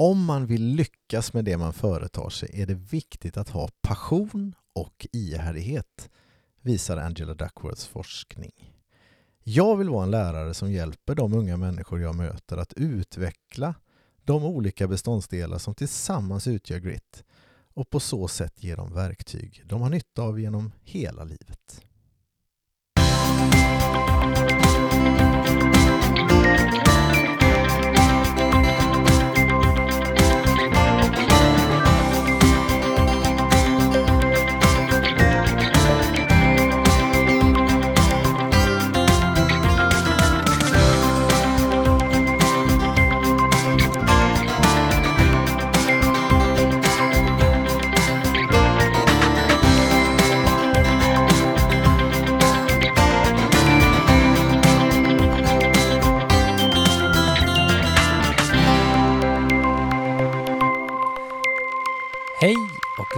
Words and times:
Om 0.00 0.24
man 0.24 0.46
vill 0.46 0.64
lyckas 0.64 1.32
med 1.32 1.44
det 1.44 1.56
man 1.56 1.72
företar 1.72 2.28
sig 2.30 2.50
är 2.62 2.66
det 2.66 2.74
viktigt 2.74 3.36
att 3.36 3.48
ha 3.48 3.68
passion 3.82 4.54
och 4.72 5.06
ihärdighet, 5.12 6.10
visar 6.62 6.96
Angela 6.96 7.34
Duckworths 7.34 7.86
forskning. 7.86 8.74
Jag 9.42 9.76
vill 9.76 9.88
vara 9.88 10.04
en 10.04 10.10
lärare 10.10 10.54
som 10.54 10.72
hjälper 10.72 11.14
de 11.14 11.34
unga 11.34 11.56
människor 11.56 12.00
jag 12.00 12.14
möter 12.14 12.56
att 12.56 12.72
utveckla 12.72 13.74
de 14.24 14.44
olika 14.44 14.88
beståndsdelar 14.88 15.58
som 15.58 15.74
tillsammans 15.74 16.46
utgör 16.46 16.78
grit 16.78 17.24
och 17.74 17.90
på 17.90 18.00
så 18.00 18.28
sätt 18.28 18.64
ge 18.64 18.74
dem 18.74 18.94
verktyg 18.94 19.62
de 19.66 19.80
har 19.80 19.90
nytta 19.90 20.22
av 20.22 20.40
genom 20.40 20.72
hela 20.82 21.24
livet. 21.24 21.87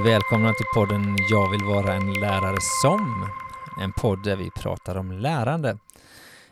Välkomna 0.05 0.53
till 0.53 0.67
podden 0.75 1.17
Jag 1.31 1.51
vill 1.51 1.65
vara 1.65 1.95
en 1.95 2.13
lärare 2.13 2.57
som. 2.83 3.29
En 3.81 3.93
podd 3.93 4.25
där 4.25 4.37
vi 4.37 4.51
pratar 4.51 4.97
om 4.97 5.13
lärande. 5.13 5.79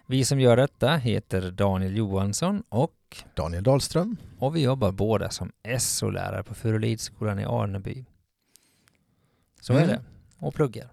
Vi 0.07 0.25
som 0.25 0.41
gör 0.41 0.57
detta 0.57 0.97
heter 0.97 1.51
Daniel 1.51 1.97
Johansson 1.97 2.63
och, 2.69 2.93
Daniel 3.35 3.63
Dahlström. 3.63 4.17
och 4.39 4.57
vi 4.57 4.63
jobbar 4.63 4.93
båda 4.93 5.31
som 5.31 5.53
SO-lärare 5.79 6.43
på 6.43 6.55
Furulidskolan 6.55 7.39
i 7.39 7.45
Arneby. 7.45 8.05
Så 9.61 9.73
är 9.73 9.77
Mm. 9.77 9.89
det. 9.89 10.01
Och 10.39 10.55
pluggar. 10.55 10.89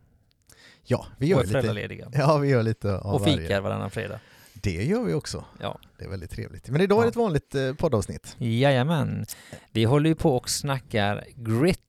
Ja, 0.84 1.06
vi 1.17 1.25
Och 1.25 1.30
gör 1.30 1.38
är 1.38 1.42
lite, 1.42 1.52
föräldralediga. 1.52 2.08
ja, 2.14 2.38
vi 2.38 2.47
gör 2.50 2.64
lite 2.64 2.97
av 2.97 3.14
Och 3.16 3.22
varje. 3.22 3.38
fikar 3.38 3.62
varannan 3.62 3.92
fredag. 3.92 4.19
Det 4.53 4.84
gör 4.86 5.03
vi 5.03 5.14
också. 5.14 5.45
Ja. 5.62 5.80
Det 5.97 6.06
är 6.06 6.09
väldigt 6.09 6.31
trevligt. 6.31 6.69
Men 6.69 6.81
idag 6.81 7.00
är 7.00 7.03
det 7.03 7.09
ett 7.09 7.16
vanligt 7.16 7.56
eh, 7.56 7.73
poddavsnitt. 7.73 8.36
Jajamän. 8.40 9.25
Vi 9.72 9.84
håller 9.84 10.09
ju 10.09 10.16
på 10.16 10.38
och 10.38 10.50
snackar 10.50 11.25
grit. 11.36 11.81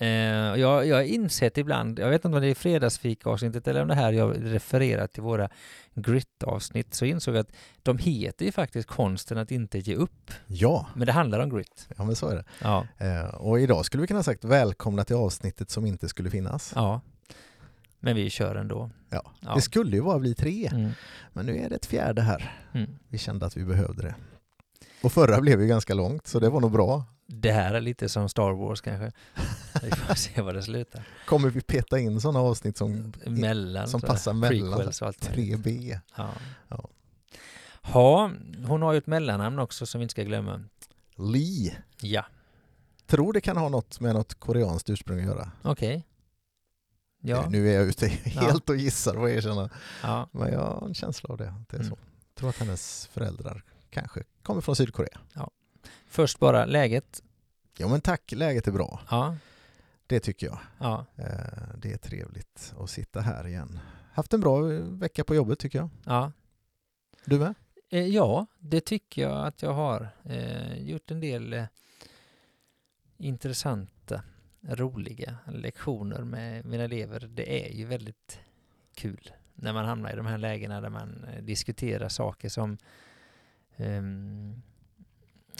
Eh, 0.00 0.08
jag, 0.60 0.86
jag 0.86 0.96
har 0.96 1.02
insett 1.02 1.58
ibland, 1.58 1.98
jag 1.98 2.08
vet 2.10 2.24
inte 2.24 2.36
om 2.36 2.42
det 2.42 2.48
är 2.48 2.54
fredagsfika-avsnittet 2.54 3.68
eller 3.68 3.82
om 3.82 3.88
det 3.88 3.94
här 3.94 4.12
jag 4.12 4.36
refererar 4.54 5.06
till 5.06 5.22
våra 5.22 5.48
grit-avsnitt, 5.94 6.94
så 6.94 7.04
insåg 7.04 7.34
jag 7.34 7.40
att 7.40 7.52
de 7.82 7.98
heter 7.98 8.44
ju 8.44 8.52
faktiskt 8.52 8.88
konsten 8.88 9.38
att 9.38 9.50
inte 9.50 9.78
ge 9.78 9.94
upp. 9.94 10.30
Ja, 10.46 10.86
Men 10.94 11.06
det 11.06 11.12
handlar 11.12 11.38
om 11.40 11.50
grit. 11.50 11.88
ja 11.96 12.04
men 12.04 12.16
så 12.16 12.28
är 12.28 12.36
det. 12.36 12.44
Ja, 12.62 12.86
Eh, 12.98 13.24
och 13.34 13.60
idag 13.60 13.84
skulle 13.84 14.00
vi 14.00 14.06
kunna 14.06 14.18
ha 14.18 14.24
sagt 14.24 14.44
välkomna 14.44 15.04
till 15.04 15.16
avsnittet 15.16 15.70
som 15.70 15.86
inte 15.86 16.08
skulle 16.08 16.30
finnas. 16.30 16.72
ja. 16.74 17.00
Men 18.00 18.16
vi 18.16 18.30
kör 18.30 18.54
ändå. 18.56 18.90
Ja. 19.10 19.22
Ja. 19.40 19.54
Det 19.54 19.60
skulle 19.60 19.96
ju 19.96 20.02
bara 20.02 20.18
bli 20.18 20.34
tre, 20.34 20.68
Mm. 20.72 20.90
men 21.32 21.46
nu 21.46 21.56
är 21.58 21.68
det 21.68 21.76
ett 21.76 21.86
fjärde 21.86 22.22
här. 22.22 22.52
Mm. 22.74 22.90
Vi 23.08 23.18
kände 23.18 23.46
att 23.46 23.56
vi 23.56 23.64
behövde 23.64 24.02
det. 24.02 24.14
Och 25.02 25.12
förra 25.12 25.40
blev 25.40 25.60
ju 25.60 25.66
ganska 25.66 25.94
långt, 25.94 26.26
så 26.26 26.40
det 26.40 26.48
var 26.50 26.60
nog 26.60 26.72
bra. 26.72 27.04
Det 27.30 27.52
här 27.52 27.74
är 27.74 27.80
lite 27.80 28.08
som 28.08 28.28
Star 28.28 28.52
Wars 28.52 28.80
kanske. 28.80 29.12
Vi 29.82 29.90
får 29.90 30.14
se 30.14 30.40
var 30.42 30.54
det 30.54 30.62
slutar. 30.62 31.02
Kommer 31.26 31.50
vi 31.50 31.60
peta 31.60 31.98
in 31.98 32.20
sådana 32.20 32.40
avsnitt 32.40 32.76
som 32.76 33.12
Mellan. 33.26 33.88
som 33.88 34.00
passar 34.00 34.32
mellan 34.32 34.72
prequels 34.72 35.02
och 35.02 35.08
allt 35.08 35.30
möjligt. 35.36 35.58
3B? 35.58 35.98
Ja. 36.16 36.30
Ja. 36.68 36.88
ja, 37.92 38.30
hon 38.66 38.82
har 38.82 38.92
ju 38.92 38.98
ett 38.98 39.06
mellannamn 39.06 39.58
också 39.58 39.86
som 39.86 39.98
vi 39.98 40.02
inte 40.02 40.12
ska 40.12 40.22
glömma. 40.22 40.64
Lee. 41.16 41.76
Ja, 42.00 42.24
Tror 43.06 43.32
det 43.32 43.40
kan 43.40 43.56
ha 43.56 43.68
något 43.68 44.00
med 44.00 44.14
något 44.14 44.34
koreanskt 44.34 44.90
ursprung 44.90 45.18
att 45.20 45.26
göra. 45.26 45.50
okej. 45.62 46.04
Ja, 47.20 47.42
Eh, 47.44 47.50
Nu 47.50 47.68
är 47.70 47.74
jag 47.74 47.84
ute 47.86 48.06
helt 48.24 48.68
och 48.70 48.76
gissar 48.76 49.16
och 49.18 49.30
erkänner. 49.30 49.70
ja, 50.02 50.28
Men 50.32 50.52
jag 50.52 50.60
har 50.60 50.86
en 50.86 50.94
känsla 50.94 51.28
av 51.30 51.36
det. 51.38 51.54
det 51.68 51.76
är 51.76 51.80
Mm. 51.80 51.90
så. 51.90 51.98
Jag 52.28 52.34
tror 52.40 52.50
att 52.50 52.56
hennes 52.58 53.06
föräldrar 53.06 53.62
kanske 53.90 54.22
kommer 54.42 54.60
från 54.60 54.76
Sydkorea. 54.76 55.18
Först 56.06 56.38
bara 56.38 56.64
läget. 56.64 57.22
Ja 57.78 57.88
men 57.88 58.00
tack, 58.00 58.32
läget 58.32 58.66
är 58.68 58.72
bra. 58.72 59.00
Ja, 59.10 59.36
Det 60.06 60.20
tycker 60.20 60.46
jag. 60.46 60.58
ja, 60.78 61.06
Eh, 61.16 61.74
Det 61.78 61.92
är 61.92 61.96
trevligt 61.98 62.74
att 62.78 62.90
sitta 62.90 63.20
här 63.20 63.46
igen. 63.46 63.78
Haft 64.12 64.32
en 64.34 64.40
bra 64.40 64.60
vecka 64.80 65.24
på 65.24 65.34
jobbet 65.34 65.58
tycker 65.58 65.78
jag. 65.78 65.90
ja. 66.06 66.32
Du 67.24 67.38
med? 67.38 67.54
Eh, 67.90 68.06
ja, 68.06 68.46
det 68.58 68.80
tycker 68.80 69.22
jag 69.22 69.46
att 69.46 69.62
jag 69.62 69.72
har. 69.72 70.08
Eh, 70.24 70.78
gjort 70.82 71.10
en 71.10 71.20
del 71.20 71.66
intressanta, 73.16 74.22
roliga 74.60 75.36
lektioner 75.52 76.24
med 76.24 76.64
mina 76.64 76.84
elever. 76.84 77.20
Det 77.34 77.64
är 77.66 77.72
ju 77.72 77.84
väldigt 77.84 78.40
kul 78.94 79.30
när 79.54 79.72
man 79.72 79.84
hamnar 79.84 80.12
i 80.12 80.16
de 80.16 80.26
här 80.26 80.38
lägena 80.38 80.80
där 80.80 80.88
man 80.90 81.26
diskuterar 81.42 82.08
saker 82.08 82.48
som 82.48 82.78
ehm, 83.76 84.62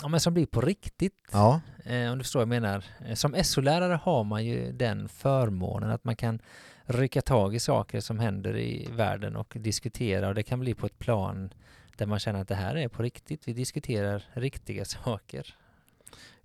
ja, 0.03 0.09
men 0.09 0.21
som 0.21 0.35
blir 0.35 0.47
på 0.47 0.61
riktigt. 0.61 1.29
Ja. 1.33 1.61
Eh, 1.85 2.13
om 2.13 2.19
du 2.19 2.25
förstår 2.25 2.41
vad 2.41 2.55
jag 2.55 2.63
menar. 2.63 2.85
Eh, 3.07 3.15
Som 3.15 3.45
SO-lärare 3.45 4.01
har 4.03 4.25
man 4.25 4.45
ju 4.45 4.73
den 4.73 5.09
förmånen 5.09 5.91
att 5.91 6.05
man 6.05 6.17
kan 6.17 6.41
rycka 6.85 7.23
tag 7.23 7.55
i 7.55 7.61
saker 7.61 8.01
som 8.01 8.19
händer 8.19 8.57
i 8.57 8.89
världen 8.93 9.37
och 9.37 9.53
diskutera 9.61 10.29
och 10.29 10.35
det 10.35 10.43
kan 10.43 10.61
bli 10.61 10.75
på 10.75 10.87
ett 10.87 10.99
plan 10.99 11.53
där 11.97 12.07
man 12.07 12.19
känner 12.19 12.41
att 12.41 12.49
det 12.49 12.55
här 12.55 12.75
är 12.77 12.89
på 12.89 13.03
riktigt. 13.03 13.49
Vi 13.49 13.53
diskuterar 13.53 14.25
riktiga 14.33 14.85
saker. 15.05 15.55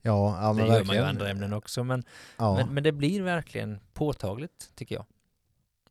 Ja, 0.02 0.42
ja 0.42 0.48
det 0.48 0.54
men 0.54 0.66
gör 0.66 0.68
man 0.68 0.76
ju 0.76 0.82
i 0.82 0.84
verkligen. 0.84 1.06
andra 1.06 1.30
ämnen 1.30 1.54
också 1.54 1.84
men, 1.84 2.04
Ja. 2.38 2.56
men, 2.56 2.74
men 2.74 2.84
det 2.84 2.92
blir 2.92 3.22
verkligen 3.22 3.80
påtagligt 3.94 4.72
tycker 4.76 4.96
jag. 4.96 5.06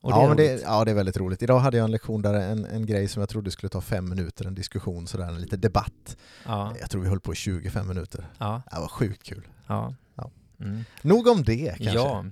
Och 0.03 0.11
ja, 0.11 0.29
men 0.29 0.37
det, 0.37 0.63
ja, 0.63 0.85
det 0.85 0.91
är 0.91 0.95
väldigt 0.95 1.17
roligt. 1.17 1.43
Idag 1.43 1.59
hade 1.59 1.77
jag 1.77 1.85
en 1.85 1.91
lektion 1.91 2.23
där 2.23 2.35
en, 2.35 2.65
en 2.65 2.87
grej 2.87 3.09
som 3.09 3.21
jag 3.21 3.29
trodde 3.29 3.51
skulle 3.51 3.71
ta 3.71 3.81
fem 3.81 4.09
minuter, 4.09 4.45
en 4.47 4.55
diskussion, 4.55 5.07
sådär, 5.07 5.29
en 5.29 5.41
liten 5.41 5.61
debatt. 5.61 6.17
ja, 6.47 6.75
Jag 6.81 6.91
tror 6.91 7.03
vi 7.03 7.09
höll 7.09 7.21
på 7.21 7.33
i 7.33 7.37
25 7.37 7.89
minuter. 7.89 8.27
ja, 8.39 8.63
Det 8.73 8.81
var 8.81 8.89
sjukt 8.89 9.23
kul. 9.23 9.43
ja. 9.67 9.95
Ja. 10.15 10.31
Mm. 10.61 10.85
Nog 11.03 11.27
om 11.29 11.43
det 11.43 11.75
kanske. 11.79 11.95
Ja. 11.95 12.25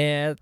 Eh, 0.00 0.36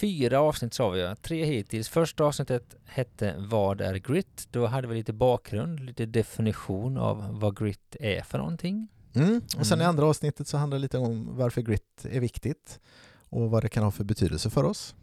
fyra 0.00 0.40
avsnitt 0.40 0.74
sa 0.74 0.88
vi, 0.90 1.14
tre 1.22 1.44
hittills. 1.44 1.88
Första 1.88 2.24
avsnittet 2.24 2.76
hette 2.84 3.34
Vad 3.38 3.80
är 3.80 3.94
grit? 3.94 4.48
Då 4.50 4.66
hade 4.66 4.88
vi 4.88 4.94
lite 4.94 5.12
bakgrund, 5.12 5.80
lite 5.80 6.06
definition 6.06 6.96
av 6.98 7.26
vad 7.40 7.56
grit 7.58 7.96
är 8.00 8.22
för 8.22 8.38
någonting. 8.38 8.88
Mm. 9.14 9.40
Och 9.58 9.66
sen 9.66 9.78
i 9.78 9.82
Mm. 9.82 9.88
andra 9.88 10.06
avsnittet 10.06 10.48
så 10.48 10.56
handlar 10.56 10.78
det 10.78 10.82
lite 10.82 10.98
om 10.98 11.36
varför 11.36 11.62
grit 11.62 12.04
är 12.10 12.20
viktigt 12.20 12.80
och 13.28 13.50
vad 13.50 13.62
det 13.62 13.68
kan 13.68 13.84
ha 13.84 13.90
för 13.90 14.04
betydelse 14.04 14.50
för 14.50 14.64
oss. 14.64 14.94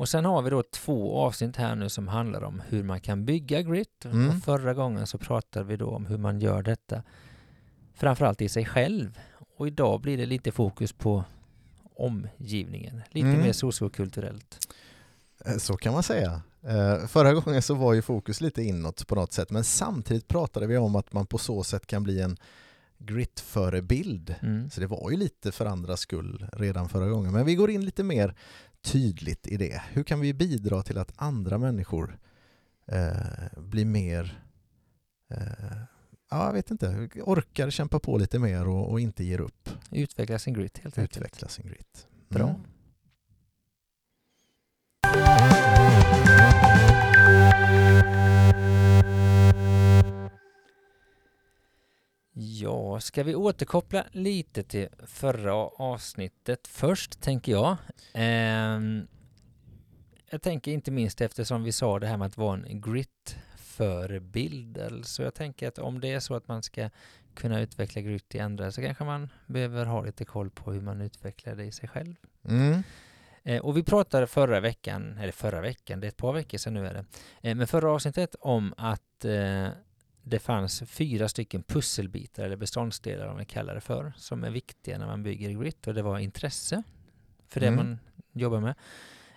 Och 0.00 0.08
sen 0.08 0.24
har 0.24 0.42
vi 0.42 0.50
då 0.50 0.62
två 0.62 1.16
avsnitt 1.18 1.56
här 1.56 1.74
nu 1.74 1.88
som 1.88 2.08
handlar 2.08 2.42
om 2.42 2.62
hur 2.68 2.82
man 2.82 3.00
kan 3.00 3.24
bygga 3.24 3.62
grit. 3.62 4.04
Mm. 4.04 4.28
Och 4.28 4.34
förra 4.44 4.74
gången 4.74 5.06
så 5.06 5.18
pratade 5.18 5.64
vi 5.64 5.76
då 5.76 5.90
om 5.90 6.06
hur 6.06 6.18
man 6.18 6.40
gör 6.40 6.62
detta 6.62 7.02
framförallt 7.94 8.42
i 8.42 8.48
sig 8.48 8.64
själv. 8.64 9.18
Och 9.56 9.66
idag 9.66 10.00
blir 10.00 10.16
det 10.16 10.26
lite 10.26 10.52
fokus 10.52 10.92
på 10.92 11.24
omgivningen, 11.96 13.02
lite 13.10 13.28
Mm. 13.28 13.40
mer 13.40 13.52
sociokulturellt. 13.52 14.58
Eh, 15.44 15.56
Så 15.56 15.76
kan 15.76 15.92
man 15.92 16.02
säga. 16.02 16.42
Eh, 16.62 17.06
Förra 17.06 17.34
gången 17.34 17.62
så 17.62 17.74
var 17.74 17.94
ju 17.94 18.02
fokus 18.02 18.40
lite 18.40 18.62
inåt 18.62 19.06
på 19.06 19.14
något 19.14 19.32
sätt 19.32 19.50
men 19.50 19.64
samtidigt 19.64 20.28
pratade 20.28 20.66
vi 20.66 20.76
om 20.76 20.96
att 20.96 21.12
man 21.12 21.26
på 21.26 21.38
så 21.38 21.64
sätt 21.64 21.86
kan 21.86 22.02
bli 22.02 22.20
en 22.20 22.36
grit-förebild. 22.98 24.34
Mm. 24.42 24.70
Så 24.70 24.80
det 24.80 24.86
var 24.86 25.10
ju 25.10 25.16
lite 25.16 25.52
för 25.52 25.66
andras 25.66 26.00
skull 26.00 26.46
redan 26.52 26.88
förra 26.88 27.08
gången. 27.08 27.32
Men 27.32 27.46
vi 27.46 27.54
går 27.54 27.70
in 27.70 27.84
lite 27.84 28.02
mer 28.04 28.34
tydligt 28.82 29.46
i 29.46 29.56
det. 29.56 29.82
Hur 29.92 30.02
kan 30.02 30.20
vi 30.20 30.34
bidra 30.34 30.82
till 30.82 30.98
att 30.98 31.12
andra 31.16 31.58
människor 31.58 32.18
eh, 32.86 33.60
blir 33.60 33.84
mer, 33.84 34.44
eh, 35.30 35.76
ja 36.30 36.46
jag 36.46 36.52
vet 36.52 36.70
inte, 36.70 37.08
orkar 37.22 37.70
kämpa 37.70 37.98
på 37.98 38.18
lite 38.18 38.38
mer 38.38 38.68
och, 38.68 38.90
och 38.90 39.00
inte 39.00 39.24
ger 39.24 39.40
upp. 39.40 39.70
Utveckla 39.90 40.38
sin 40.38 40.54
grit 40.54 40.78
helt 40.78 40.98
enkelt. 40.98 41.16
Utveckla 41.16 41.48
sin 41.48 41.66
grit. 41.66 42.06
Bra. 42.28 42.48
Mm. 42.48 42.60
Ja, 52.42 53.00
ska 53.00 53.22
vi 53.22 53.34
återkoppla 53.34 54.04
lite 54.12 54.62
till 54.62 54.88
förra 55.06 55.54
avsnittet 55.54 56.68
först, 56.68 57.20
tänker 57.20 57.52
jag. 57.52 57.76
Ehm, 58.14 59.06
jag 60.30 60.42
tänker 60.42 60.72
inte 60.72 60.90
minst 60.90 61.20
eftersom 61.20 61.62
vi 61.62 61.72
sa 61.72 61.98
det 61.98 62.06
här 62.06 62.16
med 62.16 62.26
att 62.26 62.36
vara 62.36 62.60
en 62.66 62.80
grit 62.80 63.36
förebilder. 63.56 65.00
Så 65.02 65.22
jag 65.22 65.34
tänker 65.34 65.68
att 65.68 65.78
om 65.78 66.00
det 66.00 66.12
är 66.12 66.20
så 66.20 66.34
att 66.34 66.48
man 66.48 66.62
ska 66.62 66.90
kunna 67.34 67.60
utveckla 67.60 68.02
grit 68.02 68.34
i 68.34 68.40
andra 68.40 68.72
så 68.72 68.82
kanske 68.82 69.04
man 69.04 69.28
behöver 69.46 69.86
ha 69.86 70.04
lite 70.04 70.24
koll 70.24 70.50
på 70.50 70.72
hur 70.72 70.80
man 70.80 71.00
utvecklar 71.00 71.54
det 71.54 71.64
i 71.64 71.72
sig 71.72 71.88
själv. 71.88 72.14
Mm. 72.44 72.82
Eh, 73.42 73.60
och 73.60 73.76
vi 73.76 73.82
pratade 73.82 74.26
förra 74.26 74.60
veckan, 74.60 75.18
eller 75.18 75.32
förra 75.32 75.60
veckan, 75.60 76.00
det 76.00 76.06
är 76.06 76.08
ett 76.08 76.16
par 76.16 76.32
veckor 76.32 76.58
sedan 76.58 76.74
nu 76.74 76.86
är 76.86 76.94
det, 76.94 77.04
eh, 77.48 77.54
men 77.54 77.66
förra 77.66 77.92
avsnittet 77.92 78.34
om 78.40 78.74
att 78.76 79.24
eh, 79.24 79.68
det 80.30 80.38
fanns 80.38 80.82
fyra 80.86 81.28
stycken 81.28 81.62
pusselbitar 81.62 82.44
eller 82.44 82.56
beståndsdelar 82.56 83.26
om 83.26 83.36
vi 83.38 83.44
kallar 83.44 83.74
det 83.74 83.80
för, 83.80 84.12
som 84.16 84.44
är 84.44 84.50
viktiga 84.50 84.98
när 84.98 85.06
man 85.06 85.22
bygger 85.22 85.50
grit 85.50 85.86
och 85.86 85.94
det 85.94 86.02
var 86.02 86.18
intresse 86.18 86.82
för 87.48 87.60
det 87.60 87.66
Mm. 87.66 87.76
man 87.86 87.98
jobbar 88.32 88.60
med. 88.60 88.74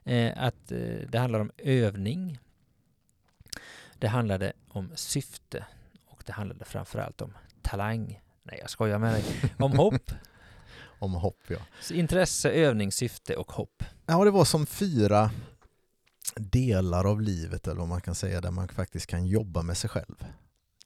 Eh, 0.04 0.44
att 0.44 0.72
eh, 0.72 0.80
det 1.10 1.18
handlar 1.20 1.40
om 1.40 1.52
övning. 1.58 2.40
Det 3.98 4.08
handlade 4.08 4.54
om 4.68 4.92
syfte 4.96 5.66
och 6.06 6.24
det 6.26 6.32
handlade 6.32 6.66
framförallt 6.66 7.22
om 7.22 7.34
talang. 7.62 8.22
Nej, 8.44 8.58
jag 8.62 8.70
skojar 8.70 9.00
med 9.00 9.14
dig. 9.14 9.24
Om 9.60 9.72
hopp. 9.78 10.12
Om 11.00 11.14
hopp 11.14 11.44
ja. 11.48 11.58
Så 11.82 11.94
intresse, 11.94 12.52
övning, 12.52 12.92
syfte 12.92 13.36
och 13.36 13.52
hopp. 13.52 13.84
Ja, 14.06 14.24
det 14.24 14.32
var 14.32 14.46
som 14.46 14.66
fyra 14.66 15.32
delar 16.36 17.06
av 17.06 17.22
livet 17.22 17.68
eller 17.68 17.80
vad 17.80 17.88
man 17.90 18.02
kan 18.02 18.16
säga 18.16 18.42
där 18.42 18.52
man 18.52 18.68
faktiskt 18.68 19.08
kan 19.08 19.26
jobba 19.28 19.62
med 19.62 19.78
sig 19.78 19.90
själv. 19.90 20.26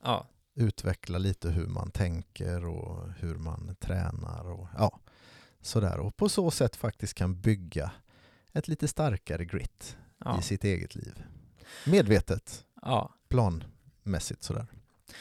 Ja, 0.04 0.28
Utveckla 0.60 1.18
lite 1.18 1.50
hur 1.50 1.68
man 1.68 1.92
tänker 1.92 2.66
och 2.66 3.12
hur 3.20 3.36
man 3.36 3.76
tränar 3.80 4.52
och 4.52 4.68
ja, 4.78 5.00
sådär. 5.62 6.00
Och 6.00 6.18
på 6.18 6.30
så 6.30 6.52
sätt 6.52 6.76
faktiskt 6.76 7.14
kan 7.14 7.42
bygga 7.42 7.92
ett 8.54 8.68
lite 8.68 8.88
starkare 8.88 9.46
grit 9.46 9.98
ja, 10.18 10.40
i 10.40 10.42
sitt 10.42 10.64
eget 10.64 10.96
liv. 10.96 11.24
Medvetet, 11.86 12.66
ja. 12.82 13.14
planmässigt 13.28 14.44
sådär. 14.44 14.68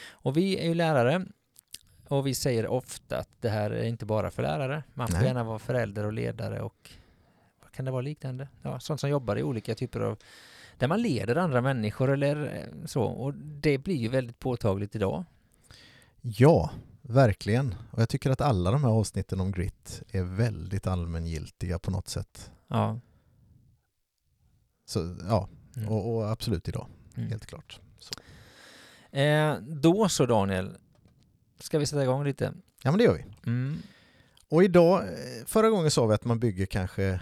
Och 0.09 0.37
vi 0.37 0.59
är 0.59 0.65
ju 0.65 0.73
lärare 0.73 1.25
och 2.07 2.27
vi 2.27 2.35
säger 2.35 2.67
ofta 2.67 3.17
att 3.17 3.29
det 3.39 3.49
här 3.49 3.71
är 3.71 3.83
inte 3.83 4.05
bara 4.05 4.31
för 4.31 4.43
lärare. 4.43 4.83
Man 4.93 5.07
får 5.07 5.17
Nej. 5.17 5.27
gärna 5.27 5.43
vara 5.43 5.59
förälder 5.59 6.05
och 6.05 6.13
ledare 6.13 6.61
och 6.61 6.91
vad 7.61 7.71
kan 7.71 7.85
det 7.85 7.91
vara 7.91 8.01
liknande? 8.01 8.47
Ja, 8.61 8.79
sånt 8.79 8.99
som 8.99 9.09
jobbar 9.09 9.35
i 9.35 9.43
olika 9.43 9.75
typer 9.75 9.99
av 9.99 10.17
där 10.77 10.87
man 10.87 11.01
leder 11.01 11.35
andra 11.35 11.61
människor 11.61 12.09
eller 12.13 12.55
eh, 12.55 12.85
så. 12.85 13.03
Och 13.03 13.33
det 13.33 13.77
blir 13.77 13.95
ju 13.95 14.07
väldigt 14.07 14.39
påtagligt 14.39 14.95
idag. 14.95 15.25
Ja, 16.21 16.71
verkligen. 17.01 17.75
Och 17.91 18.01
jag 18.01 18.09
tycker 18.09 18.29
att 18.29 18.41
alla 18.41 18.71
de 18.71 18.83
här 18.83 18.91
avsnitten 18.91 19.39
om 19.39 19.51
grit 19.51 20.03
är 20.11 20.23
väldigt 20.23 20.87
allmängiltiga 20.87 21.79
på 21.79 21.91
något 21.91 22.07
sätt. 22.07 22.51
Ja. 22.67 22.99
Så 24.85 25.15
ja, 25.29 25.49
Mm. 25.77 25.89
och, 25.89 26.15
och 26.15 26.29
absolut 26.31 26.67
idag, 26.67 26.87
Mm. 27.15 27.29
helt 27.29 27.45
klart. 27.45 27.79
Så. 27.99 28.13
Eh, 29.17 29.55
då 29.61 30.09
så 30.09 30.25
Daniel, 30.25 30.77
ska 31.59 31.79
vi 31.79 31.85
sätta 31.85 32.03
igång 32.03 32.23
lite? 32.23 32.53
Ja, 32.83 32.91
men 32.91 32.97
det 32.97 33.03
gör 33.03 33.13
vi. 33.13 33.25
Mm. 33.51 33.77
Och 34.49 34.63
idag, 34.63 35.03
eh, 35.03 35.45
förra 35.45 35.69
gången 35.69 35.91
sa 35.91 36.05
vi 36.05 36.13
att 36.13 36.25
man 36.25 36.39
bygger 36.39 36.65
kanske, 36.65 37.21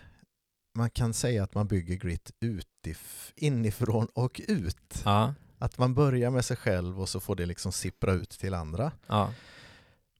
man 0.75 0.89
kan 0.89 1.13
säga 1.13 1.43
att 1.43 1.55
man 1.55 1.67
bygger 1.67 1.95
grit 1.95 2.31
utif, 2.41 3.33
inifrån 3.35 4.05
och 4.13 4.41
ut. 4.47 5.01
Ja, 5.05 5.33
Att 5.59 5.77
man 5.77 5.93
börjar 5.93 6.29
med 6.29 6.45
sig 6.45 6.57
själv 6.57 7.01
och 7.01 7.09
så 7.09 7.19
får 7.19 7.35
det 7.35 7.45
liksom 7.45 7.71
sippra 7.71 8.13
ut 8.13 8.29
till 8.29 8.53
andra. 8.53 8.91
ja, 9.07 9.33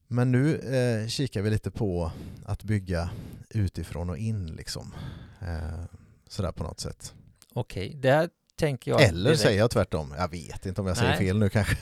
Men 0.08 0.32
nu 0.32 0.56
eh, 0.58 1.08
kikar 1.08 1.42
vi 1.42 1.50
lite 1.50 1.70
på 1.70 2.10
att 2.44 2.62
bygga 2.62 3.10
utifrån 3.50 4.10
och 4.10 4.18
in 4.18 4.46
liksom. 4.46 4.94
Eh, 5.40 5.84
sådär 6.28 6.52
på 6.52 6.62
något 6.64 6.80
sätt. 6.80 7.14
okej. 7.54 7.94
Det 8.02 8.10
här 8.10 8.28
tänker 8.56 8.90
jag... 8.90 9.02
Eller 9.02 9.30
direkt- 9.30 9.40
säger 9.42 9.58
jag 9.58 9.70
tvärtom. 9.70 10.14
Jag 10.18 10.28
vet 10.30 10.66
inte 10.66 10.80
om 10.80 10.86
jag 10.86 10.96
säger 10.96 11.10
Nej. 11.10 11.18
fel 11.18 11.38
nu 11.38 11.48
kanske. 11.48 11.76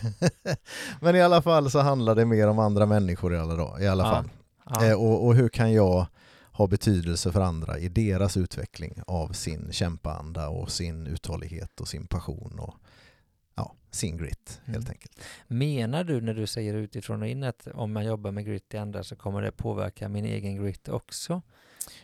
Men 1.00 1.16
i 1.16 1.22
alla 1.22 1.42
fall 1.42 1.70
så 1.70 1.78
handlar 1.80 2.14
det 2.14 2.24
mer 2.24 2.48
om 2.48 2.58
andra 2.58 2.86
människor 2.86 3.34
i 3.34 3.38
alla, 3.38 3.54
dag, 3.54 3.82
i 3.82 3.86
alla 3.86 4.04
Ja. 4.04 4.10
fall. 4.10 4.28
Ja. 4.66 4.86
Eh, 4.90 4.94
och, 5.02 5.26
och 5.26 5.34
hur 5.34 5.48
kan 5.48 5.72
jag 5.72 6.06
ha 6.56 6.66
betydelse 6.66 7.32
för 7.32 7.40
andra 7.40 7.78
i 7.78 7.88
deras 7.88 8.36
utveckling 8.36 9.00
av 9.06 9.28
sin 9.32 9.72
kämpaanda 9.72 10.48
och 10.48 10.70
sin 10.70 11.06
uthållighet 11.06 11.80
och 11.80 11.88
sin 11.88 12.06
passion 12.06 12.58
och 12.58 12.74
ja, 13.54 13.74
sin 13.90 14.16
grit 14.16 14.60
helt 14.64 14.78
Mm. 14.78 14.90
enkelt. 14.90 15.20
Menar 15.46 16.04
du 16.04 16.20
när 16.20 16.34
du 16.34 16.46
säger 16.46 16.74
utifrån 16.74 17.22
och 17.22 17.28
in 17.28 17.42
att 17.42 17.68
om 17.74 17.92
man 17.92 18.04
jobbar 18.06 18.30
med 18.30 18.44
grit 18.46 18.74
i 18.74 18.76
andra 18.78 19.04
så 19.04 19.16
kommer 19.16 19.42
det 19.42 19.52
påverka 19.52 20.08
min 20.08 20.24
egen 20.24 20.56
grit 20.56 20.88
också? 20.88 21.42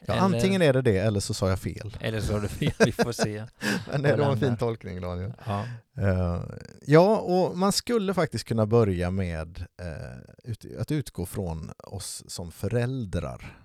Ja, 0.06 0.12
Eller- 0.14 0.22
Antingen 0.22 0.62
är 0.62 0.72
det 0.72 0.82
det 0.82 0.96
eller 0.98 1.20
så 1.20 1.34
sa 1.34 1.48
jag 1.48 1.58
fel. 1.58 1.96
Eller 2.00 2.20
så 2.20 2.32
har 2.32 2.40
du 2.40 2.48
fel, 2.48 2.72
vi 2.84 2.92
får 2.92 3.12
se. 3.12 3.44
Men 3.92 4.02
det 4.02 4.16
var 4.16 4.32
en 4.32 4.38
fin 4.40 4.56
tolkning 4.56 5.00
Daniel. 5.00 5.32
Ja. 5.46 5.64
Eh, 5.98 6.42
ja, 6.86 7.16
och 7.18 7.58
man 7.58 7.72
skulle 7.72 8.14
faktiskt 8.14 8.44
kunna 8.44 8.66
börja 8.66 9.10
med 9.10 9.64
eh, 9.82 10.50
ut, 10.50 10.64
att 10.78 10.90
utgå 10.90 11.26
från 11.26 11.70
oss 11.78 12.24
som 12.26 12.52
föräldrar. 12.52 13.59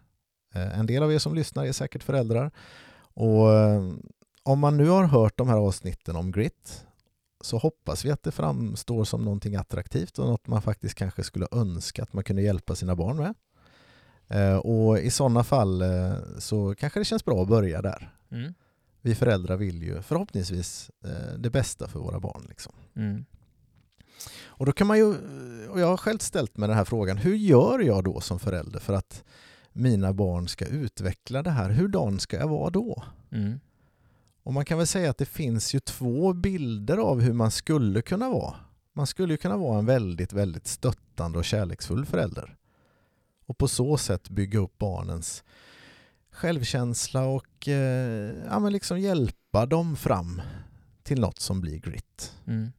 Eh, 0.55 0.79
en 0.79 0.85
del 0.85 1.03
av 1.03 1.13
er 1.13 1.19
som 1.19 1.35
lyssnar 1.35 1.65
är 1.65 1.71
säkert 1.71 2.03
föräldrar. 2.03 2.51
Och 2.97 3.53
eh, 3.53 3.93
om 4.43 4.59
man 4.59 4.77
nu 4.77 4.87
har 4.87 5.03
hört 5.03 5.37
de 5.37 5.49
här 5.49 5.57
avsnitten 5.57 6.15
om 6.15 6.31
grit 6.31 6.85
så 7.41 7.57
hoppas 7.57 8.05
vi 8.05 8.11
att 8.11 8.23
det 8.23 8.31
framstår 8.31 9.03
som 9.03 9.23
någonting 9.23 9.55
attraktivt 9.55 10.19
och 10.19 10.25
något 10.25 10.47
man 10.47 10.61
faktiskt 10.61 10.95
kanske 10.95 11.23
skulle 11.23 11.47
önska 11.51 12.03
att 12.03 12.13
man 12.13 12.23
kunde 12.23 12.41
hjälpa 12.41 12.75
sina 12.75 12.95
barn 12.95 13.17
med. 13.17 13.33
Eh, 14.27 14.57
och 14.57 14.99
i 14.99 15.11
sådana 15.11 15.43
fall 15.43 15.83
så 16.39 16.75
kanske 16.75 16.99
det 16.99 17.05
känns 17.05 17.25
bra 17.25 17.41
att 17.41 17.47
börja 17.47 17.81
där. 17.81 18.13
Mm. 18.31 18.53
Vi 19.01 19.15
föräldrar 19.15 19.57
vill 19.57 19.83
ju 19.83 20.01
förhoppningsvis 20.01 20.91
det 21.37 21.49
bästa 21.49 21.87
för 21.87 21.99
våra 21.99 22.19
barn. 22.19 22.45
Liksom. 22.49 22.73
Mm. 22.95 23.25
Och 24.45 24.65
då 24.65 24.71
kan 24.71 24.87
man 24.87 24.97
ju, 24.97 25.15
och 25.67 25.79
jag 25.79 25.87
har 25.87 25.97
själv 25.97 26.17
ställt 26.17 26.57
mig 26.57 26.67
den 26.67 26.77
här 26.77 26.85
frågan, 26.85 27.17
hur 27.17 27.35
gör 27.35 27.79
jag 27.79 28.03
då 28.03 28.21
som 28.21 28.39
förälder 28.39 28.79
för 28.79 28.93
att 28.93 29.23
mina 29.75 30.13
barn 30.13 30.47
ska 30.47 30.65
utveckla 30.65 31.43
det 31.43 31.51
här? 31.51 31.69
Hurdan 31.69 32.19
ska 32.19 32.37
jag 32.37 32.47
vara 32.47 32.69
då? 32.69 33.03
Mm. 33.31 33.59
Och 34.43 34.53
man 34.53 34.65
kan 34.65 34.77
väl 34.77 34.87
säga 34.87 35.09
att 35.09 35.17
det 35.17 35.25
finns 35.25 35.75
ju 35.75 35.79
två 35.79 36.33
bilder 36.33 36.97
av 36.97 37.21
hur 37.21 37.33
man 37.33 37.51
skulle 37.51 38.01
kunna 38.01 38.29
vara. 38.29 38.55
Man 38.93 39.07
skulle 39.07 39.33
ju 39.33 39.37
kunna 39.37 39.57
vara 39.57 39.79
en 39.79 39.85
väldigt, 39.85 40.33
väldigt 40.33 40.67
stöttande 40.67 41.37
och 41.37 41.45
kärleksfull 41.45 42.05
förälder. 42.05 42.57
Och 43.45 43.57
på 43.57 43.67
så 43.67 43.97
sätt 43.97 44.29
bygga 44.29 44.59
upp 44.59 44.77
barnens 44.77 45.43
självkänsla 46.31 47.25
och 47.25 47.67
eh, 47.67 48.33
ja, 48.49 48.59
men 48.59 48.73
liksom 48.73 48.99
hjälpa 48.99 49.65
dem 49.65 49.95
fram 49.95 50.41
till 51.03 51.21
något 51.21 51.39
som 51.39 51.61
blir 51.61 51.79
grit. 51.79 52.33
Mm. 52.47 52.71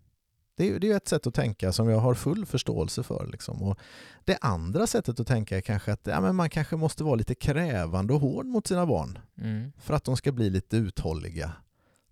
Det 0.57 0.71
är, 0.71 0.79
det 0.79 0.91
är 0.93 0.97
ett 0.97 1.09
sätt 1.09 1.27
att 1.27 1.35
tänka 1.35 1.73
som 1.73 1.89
jag 1.89 1.99
har 1.99 2.15
full 2.15 2.47
förståelse 2.47 3.03
för. 3.03 3.27
Liksom. 3.27 3.63
Och 3.63 3.79
det 4.25 4.39
andra 4.41 4.87
sättet 4.87 5.21
att 5.21 5.27
tänka 5.27 5.57
är 5.57 5.61
kanske 5.61 5.93
att 5.93 6.07
ja, 6.07 6.21
men 6.21 6.37
man 6.37 6.51
kanske 6.51 6.77
måste 6.77 7.05
vara 7.05 7.15
lite 7.15 7.35
krävande 7.35 8.13
och 8.15 8.21
hård 8.21 8.47
mot 8.47 8.67
sina 8.67 8.87
barn 8.87 9.19
Mm. 9.41 9.73
för 9.79 9.95
att 9.95 10.05
de 10.05 10.17
ska 10.17 10.33
bli 10.33 10.51
lite 10.51 10.77
uthålliga, 10.77 11.53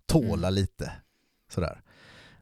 tåla 0.05 0.47
Mm. 0.47 0.53
lite. 0.53 0.91
Sådär. 1.49 1.81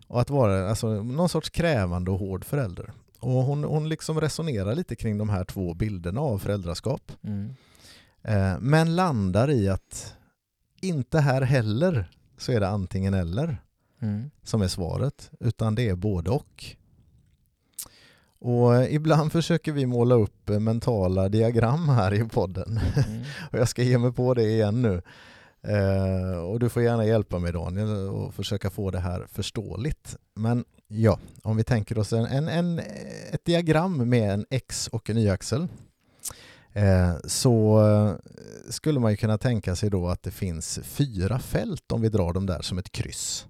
Och 0.07 0.21
att 0.21 0.29
vara 0.29 0.69
alltså, 0.69 1.03
någon 1.03 1.29
sorts 1.29 1.49
krävande 1.49 2.11
och 2.11 2.19
hård 2.19 2.45
förälder. 2.45 2.93
Och 3.19 3.31
hon, 3.31 3.63
hon 3.63 3.89
liksom 3.89 4.21
resonerar 4.21 4.75
lite 4.75 4.95
kring 4.95 5.17
de 5.17 5.29
här 5.29 5.43
två 5.43 5.73
bilderna 5.73 6.21
av 6.21 6.39
föräldraskap. 6.39 7.11
Mm. 7.23 7.53
Eh, 8.21 8.59
men 8.59 8.95
landar 8.95 9.49
i 9.49 9.69
att 9.69 10.15
inte 10.81 11.19
här 11.19 11.41
heller 11.41 12.09
så 12.37 12.51
är 12.51 12.59
det 12.59 12.67
antingen 12.67 13.13
eller 13.13 13.57
Mm. 14.03 14.31
som 14.43 14.61
är 14.61 14.67
svaret, 14.67 15.31
utan 15.39 15.75
det 15.75 15.89
är 15.89 15.95
både 15.95 16.29
och. 16.29 16.65
Och 18.39 18.75
eh, 18.75 18.95
ibland 18.95 19.31
försöker 19.37 19.71
vi 19.71 19.85
måla 19.85 20.15
upp 20.15 20.49
eh, 20.49 20.59
mentala 20.59 21.29
diagram 21.29 21.89
här 21.89 22.13
i 22.13 22.23
podden. 22.23 22.79
Mm. 23.07 23.23
Och 23.51 23.59
jag 23.59 23.67
ska 23.67 23.83
ge 23.83 23.97
mig 23.97 24.11
på 24.11 24.33
det 24.33 24.43
igen 24.43 24.81
nu. 24.81 25.01
Eh, 25.67 26.37
och 26.37 26.59
du 26.59 26.69
får 26.69 26.83
gärna 26.83 27.05
hjälpa 27.05 27.39
mig 27.39 27.53
Daniel 27.53 28.09
och 28.09 28.33
försöka 28.33 28.69
få 28.69 28.91
det 28.91 28.99
här 28.99 29.27
förståeligt. 29.31 30.17
Men 30.35 30.65
ja, 30.87 31.19
om 31.43 31.57
vi 31.57 31.63
tänker 31.63 31.97
oss 31.97 32.13
en, 32.13 32.25
en, 32.25 32.47
en, 32.47 32.79
ett 33.31 33.45
diagram 33.45 34.09
med 34.09 34.33
en 34.33 34.45
X 34.49 34.87
och 34.87 35.09
en 35.09 35.17
Y-axel 35.17 35.67
eh, 36.73 37.15
så 37.25 37.85
eh, 37.87 38.15
skulle 38.69 38.99
man 38.99 39.11
ju 39.11 39.17
kunna 39.17 39.37
tänka 39.37 39.75
sig 39.75 39.89
då 39.89 40.07
att 40.07 40.23
det 40.23 40.31
finns 40.31 40.79
fyra 40.83 41.39
fält 41.39 41.91
om 41.91 42.01
vi 42.01 42.09
drar 42.09 42.33
dem 42.33 42.45
där 42.45 42.61
som 42.61 42.77
ett 42.77 42.91
kryss 42.91 43.47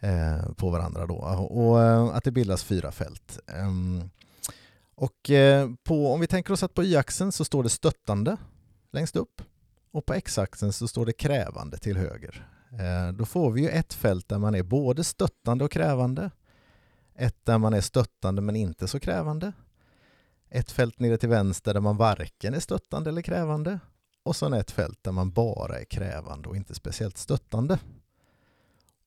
eh, 0.00 0.52
på 0.56 0.70
varandra 0.70 1.06
då 1.06 1.14
och 1.50 1.82
eh, 1.82 2.04
att 2.04 2.24
det 2.24 2.30
bildas 2.30 2.64
fyra 2.64 2.92
fält. 2.92 3.38
Ehm, 3.46 4.10
och 4.94 5.30
eh, 5.30 5.70
på, 5.82 6.12
om 6.12 6.20
vi 6.20 6.26
tänker 6.26 6.52
oss 6.52 6.62
att 6.62 6.74
på 6.74 6.84
y-axeln 6.84 7.32
så 7.32 7.44
står 7.44 7.62
det 7.62 7.68
stöttande 7.68 8.36
längst 8.92 9.16
upp 9.16 9.42
och 9.92 10.06
på 10.06 10.14
x-axeln 10.14 10.72
så 10.72 10.88
står 10.88 11.06
det 11.06 11.12
krävande 11.12 11.78
till 11.78 11.96
höger. 11.96 12.48
Eh, 12.72 13.12
Då 13.12 13.24
får 13.24 13.50
vi 13.50 13.60
ju 13.60 13.68
ett 13.68 13.94
fält 13.94 14.28
där 14.28 14.38
man 14.38 14.54
är 14.54 14.62
både 14.62 15.04
stöttande 15.04 15.64
och 15.64 15.72
krävande. 15.72 16.30
Ett 17.14 17.44
där 17.44 17.58
man 17.58 17.74
är 17.74 17.80
stöttande 17.80 18.42
men 18.42 18.56
inte 18.56 18.88
så 18.88 19.00
krävande. 19.00 19.52
Ett 20.50 20.70
fält 20.70 20.98
nere 21.00 21.16
till 21.16 21.28
vänster 21.28 21.74
där 21.74 21.80
man 21.80 21.96
varken 21.96 22.54
är 22.54 22.60
stöttande 22.60 23.10
eller 23.10 23.22
krävande. 23.22 23.80
Och 24.22 24.36
sen 24.36 24.52
ett 24.52 24.70
fält 24.70 24.98
där 25.02 25.12
man 25.12 25.30
bara 25.30 25.80
är 25.80 25.84
krävande 25.84 26.48
och 26.48 26.56
inte 26.56 26.74
speciellt 26.74 27.18
stöttande. 27.18 27.78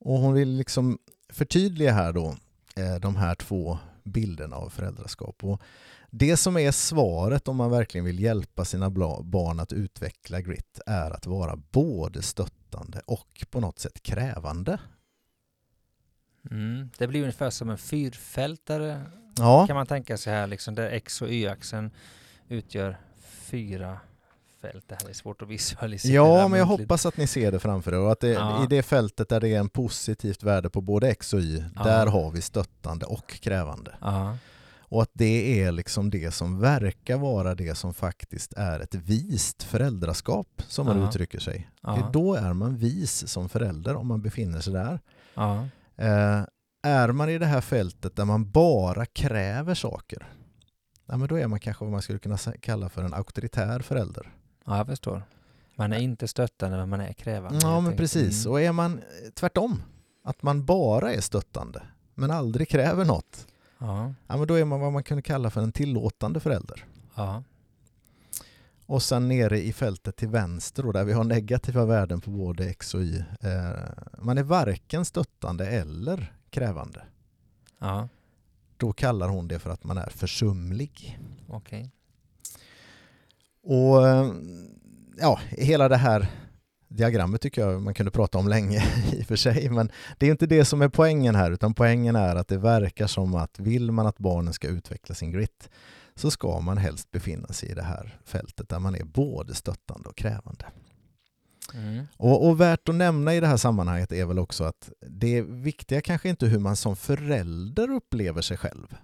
Och 0.03 0.19
hon 0.19 0.33
vill 0.33 0.49
liksom 0.49 0.97
förtydliga 1.29 1.91
här 1.91 2.13
då 2.13 2.35
eh, 2.75 2.95
de 2.95 3.15
här 3.15 3.35
två 3.35 3.77
bilderna 4.03 4.55
av 4.55 4.69
föräldraskap. 4.69 5.43
Och 5.43 5.61
det 6.09 6.37
som 6.37 6.57
är 6.57 6.71
svaret 6.71 7.47
om 7.47 7.55
man 7.55 7.71
verkligen 7.71 8.05
vill 8.05 8.19
hjälpa 8.19 8.65
sina 8.65 8.89
barn 8.89 9.59
att 9.59 9.73
utveckla 9.73 10.41
grit 10.41 10.79
är 10.85 11.11
att 11.11 11.25
vara 11.25 11.55
både 11.55 12.21
stöttande 12.21 13.01
och 13.05 13.45
på 13.49 13.59
något 13.59 13.79
sätt 13.79 14.03
krävande. 14.03 14.79
Mm. 16.51 16.89
Det 16.97 17.07
blir 17.07 17.21
ungefär 17.21 17.49
som 17.49 17.69
en 17.69 17.77
fyrfältare 17.77 19.01
ja. 19.37 19.67
kan 19.67 19.75
man 19.75 19.87
tänka 19.87 20.17
sig 20.17 20.33
här, 20.33 20.47
liksom, 20.47 20.75
där 20.75 20.89
X 20.89 21.21
och 21.21 21.29
Y-axeln 21.29 21.91
utgör 22.47 22.97
fyra 23.21 23.99
fält. 24.63 24.85
Det 24.87 24.97
här 25.01 25.09
är 25.09 25.13
svårt 25.13 25.41
att 25.41 25.47
visualisera. 25.47 26.13
Ja, 26.13 26.47
men 26.47 26.59
jag 26.59 26.65
hoppas 26.65 27.05
att 27.05 27.17
ni 27.17 27.27
ser 27.27 27.51
det 27.51 27.59
framför 27.59 27.93
er 27.93 27.99
och 27.99 28.11
att 28.11 28.19
det, 28.19 28.29
ja. 28.29 28.63
i 28.63 28.67
det 28.67 28.83
fältet 28.83 29.29
där 29.29 29.39
det 29.39 29.49
är 29.49 29.59
en 29.59 29.69
positivt 29.69 30.43
värde 30.43 30.69
på 30.69 30.81
både 30.81 31.09
X 31.09 31.33
och 31.33 31.39
Y, 31.39 31.63
ja. 31.75 31.83
där 31.83 32.07
har 32.07 32.31
vi 32.31 32.41
stöttande 32.41 33.05
och 33.05 33.27
krävande. 33.27 33.95
Ja. 34.01 34.37
Och 34.93 35.01
att 35.01 35.11
det 35.13 35.63
är 35.63 35.71
liksom 35.71 36.09
det 36.09 36.31
som 36.31 36.59
verkar 36.59 37.17
vara 37.17 37.55
det 37.55 37.75
som 37.75 37.93
faktiskt 37.93 38.53
är 38.53 38.79
ett 38.79 38.95
vist 38.95 39.63
föräldraskap, 39.63 40.61
som 40.67 40.85
man 40.85 41.03
uttrycker 41.03 41.39
sig. 41.39 41.69
Då 42.13 42.35
är 42.35 42.53
man 42.53 42.77
vis 42.77 43.27
som 43.27 43.49
förälder 43.49 43.95
om 43.95 44.07
man 44.07 44.21
befinner 44.21 44.59
sig 44.59 44.73
där. 44.73 44.99
Eh, 45.97 46.43
är 46.83 47.11
man 47.11 47.29
i 47.29 47.37
det 47.37 47.45
här 47.45 47.61
fältet 47.61 48.15
där 48.15 48.25
man 48.25 48.51
bara 48.51 49.05
kräver 49.05 49.73
saker, 49.73 50.27
ja, 51.05 51.17
men 51.17 51.27
då 51.27 51.39
är 51.39 51.47
man 51.47 51.59
kanske 51.59 51.85
vad 51.85 51.91
man 51.91 52.01
skulle 52.01 52.19
kunna 52.19 52.37
kalla 52.59 52.89
för 52.89 53.03
en 53.03 53.13
auktoritär 53.13 53.79
förälder. 53.79 54.31
Ja, 54.65 54.77
jag 54.77 54.87
förstår. 54.87 55.23
Man 55.75 55.93
är 55.93 55.99
inte 55.99 56.27
stöttande, 56.27 56.77
men 56.77 56.89
man 56.89 57.01
är 57.01 57.13
krävande. 57.13 57.59
Ja, 57.61 57.81
men 57.81 57.97
precis. 57.97 58.45
Mm. 58.45 58.51
Och 58.51 58.61
är 58.61 58.71
man 58.71 59.01
tvärtom, 59.33 59.81
att 60.23 60.43
man 60.43 60.65
bara 60.65 61.13
är 61.13 61.21
stöttande, 61.21 61.83
men 62.15 62.31
aldrig 62.31 62.69
kräver 62.69 63.05
något, 63.05 63.47
ja. 63.77 64.13
Ja, 64.27 64.37
men 64.37 64.47
då 64.47 64.53
är 64.53 64.65
man 64.65 64.79
vad 64.79 64.93
man 64.93 65.03
kunde 65.03 65.21
kalla 65.21 65.49
för 65.49 65.61
en 65.61 65.71
tillåtande 65.71 66.39
förälder. 66.39 66.85
Ja. 67.15 67.43
Och 68.85 69.03
sen 69.03 69.27
nere 69.27 69.61
i 69.61 69.73
fältet 69.73 70.15
till 70.15 70.27
vänster, 70.27 70.83
då, 70.83 70.91
där 70.91 71.03
vi 71.03 71.13
har 71.13 71.23
negativa 71.23 71.85
värden 71.85 72.21
på 72.21 72.29
både 72.31 72.69
X 72.69 72.93
och 72.93 73.01
Y, 73.01 73.23
eh, 73.41 73.71
man 74.19 74.37
är 74.37 74.43
varken 74.43 75.05
stöttande 75.05 75.67
eller 75.67 76.33
krävande. 76.49 77.03
Ja. 77.79 78.09
Då 78.77 78.93
kallar 78.93 79.29
hon 79.29 79.47
det 79.47 79.59
för 79.59 79.69
att 79.69 79.83
man 79.83 79.97
är 79.97 80.09
försumlig. 80.09 81.19
Okay. 81.47 81.89
Och 83.63 83.97
ja, 85.17 85.39
hela 85.49 85.89
det 85.89 85.97
här 85.97 86.27
diagrammet 86.87 87.41
tycker 87.41 87.61
jag 87.61 87.81
man 87.81 87.93
kunde 87.93 88.11
prata 88.11 88.37
om 88.37 88.47
länge 88.47 88.83
i 89.13 89.21
och 89.21 89.27
för 89.27 89.35
sig, 89.35 89.69
men 89.69 89.91
det 90.17 90.27
är 90.27 90.31
inte 90.31 90.45
det 90.45 90.65
som 90.65 90.81
är 90.81 90.89
poängen 90.89 91.35
här, 91.35 91.51
utan 91.51 91.73
poängen 91.73 92.15
är 92.15 92.35
att 92.35 92.47
det 92.47 92.57
verkar 92.57 93.07
som 93.07 93.35
att 93.35 93.59
vill 93.59 93.91
man 93.91 94.07
att 94.07 94.17
barnen 94.17 94.53
ska 94.53 94.67
utveckla 94.67 95.15
sin 95.15 95.31
grit 95.31 95.69
så 96.15 96.31
ska 96.31 96.59
man 96.59 96.77
helst 96.77 97.11
befinna 97.11 97.47
sig 97.47 97.69
i 97.69 97.73
det 97.73 97.83
här 97.83 98.19
fältet 98.25 98.69
där 98.69 98.79
man 98.79 98.95
är 98.95 99.03
både 99.03 99.55
stöttande 99.55 100.09
och 100.09 100.17
krävande. 100.17 100.65
Mm. 101.73 102.05
Och, 102.17 102.47
och, 102.47 102.61
värt 102.61 102.89
att 102.89 102.95
nämna 102.95 103.35
i 103.35 103.39
det 103.39 103.47
här 103.47 103.57
sammanhanget 103.57 104.11
är 104.11 104.25
väl 104.25 104.39
också 104.39 104.63
att 104.63 104.91
det 105.07 105.41
viktiga 105.41 106.01
kanske 106.01 106.29
inte 106.29 106.45
hur 106.45 106.59
man 106.59 106.75
som 106.75 106.95
förälder 106.95 107.91
upplever 107.91 108.41
sig 108.41 108.57
själv. 108.57 108.95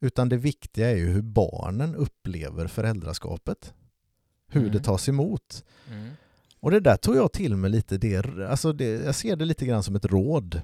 Utan 0.00 0.28
det 0.28 0.36
viktiga 0.36 0.90
är 0.90 0.96
ju 0.96 1.08
hur 1.08 1.22
barnen 1.22 1.94
upplever 1.94 2.66
föräldraskapet. 2.66 3.74
Hur 4.48 4.60
mm. 4.60 4.72
det 4.72 4.80
tas 4.80 5.08
emot. 5.08 5.64
Mm. 5.90 6.10
Och 6.60 6.70
det 6.70 6.80
där 6.80 6.96
tog 6.96 7.16
jag 7.16 7.32
till 7.32 7.56
mig 7.56 7.70
lite. 7.70 7.98
Det, 7.98 8.48
alltså 8.48 8.72
det, 8.72 8.84
jag 8.84 9.14
ser 9.14 9.36
det 9.36 9.44
lite 9.44 9.66
grann 9.66 9.82
som 9.82 9.96
ett 9.96 10.04
råd 10.04 10.60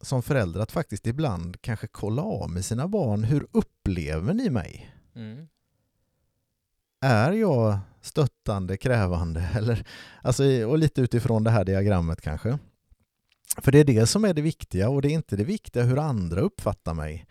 som 0.00 0.22
förälder 0.22 0.60
att 0.60 0.72
faktiskt 0.72 1.06
ibland 1.06 1.62
kanske 1.62 1.86
kolla 1.86 2.22
av 2.22 2.50
med 2.50 2.64
sina 2.64 2.88
barn. 2.88 3.24
Hur 3.24 3.46
upplever 3.52 4.34
ni 4.34 4.50
mig? 4.50 4.94
Mm. 5.14 5.48
Är 7.00 7.32
jag 7.32 7.78
stöttande, 8.00 8.76
krävande? 8.76 9.40
Eller, 9.54 9.86
alltså, 10.22 10.44
och 10.66 10.78
lite 10.78 11.00
utifrån 11.00 11.44
det 11.44 11.50
här 11.50 11.64
diagrammet 11.64 12.20
kanske. 12.20 12.58
För 13.58 13.72
det 13.72 13.78
är 13.78 13.84
det 13.84 14.06
som 14.06 14.24
är 14.24 14.34
det 14.34 14.42
viktiga 14.42 14.88
och 14.88 15.02
det 15.02 15.08
är 15.08 15.12
inte 15.12 15.36
det 15.36 15.44
viktiga 15.44 15.82
hur 15.82 15.98
andra 15.98 16.40
uppfattar 16.40 16.94
mig 16.94 17.26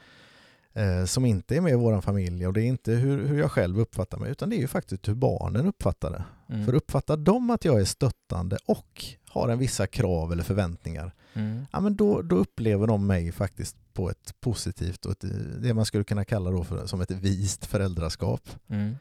eh, 0.75 1.05
som 1.05 1.25
inte 1.25 1.55
är 1.55 1.61
med 1.61 1.71
i 1.71 1.75
vår 1.75 2.01
familj 2.01 2.47
och 2.47 2.53
det 2.53 2.61
är 2.61 2.65
inte 2.65 2.91
hur, 2.91 3.27
hur 3.27 3.39
jag 3.39 3.51
själv 3.51 3.79
uppfattar 3.79 4.17
mig 4.17 4.31
utan 4.31 4.49
det 4.49 4.55
är 4.55 4.59
ju 4.59 4.67
faktiskt 4.67 5.07
hur 5.07 5.15
barnen 5.15 5.67
uppfattar 5.67 6.11
det. 6.11 6.23
Mm. 6.53 6.65
För 6.65 6.73
uppfattar 6.73 7.17
de 7.17 7.49
att 7.49 7.65
jag 7.65 7.79
är 7.79 7.85
stöttande 7.85 8.57
och 8.65 9.05
har 9.29 9.49
en 9.49 9.59
vissa 9.59 9.87
krav 9.87 10.31
eller 10.31 10.43
förväntningar, 10.43 11.11
mm. 11.33 11.65
ja, 11.71 11.79
men 11.79 11.95
då, 11.95 12.21
då 12.21 12.35
upplever 12.35 12.87
de 12.87 13.07
mig 13.07 13.31
faktiskt 13.31 13.77
på 13.93 14.09
ett 14.09 14.33
positivt 14.39 15.05
och 15.05 15.11
ett, 15.11 15.25
det 15.61 15.73
man 15.73 15.85
skulle 15.85 16.03
kunna 16.03 16.25
kalla 16.25 16.51
då 16.51 16.63
för, 16.63 16.85
som 16.85 17.01
ett 17.01 17.11
vist 17.11 17.65
föräldraskap. 17.65 18.49
Mm. 18.67 18.95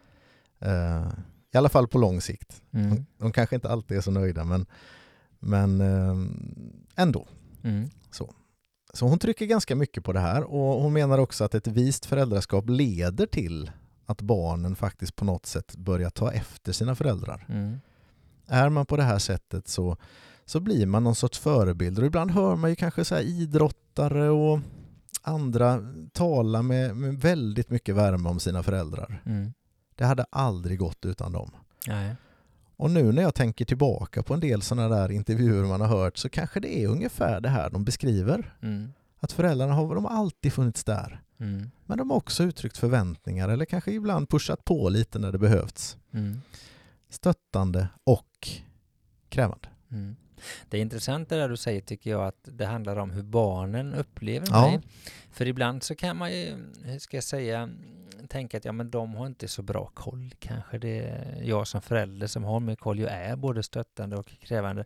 Eh, 0.58 1.08
I 1.52 1.56
alla 1.56 1.68
fall 1.68 1.88
på 1.88 1.98
lång 1.98 2.20
sikt. 2.20 2.62
Mm. 2.72 2.90
De, 2.90 3.06
de, 3.18 3.32
kanske 3.32 3.54
inte 3.54 3.70
alltid 3.70 3.96
är 3.96 4.00
så 4.00 4.10
nöjda 4.10 4.44
men, 4.44 4.66
men 5.38 5.80
eh, 5.80 6.16
ändå. 6.96 7.26
Mm. 7.62 7.90
Så. 8.10 8.34
Så 8.94 9.06
hon 9.06 9.18
trycker 9.18 9.46
ganska 9.46 9.76
mycket 9.76 10.04
på 10.04 10.12
det 10.12 10.20
här 10.20 10.42
och 10.44 10.82
hon 10.82 10.92
menar 10.92 11.18
också 11.18 11.44
att 11.44 11.54
ett 11.54 11.66
vist 11.66 12.06
föräldraskap 12.06 12.68
leder 12.68 13.26
till 13.26 13.70
att 14.06 14.22
barnen 14.22 14.76
faktiskt 14.76 15.16
på 15.16 15.24
något 15.24 15.46
sätt 15.46 15.76
börjar 15.76 16.10
ta 16.10 16.32
efter 16.32 16.72
sina 16.72 16.94
föräldrar. 16.94 17.46
Mm. 17.48 17.80
Är 18.46 18.68
man 18.68 18.86
på 18.86 18.96
det 18.96 19.02
här 19.02 19.18
sättet 19.18 19.68
så, 19.68 19.96
så 20.44 20.60
blir 20.60 20.86
man 20.86 21.04
någon 21.04 21.14
sorts 21.14 21.38
förebild 21.38 21.98
och 21.98 22.06
ibland 22.06 22.30
hör 22.30 22.56
man 22.56 22.70
ju 22.70 22.76
kanske 22.76 23.04
så 23.04 23.18
idrottare 23.18 24.30
och 24.30 24.60
andra 25.22 25.80
tala 26.12 26.62
med, 26.62 26.96
med, 26.96 27.20
väldigt 27.20 27.70
mycket 27.70 27.94
värme 27.94 28.28
om 28.28 28.40
sina 28.40 28.62
föräldrar. 28.62 29.22
Mm. 29.26 29.52
Det 29.94 30.04
hade 30.04 30.24
aldrig 30.30 30.78
gått 30.78 31.04
utan 31.04 31.32
dem. 31.32 31.50
Nej. 31.88 32.16
Och 32.76 32.90
nu 32.90 33.12
när 33.12 33.22
jag 33.22 33.34
tänker 33.34 33.64
tillbaka 33.64 34.22
på 34.22 34.34
en 34.34 34.40
del 34.40 34.62
sådana 34.62 34.96
där 34.96 35.10
intervjuer 35.10 35.64
man 35.64 35.80
har 35.80 35.88
hört 35.88 36.16
så 36.16 36.28
kanske 36.28 36.60
det 36.60 36.78
är 36.78 36.88
ungefär 36.88 37.40
det 37.40 37.48
här 37.48 37.70
de 37.70 37.84
beskriver. 37.84 38.56
Mm. 38.62 38.92
Att 39.18 39.32
föräldrarna 39.32 39.74
har 39.74 39.94
de 39.94 40.06
alltid 40.06 40.52
funnits 40.52 40.84
där. 40.84 41.22
Mm. 41.40 41.70
Men 41.86 41.98
de 41.98 42.10
har 42.10 42.16
också 42.16 42.42
uttryckt 42.42 42.78
förväntningar 42.78 43.48
eller 43.48 43.64
kanske 43.64 43.92
ibland 43.92 44.28
pushat 44.28 44.64
på 44.64 44.88
lite 44.88 45.18
när 45.18 45.32
det 45.32 45.38
behövts. 45.38 45.96
Mm. 46.12 46.40
Stöttande 47.08 47.88
och 48.04 48.48
krävande. 49.28 49.68
Mm. 49.90 50.16
Det 50.68 50.76
är 50.76 50.82
intressant 50.82 51.28
det 51.28 51.36
där 51.36 51.48
du 51.48 51.56
säger 51.56 51.80
tycker 51.80 52.10
jag 52.10 52.26
att 52.26 52.40
det 52.42 52.66
handlar 52.66 52.96
om 52.96 53.10
hur 53.10 53.22
barnen 53.22 53.94
upplever 53.94 54.46
ja. 54.50 54.66
mig. 54.66 54.80
För 55.30 55.48
ibland 55.48 55.82
så 55.82 55.94
kan 55.94 56.16
man 56.16 56.32
ju, 56.32 56.56
hur 56.84 56.98
ska 56.98 57.16
jag 57.16 57.24
säga, 57.24 57.70
tänka 58.28 58.56
att 58.56 58.64
ja 58.64 58.72
men 58.72 58.90
de 58.90 59.14
har 59.14 59.26
inte 59.26 59.48
så 59.48 59.62
bra 59.62 59.90
koll 59.94 60.34
kanske. 60.38 60.78
Det 60.78 60.98
är 60.98 61.42
jag 61.42 61.66
som 61.66 61.82
förälder 61.82 62.26
som 62.26 62.44
har 62.44 62.60
mer 62.60 62.74
koll. 62.74 62.98
Jag 62.98 63.12
är 63.12 63.36
både 63.36 63.62
stöttande 63.62 64.16
och 64.16 64.26
krävande. 64.40 64.84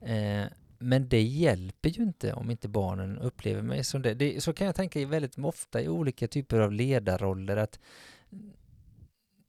Eh, 0.00 0.44
men 0.78 1.08
det 1.08 1.22
hjälper 1.22 1.88
ju 1.88 2.02
inte 2.02 2.32
om 2.32 2.50
inte 2.50 2.68
barnen 2.68 3.18
upplever 3.18 3.62
mig 3.62 3.84
som 3.84 4.02
det. 4.02 4.14
det. 4.14 4.42
Så 4.42 4.52
kan 4.52 4.66
jag 4.66 4.76
tänka 4.76 5.06
väldigt 5.06 5.38
ofta 5.38 5.82
i 5.82 5.88
olika 5.88 6.28
typer 6.28 6.60
av 6.60 6.72
ledarroller 6.72 7.56
att 7.56 7.80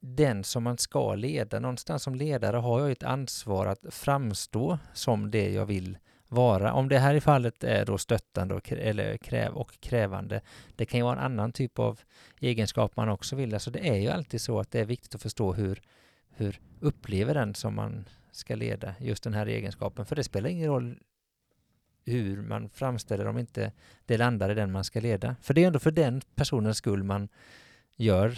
den 0.06 0.44
som 0.44 0.64
man 0.64 0.78
ska 0.78 1.16
leda, 1.16 1.60
någonstans 1.60 2.04
som 2.04 2.16
ledare 2.16 2.58
har 2.58 2.80
jag 2.80 2.92
ett 2.92 3.04
ansvar 3.04 3.66
att 3.66 3.86
framstå 3.90 4.80
som 4.94 5.32
det 5.32 5.50
jag 5.52 5.66
vill 5.66 5.98
vara. 6.28 6.74
Om 6.74 6.90
det 6.90 7.00
här 7.00 7.14
i 7.14 7.22
fallet 7.22 7.64
är 7.64 7.86
då 7.86 7.98
stöttande 7.98 8.56
och, 8.56 8.72
eller 8.72 9.18
kräv 9.18 9.54
och 9.54 9.80
krävande. 9.80 10.42
Det 10.76 10.86
kan 10.86 11.00
ju 11.00 11.04
vara 11.04 11.18
en 11.18 11.26
annan 11.26 11.52
typ 11.52 11.80
av 11.80 12.00
egenskap 12.40 12.96
man 12.96 13.10
också 13.10 13.36
vill. 13.36 13.54
Alltså 13.54 13.72
det 13.72 13.90
är 13.90 13.96
ju 13.96 14.08
alltid 14.08 14.42
så 14.42 14.60
att 14.60 14.72
det 14.72 14.80
är 14.80 14.86
viktigt 14.86 15.16
att 15.16 15.22
förstå 15.22 15.54
hur, 15.54 15.82
hur 16.30 16.60
upplever 16.80 17.34
den 17.34 17.56
som 17.56 17.76
man 17.76 18.06
ska 18.32 18.56
leda 18.56 18.96
just 19.00 19.24
den 19.24 19.34
här 19.34 19.46
egenskapen. 19.46 20.06
För 20.06 20.16
det 20.16 20.24
spelar 20.24 20.50
ingen 20.50 20.70
roll 20.70 20.98
hur 22.06 22.42
man 22.42 22.70
framställer 22.70 23.28
om 23.28 23.38
inte 23.38 23.72
det 24.06 24.18
landar 24.18 24.50
i 24.50 24.54
den 24.54 24.72
man 24.72 24.84
ska 24.84 25.00
leda. 25.00 25.36
För 25.42 25.54
det 25.54 25.64
är 25.64 25.68
ändå 25.68 25.80
för 25.80 25.92
den 25.92 26.22
personens 26.36 26.78
skull 26.78 27.04
man 27.04 27.30
gör 27.96 28.38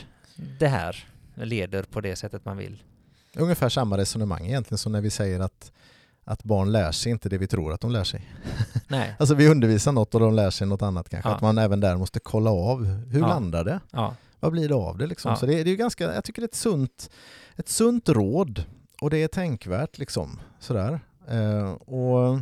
det 0.60 0.68
här, 0.68 1.06
leder 1.36 1.84
på 1.84 2.02
det 2.02 2.16
sättet 2.16 2.46
man 2.46 2.58
vill. 2.58 2.84
Ungefär 3.36 3.70
samma 3.70 3.98
resonemang 3.98 4.46
egentligen 4.46 4.78
som 4.78 4.92
när 4.92 5.02
vi 5.02 5.10
säger 5.10 5.40
att 5.40 5.72
att 6.28 6.44
barn 6.44 6.72
lär 6.72 6.92
sig 6.92 7.12
inte 7.12 7.30
det 7.30 7.38
vi 7.38 7.48
tror 7.48 7.74
att 7.74 7.82
de 7.82 7.92
lär 7.92 8.04
sig. 8.04 8.32
Nej. 8.88 9.16
alltså 9.20 9.36
vi 9.36 9.48
undervisar 9.48 9.92
något 9.92 10.16
och 10.16 10.22
de 10.22 10.34
lär 10.34 10.50
sig 10.50 10.68
något 10.68 10.82
annat 10.82 11.10
kanske. 11.10 11.30
Ja. 11.30 11.36
Att 11.36 11.42
man 11.42 11.58
även 11.58 11.80
där 11.80 11.98
måste 11.98 12.20
kolla 12.20 12.52
av 12.52 12.86
hur 12.86 13.20
ja. 13.20 13.28
landar 13.28 13.64
det? 13.64 13.80
Ja. 13.92 14.16
Vad 14.40 14.52
blir 14.52 14.70
det 14.70 14.76
av 14.76 14.98
det 14.98 15.08
liksom? 15.08 15.36
Så 15.36 15.46
det, 15.46 15.52
det 15.52 15.70
är 15.70 15.72
ju 15.72 15.76
ganska, 15.76 16.14
jag 16.14 16.24
tycker 16.24 16.42
det 16.42 16.46
är 16.46 16.50
ett 16.50 16.56
sunt, 16.56 17.10
ett 17.56 17.70
sunt 17.70 18.10
råd 18.10 18.64
och 19.02 19.10
det 19.10 19.18
är 19.18 19.28
tänkvärt 19.28 19.98
liksom. 19.98 20.40
Sådär. 20.60 21.00
Eh, 21.28 21.72
och 21.72 22.40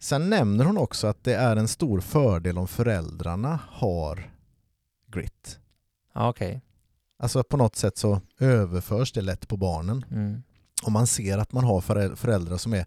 sen 0.00 0.30
nämner 0.30 0.64
hon 0.64 0.78
också 0.78 1.06
att 1.06 1.24
det 1.24 1.34
är 1.34 1.56
en 1.56 1.68
stor 1.68 2.00
fördel 2.00 2.58
om 2.58 2.68
föräldrarna 2.68 3.58
har 3.68 4.30
grit. 5.06 5.58
Ja. 6.12 6.28
Okay. 6.28 6.60
Alltså 7.22 7.42
på 7.42 7.56
något 7.56 7.76
sätt 7.76 7.98
så 7.98 8.20
överförs 8.38 9.12
det 9.12 9.20
lätt 9.20 9.48
på 9.48 9.56
barnen. 9.56 10.04
Mm 10.10 10.42
om 10.82 10.92
man 10.92 11.06
ser 11.06 11.38
att 11.38 11.52
man 11.52 11.64
har 11.64 11.80
föräldrar 12.16 12.56
som 12.56 12.72
är 12.74 12.86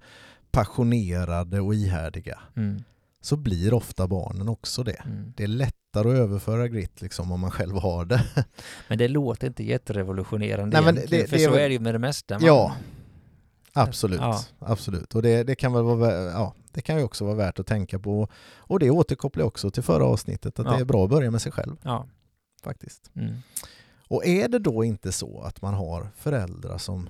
passionerade 0.52 1.62
och 1.62 1.76
ihärdiga 1.76 2.40
mm. 2.56 2.84
så 3.22 3.36
blir 3.38 3.74
ofta 3.74 4.08
barnen 4.08 4.50
också 4.50 4.84
det. 4.84 5.02
Mm. 5.06 5.34
Det 5.38 5.44
är 5.44 5.48
lättare 5.48 6.10
att 6.12 6.18
överföra 6.18 6.68
grit 6.68 7.02
liksom 7.02 7.32
om 7.32 7.40
man 7.40 7.52
själv 7.52 7.78
har 7.78 8.06
det. 8.06 8.24
Men 8.88 8.98
det 8.98 9.08
låter 9.08 9.48
inte 9.48 9.64
jätterevolutionerande 9.64 10.78
Nej, 10.78 10.86
men 10.86 10.96
egentligen, 10.98 11.24
det- 11.24 11.30
för 11.30 11.38
det 11.38 11.44
är 11.44 11.48
så 11.48 11.52
väl- 11.52 11.62
är 11.62 11.68
det 11.70 11.74
ju 11.74 11.80
med 11.80 11.96
det 11.96 12.00
mesta. 12.00 12.34
Man, 12.40 12.48
Ja, 12.48 12.76
absolut. 13.74 14.20
Ja. 14.22 14.42
absolut. 14.60 15.16
Och 15.16 15.22
det, 15.22 15.44
det 15.44 15.56
kan 15.56 15.74
väl 15.74 15.84
vara, 15.84 16.14
ja, 16.32 16.54
det 16.72 16.82
kan 16.82 16.98
ju 16.98 17.04
också 17.04 17.26
vara 17.26 17.36
värt 17.36 17.60
att 17.60 17.68
tänka 17.68 18.00
på. 18.00 18.28
Och 18.58 18.80
det 18.80 18.90
återkopplar 18.90 19.46
också 19.46 19.72
till 19.72 19.84
förra 19.84 20.06
avsnittet, 20.06 20.60
att 20.60 20.66
Ja. 20.66 20.74
det 20.74 20.80
är 20.82 20.86
bra 20.86 21.04
att 21.04 21.10
börja 21.10 21.32
med 21.32 21.42
sig 21.42 21.52
själv 21.52 21.76
Ja. 21.84 22.08
faktiskt. 22.64 23.12
Mm. 23.16 23.36
Och 24.08 24.26
är 24.26 24.48
det 24.48 24.60
då 24.60 24.84
inte 24.84 25.12
så 25.12 25.42
att 25.42 25.62
man 25.62 25.74
har 25.74 26.10
föräldrar 26.16 26.78
som 26.78 27.10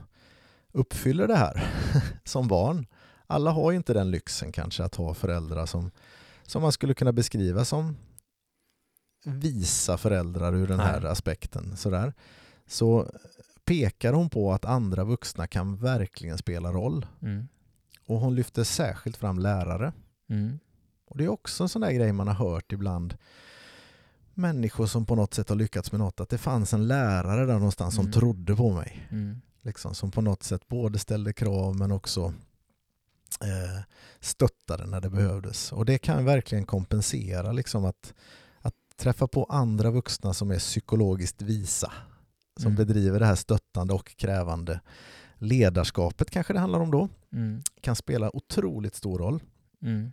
uppfyller 0.71 1.27
det 1.27 1.35
här 1.35 1.73
som 2.23 2.47
barn? 2.47 2.85
Alla 3.27 3.51
har 3.51 3.71
ju 3.71 3.77
inte 3.77 3.93
den 3.93 4.11
lyxen 4.11 4.51
kanske 4.51 4.83
att 4.83 4.95
ha 4.95 5.13
föräldrar 5.13 5.65
som, 5.65 5.91
som 6.43 6.61
man 6.61 6.71
skulle 6.71 6.93
kunna 6.93 7.13
beskriva 7.13 7.65
som 7.65 7.95
visa 9.25 9.97
föräldrar 9.97 10.55
ur 10.55 10.67
den 10.67 10.79
här 10.79 10.99
Nej. 10.99 11.11
aspekten. 11.11 11.77
Sådär. 11.77 12.13
Så 12.67 13.11
pekar 13.65 14.13
hon 14.13 14.29
på 14.29 14.53
att 14.53 14.65
andra 14.65 15.03
vuxna 15.03 15.47
kan 15.47 15.77
verkligen 15.77 16.37
spela 16.37 16.71
roll. 16.71 17.05
Mm. 17.21 17.47
Och 18.05 18.19
hon 18.19 18.35
lyfter 18.35 18.63
särskilt 18.63 19.17
fram 19.17 19.39
lärare. 19.39 19.93
Mm. 20.29 20.59
Och 21.05 21.17
det 21.17 21.23
är 21.23 21.29
också 21.29 21.63
en 21.63 21.69
sån 21.69 21.81
där 21.81 21.91
grej 21.91 22.11
man 22.11 22.27
har 22.27 22.35
hört 22.35 22.71
ibland. 22.71 23.17
Människor 24.35 24.85
som 24.87 25.05
på 25.05 25.15
något 25.15 25.33
sätt 25.33 25.49
har 25.49 25.55
lyckats 25.55 25.91
med 25.91 25.99
något. 25.99 26.19
Att 26.19 26.29
det 26.29 26.37
fanns 26.37 26.73
en 26.73 26.87
lärare 26.87 27.45
där 27.45 27.53
någonstans 27.53 27.95
som 27.95 28.05
Mm. 28.05 28.13
trodde 28.13 28.55
på 28.55 28.73
mig. 28.73 29.07
Mm. 29.11 29.41
Liksom, 29.61 29.95
som 29.95 30.11
på 30.11 30.21
något 30.21 30.43
sätt 30.43 30.67
både 30.67 30.99
ställde 30.99 31.33
krav 31.33 31.75
men 31.75 31.91
också 31.91 32.33
eh, 33.41 33.81
stöttade 34.19 34.85
när 34.85 35.01
det 35.01 35.09
behövdes. 35.09 35.71
Och 35.71 35.85
det 35.85 35.97
kan 35.97 36.25
verkligen 36.25 36.65
kompensera 36.65 37.51
liksom 37.51 37.85
att, 37.85 38.13
att 38.61 38.75
träffa 38.97 39.27
på 39.27 39.43
andra 39.43 39.91
vuxna 39.91 40.33
som 40.33 40.51
är 40.51 40.59
psykologiskt 40.59 41.41
visa. 41.41 41.91
Som 42.59 42.71
Mm. 42.71 42.75
bedriver 42.75 43.19
det 43.19 43.25
här 43.25 43.35
stöttande 43.35 43.93
och 43.93 44.15
krävande 44.17 44.79
ledarskapet 45.37 46.29
kanske 46.31 46.53
det 46.53 46.59
handlar 46.59 46.79
om 46.79 46.91
då. 46.91 47.09
Mm. 47.33 47.61
Kan 47.81 47.95
spela 47.95 48.35
otroligt 48.35 48.95
stor 48.95 49.19
roll. 49.19 49.43
Mm. 49.81 50.11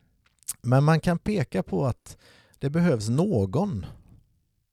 Men 0.62 0.84
man 0.84 1.00
kan 1.00 1.18
peka 1.18 1.62
på 1.62 1.86
att 1.86 2.16
det 2.58 2.70
behövs 2.70 3.08
någon 3.08 3.86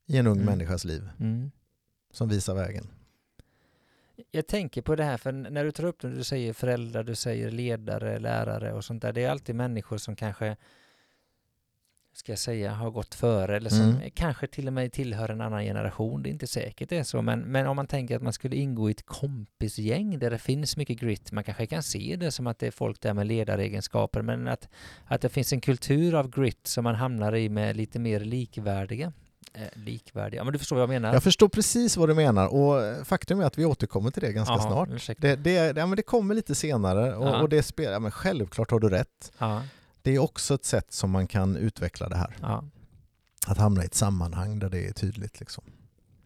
i 0.09 0.17
en 0.17 0.27
ung 0.27 0.33
Mm. 0.41 0.45
människas 0.45 0.85
liv 0.85 1.09
Mm. 1.19 1.51
som 2.11 2.29
visar 2.29 2.55
vägen. 2.55 2.87
Jag 4.31 4.47
tänker 4.47 4.81
på 4.81 4.95
det 4.95 5.03
här, 5.03 5.17
för 5.17 5.31
när 5.31 5.63
du 5.63 5.71
tar 5.71 5.83
upp 5.85 6.01
det, 6.01 6.09
du 6.15 6.23
säger 6.23 6.53
föräldrar, 6.53 7.03
du 7.03 7.15
säger 7.15 7.51
ledare, 7.51 8.19
lärare 8.19 8.73
och 8.73 8.85
sånt 8.85 9.01
där. 9.01 9.13
Det 9.13 9.23
är 9.23 9.29
alltid 9.29 9.55
människor 9.55 9.97
som 9.97 10.15
kanske, 10.15 10.55
ska 12.13 12.31
jag 12.31 12.39
säga, 12.39 12.71
har 12.71 12.91
gått 12.91 13.15
före 13.15 13.57
eller 13.57 13.69
som 13.69 13.81
Mm. 13.89 14.11
kanske 14.13 14.47
till 14.47 14.67
och 14.67 14.73
med 14.73 14.91
tillhör 14.91 15.29
en 15.29 15.41
annan 15.41 15.63
generation. 15.63 16.23
Det 16.23 16.29
är 16.29 16.31
inte 16.31 16.47
säkert 16.47 16.89
det 16.89 16.97
är 16.97 17.03
så, 17.03 17.21
men, 17.21 17.39
men 17.39 17.67
om 17.67 17.75
man 17.75 17.87
tänker 17.87 18.15
att 18.15 18.21
man 18.21 18.33
skulle 18.33 18.55
ingå 18.55 18.89
i 18.89 18.91
ett 18.91 19.05
kompisgäng 19.05 20.19
där 20.19 20.29
det 20.31 20.37
finns 20.39 20.77
mycket 20.77 20.99
grit, 20.99 21.31
man 21.31 21.43
kanske 21.43 21.65
kan 21.65 21.83
se 21.83 22.15
det 22.19 22.31
som 22.31 22.47
att 22.47 22.59
det 22.59 22.67
är 22.67 22.71
folk 22.71 23.01
där 23.01 23.13
med 23.13 23.27
ledaregenskaper, 23.27 24.21
men 24.21 24.47
att, 24.47 24.69
att 25.05 25.21
det 25.21 25.29
finns 25.29 25.53
en 25.53 25.61
kultur 25.61 26.15
av 26.15 26.29
grit 26.29 26.67
som 26.67 26.83
man 26.83 26.95
hamnar 26.95 27.35
i 27.35 27.49
med 27.49 27.77
lite 27.77 27.99
mer 27.99 28.19
likvärdiga. 28.19 29.13
Eh, 29.53 29.61
likvärdiga, 29.73 30.39
ja, 30.39 30.43
men 30.43 30.53
du 30.53 30.59
förstår 30.59 30.75
vad 30.75 30.83
jag 30.83 30.89
menar? 30.89 31.13
Jag 31.13 31.23
förstår 31.23 31.47
precis 31.49 31.97
vad 31.97 32.09
du 32.09 32.13
menar 32.15 32.47
och 32.47 33.07
faktum 33.07 33.39
är 33.39 33.45
att 33.45 33.57
vi 33.57 33.65
återkommer 33.65 34.11
till 34.11 34.21
det 34.21 34.31
ganska 34.33 34.53
Jaha, 34.53 34.61
snart. 34.61 34.89
ursäkta. 34.91 35.27
Det, 35.27 35.35
det, 35.35 35.77
ja, 35.77 35.85
men 35.85 35.95
det 35.95 36.01
kommer 36.01 36.35
lite 36.35 36.55
senare 36.55 37.15
och, 37.15 37.27
Ja. 37.27 37.41
och 37.41 37.49
det 37.49 37.63
spelar, 37.63 37.91
ja, 37.91 37.99
men 37.99 38.11
självklart 38.11 38.71
har 38.71 38.79
du 38.79 38.89
rätt. 38.89 39.31
Ja, 39.37 39.63
Det 40.01 40.15
är 40.15 40.19
också 40.19 40.53
ett 40.53 40.65
sätt 40.65 40.93
som 40.93 41.11
man 41.11 41.27
kan 41.27 41.55
utveckla 41.55 42.09
det 42.09 42.15
här. 42.17 42.37
ja, 42.41 42.63
Att 43.47 43.57
hamna 43.57 43.83
i 43.83 43.85
ett 43.85 43.95
sammanhang 43.95 44.59
där 44.59 44.69
det 44.69 44.87
är 44.87 44.93
tydligt. 44.93 45.39
Liksom. 45.39 45.63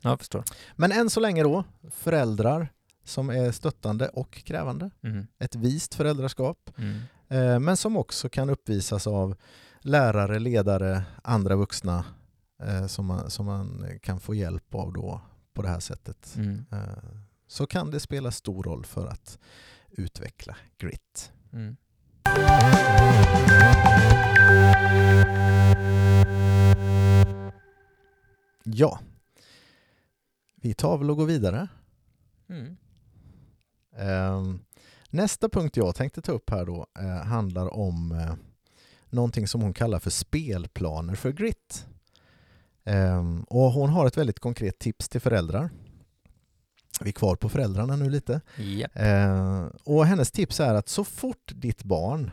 jag 0.01 0.19
förstår. 0.19 0.43
Men 0.75 0.91
än 0.91 1.09
så 1.09 1.19
länge 1.19 1.43
då, 1.43 1.63
föräldrar 1.91 2.67
som 3.05 3.29
är 3.29 3.51
stöttande 3.51 4.07
och 4.09 4.31
krävande. 4.31 4.89
Mm. 5.03 5.27
Ett 5.39 5.55
vist 5.55 5.93
föräldraskap. 5.95 6.69
Mm. 6.77 6.99
Eh, 7.29 7.59
men 7.59 7.77
som 7.77 7.97
också 7.97 8.29
kan 8.29 8.49
uppvisas 8.49 9.07
av 9.07 9.35
lärare, 9.81 10.39
ledare, 10.39 11.03
andra 11.23 11.55
vuxna 11.55 12.03
eh, 12.67 12.87
som, 12.87 13.05
man, 13.05 13.29
som 13.29 13.45
man 13.45 13.85
kan 14.01 14.19
få 14.19 14.35
hjälp 14.35 14.75
av 14.75 14.93
då 14.93 15.21
på 15.53 15.61
det 15.61 15.69
här 15.69 15.79
sättet. 15.79 16.35
Mm. 16.37 16.65
Eh, 16.71 16.79
så 17.47 17.65
kan 17.65 17.91
det 17.91 17.99
spela 17.99 18.31
stor 18.31 18.63
roll 18.63 18.85
för 18.85 19.07
att 19.07 19.39
utveckla 19.89 20.57
grit. 20.77 21.31
Mm. 21.53 21.75
Ja, 28.63 28.99
vi 30.55 30.73
tar 30.73 30.97
väl 30.97 31.09
och 31.09 31.17
går 31.17 31.25
vidare. 31.25 31.67
Mm. 32.49 32.77
Eh, 33.97 34.55
nästa 35.09 35.49
punkt 35.49 35.77
jag 35.77 35.95
tänkte 35.95 36.21
ta 36.21 36.31
upp 36.31 36.49
här 36.49 36.65
då 36.65 36.87
eh, 36.99 37.25
handlar 37.25 37.73
om 37.73 38.11
eh, 38.11 38.33
någonting 39.09 39.47
som 39.47 39.61
hon 39.61 39.73
kallar 39.73 39.99
för 39.99 40.09
spelplaner 40.09 41.15
för 41.15 41.31
grit. 41.31 41.87
Eh, 42.83 43.23
och 43.47 43.71
hon 43.71 43.89
har 43.89 44.07
ett 44.07 44.17
väldigt 44.17 44.39
konkret 44.39 44.79
tips 44.79 45.09
till 45.09 45.21
föräldrar. 45.21 45.69
Vi 47.01 47.09
är 47.09 47.13
kvar 47.13 47.35
på 47.35 47.49
föräldrarna 47.49 47.95
nu 47.95 48.09
lite. 48.09 48.41
Ja. 48.57 48.87
Eh, 49.01 49.65
och 49.83 50.05
hennes 50.05 50.31
tips 50.31 50.59
är 50.59 50.73
att 50.73 50.89
så 50.89 51.03
fort 51.03 51.51
ditt 51.55 51.83
barn 51.83 52.31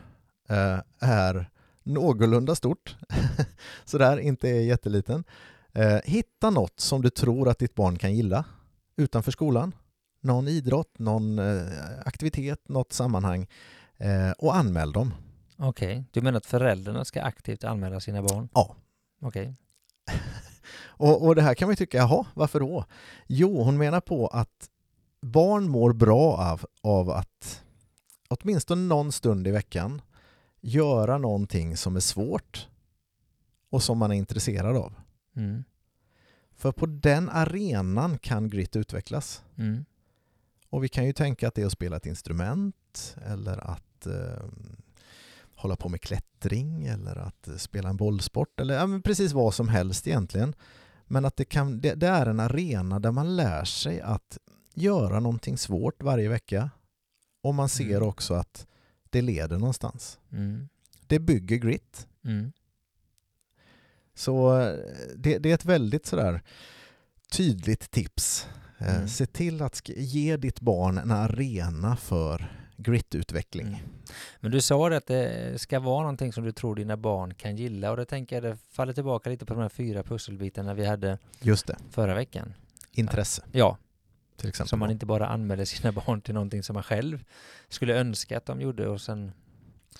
eh, 0.49 0.79
är 0.99 1.49
någorlunda 1.83 2.55
stort, 2.55 2.95
sådär, 3.85 4.17
inte 4.17 4.49
är 4.49 4.61
jätteliten, 4.61 5.23
eh, 5.73 5.99
hitta 6.03 6.49
något 6.49 6.79
som 6.79 7.01
du 7.01 7.09
tror 7.09 7.49
att 7.49 7.59
ditt 7.59 7.75
barn 7.75 7.97
kan 7.97 8.15
gilla 8.15 8.45
utanför 8.95 9.31
skolan. 9.31 9.75
Någon 10.21 10.47
idrott, 10.47 10.99
någon 10.99 11.39
eh, 11.39 11.65
aktivitet, 12.05 12.69
något 12.69 12.93
sammanhang 12.93 13.47
och 14.37 14.55
anmäl 14.55 14.91
dem. 14.91 15.13
Okej, 15.57 16.03
du 16.11 16.21
menar 16.21 16.37
att 16.37 16.45
föräldrarna 16.45 17.05
ska 17.05 17.21
aktivt 17.21 17.63
anmäla 17.63 17.99
sina 17.99 18.21
barn? 18.21 18.49
Ja. 18.53 18.75
Okej. 19.21 19.55
Och, 21.01 21.25
och 21.25 21.35
det 21.35 21.41
här 21.41 21.53
kan 21.53 21.67
man 21.67 21.71
ju 21.71 21.75
tycka, 21.75 21.97
jaha, 21.97 22.25
varför 22.33 22.59
då? 22.59 22.85
Jo, 23.27 23.63
hon 23.63 23.77
menar 23.77 24.01
på 24.01 24.27
att 24.27 24.69
barn 25.21 25.69
mår 25.69 25.93
bra 25.93 26.37
av, 26.37 26.65
av 26.81 27.09
att 27.09 27.63
åtminstone 28.27 28.81
någon 28.81 29.11
stund 29.11 29.47
i 29.47 29.51
veckan 29.51 30.01
göra 30.59 31.17
någonting 31.17 31.77
som 31.77 31.95
är 31.95 31.99
svårt 31.99 32.67
och 33.69 33.83
som 33.83 33.97
man 33.97 34.11
är 34.11 34.15
intresserad 34.15 34.77
av. 34.77 34.93
Mm. 35.35 35.63
För 36.55 36.71
på 36.71 36.85
den 36.85 37.29
arenan 37.29 38.17
kan 38.17 38.49
grit 38.49 38.75
utvecklas. 38.75 39.43
Mm. 39.57 39.85
Och 40.69 40.83
vi 40.83 40.89
kan 40.89 41.05
ju 41.05 41.13
tänka 41.13 41.47
att 41.47 41.55
det 41.55 41.61
är 41.61 41.65
att 41.65 41.71
spela 41.71 41.97
ett 41.97 42.05
instrument 42.05 43.15
eller 43.25 43.71
att 43.71 44.05
eh, 44.05 44.45
hålla 45.55 45.75
på 45.75 45.89
med 45.89 46.01
klättring 46.01 46.85
eller 46.85 47.15
att 47.15 47.47
eh, 47.47 47.55
spela 47.55 47.89
en 47.89 47.97
bollsport 47.97 48.59
eller 48.59 48.73
ja, 48.73 49.01
precis 49.03 49.33
vad 49.33 49.53
som 49.53 49.67
helst 49.67 50.07
egentligen. 50.07 50.55
Men 51.11 51.25
att 51.25 51.35
det, 51.35 51.45
kan, 51.45 51.81
det, 51.81 51.93
det 51.95 52.07
är 52.07 52.25
en 52.25 52.39
arena 52.39 52.99
där 52.99 53.11
man 53.11 53.35
lär 53.35 53.63
sig 53.65 54.01
att 54.01 54.37
göra 54.73 55.19
någonting 55.19 55.57
svårt 55.57 56.03
varje 56.03 56.29
vecka 56.29 56.69
och 57.41 57.55
man 57.55 57.69
ser 57.69 57.97
Mm. 57.97 58.07
också 58.07 58.33
att 58.33 58.67
det 59.09 59.21
leder 59.21 59.57
någonstans. 59.59 60.19
Mm. 60.31 60.69
Det 61.07 61.19
bygger 61.19 61.57
grit. 61.57 62.07
Mm. 62.25 62.51
Så 64.15 64.59
eh, 64.59 64.75
det, 65.15 65.37
det 65.37 65.49
är 65.49 65.53
ett 65.55 65.65
väldigt 65.65 66.05
sådär 66.05 66.41
tydligt 67.31 67.91
tips. 67.91 68.47
Eh, 68.77 68.95
Mm. 68.95 69.07
Se 69.07 69.25
till 69.25 69.61
att 69.61 69.89
ge 69.89 70.37
ditt 70.37 70.59
barn 70.61 70.97
en 70.97 71.11
arena 71.11 71.95
för 71.97 72.60
gritutveckling. 72.83 73.67
Mm. 73.67 73.79
Men 74.39 74.51
du 74.51 74.61
sa 74.61 74.89
det 74.89 74.97
att 74.97 75.07
det 75.07 75.61
ska 75.61 75.79
vara 75.79 76.01
någonting 76.01 76.33
som 76.33 76.43
du 76.43 76.51
tror 76.51 76.75
dina 76.75 76.97
barn 76.97 77.33
kan 77.33 77.55
gilla 77.55 77.91
och 77.91 77.97
det 77.97 78.05
tänker 78.05 78.35
jag 78.35 78.43
det 78.43 78.57
faller 78.71 78.93
tillbaka 78.93 79.29
lite 79.29 79.45
på 79.45 79.53
de 79.53 79.61
här 79.61 79.69
fyra 79.69 80.03
pusselbitarna 80.03 80.73
vi 80.73 80.85
hade 80.85 81.17
Just 81.39 81.67
det, 81.67 81.77
förra 81.91 82.15
veckan. 82.15 82.53
intresse 82.91 83.43
Ja, 83.51 83.77
till 84.37 84.49
exempel. 84.49 84.69
så 84.69 84.77
man 84.77 84.91
inte 84.91 85.05
bara 85.05 85.27
anmäler 85.27 85.65
sina 85.65 85.91
barn 86.05 86.21
till 86.21 86.33
någonting 86.33 86.63
som 86.63 86.73
man 86.73 86.83
själv 86.83 87.23
skulle 87.69 87.99
önska 87.99 88.37
att 88.37 88.45
de 88.45 88.61
gjorde 88.61 88.87
och 88.87 89.01
sen... 89.01 89.31